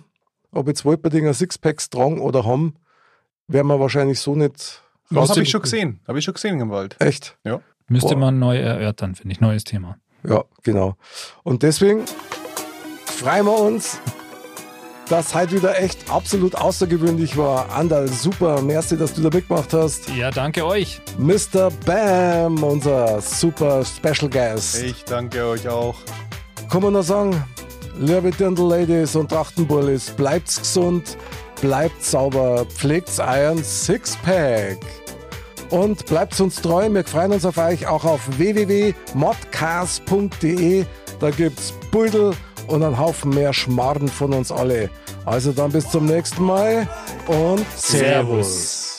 Ob 0.50 0.68
jetzt 0.68 0.84
Wolperdinger 0.84 1.32
Sixpacks 1.32 1.84
strong 1.84 2.20
oder 2.20 2.44
haben, 2.44 2.74
werden 3.46 3.68
wir 3.68 3.80
wahrscheinlich 3.80 4.20
so 4.20 4.34
nicht. 4.34 4.82
Das 5.10 5.30
habe 5.30 5.42
ich 5.42 5.50
schon 5.50 5.62
gesehen. 5.62 6.00
Habe 6.06 6.18
ich 6.18 6.24
schon 6.24 6.34
gesehen 6.34 6.60
im 6.60 6.70
Wald. 6.70 6.96
Echt? 6.98 7.38
Ja. 7.44 7.60
Müsste 7.88 8.14
Boah. 8.14 8.20
man 8.20 8.38
neu 8.38 8.58
erörtern, 8.58 9.14
finde 9.14 9.32
ich. 9.32 9.40
Neues 9.40 9.64
Thema. 9.64 9.98
Ja, 10.24 10.44
genau. 10.62 10.96
Und 11.42 11.62
deswegen 11.62 12.04
freuen 13.06 13.46
wir 13.46 13.58
uns 13.58 13.98
das 15.08 15.34
heute 15.34 15.56
wieder 15.56 15.78
echt 15.78 16.10
absolut 16.10 16.54
außergewöhnlich 16.54 17.36
war. 17.36 17.70
Andal, 17.70 18.08
super. 18.08 18.62
Merci, 18.62 18.96
dass 18.96 19.12
du 19.14 19.22
da 19.22 19.30
mitgemacht 19.34 19.72
hast. 19.72 20.08
Ja, 20.10 20.30
danke 20.30 20.64
euch. 20.64 21.00
Mr. 21.18 21.70
Bam, 21.84 22.62
unser 22.62 23.20
super 23.20 23.84
Special 23.84 24.30
Guest. 24.30 24.80
Ich 24.82 25.04
danke 25.04 25.44
euch 25.44 25.68
auch. 25.68 25.96
Kann 26.70 26.82
man 26.82 26.92
noch 26.94 27.02
sagen, 27.02 27.44
liebe 27.98 28.30
Dirndl-Ladies 28.30 29.16
und 29.16 29.30
Trachtenbullis, 29.30 30.10
bleibt's 30.10 30.60
gesund, 30.60 31.16
bleibt 31.60 32.02
sauber, 32.02 32.64
pflegt's 32.66 33.18
euren 33.18 33.62
Sixpack. 33.62 34.78
Und 35.70 36.06
bleibt 36.06 36.40
uns 36.40 36.56
treu, 36.56 36.88
wir 36.90 37.04
freuen 37.04 37.32
uns 37.32 37.44
auf 37.46 37.58
euch 37.58 37.86
auch 37.86 38.04
auf 38.04 38.20
www.modcast.de. 38.38 40.84
Da 41.18 41.30
gibt's 41.30 41.72
Beutel 41.90 42.34
und 42.72 42.82
einen 42.82 42.98
Haufen 42.98 43.30
mehr 43.30 43.52
Schmarrn 43.52 44.08
von 44.08 44.32
uns 44.32 44.50
alle. 44.50 44.90
Also 45.24 45.52
dann 45.52 45.70
bis 45.70 45.88
zum 45.90 46.06
nächsten 46.06 46.42
Mal 46.42 46.88
und 47.28 47.64
Servus. 47.76 48.91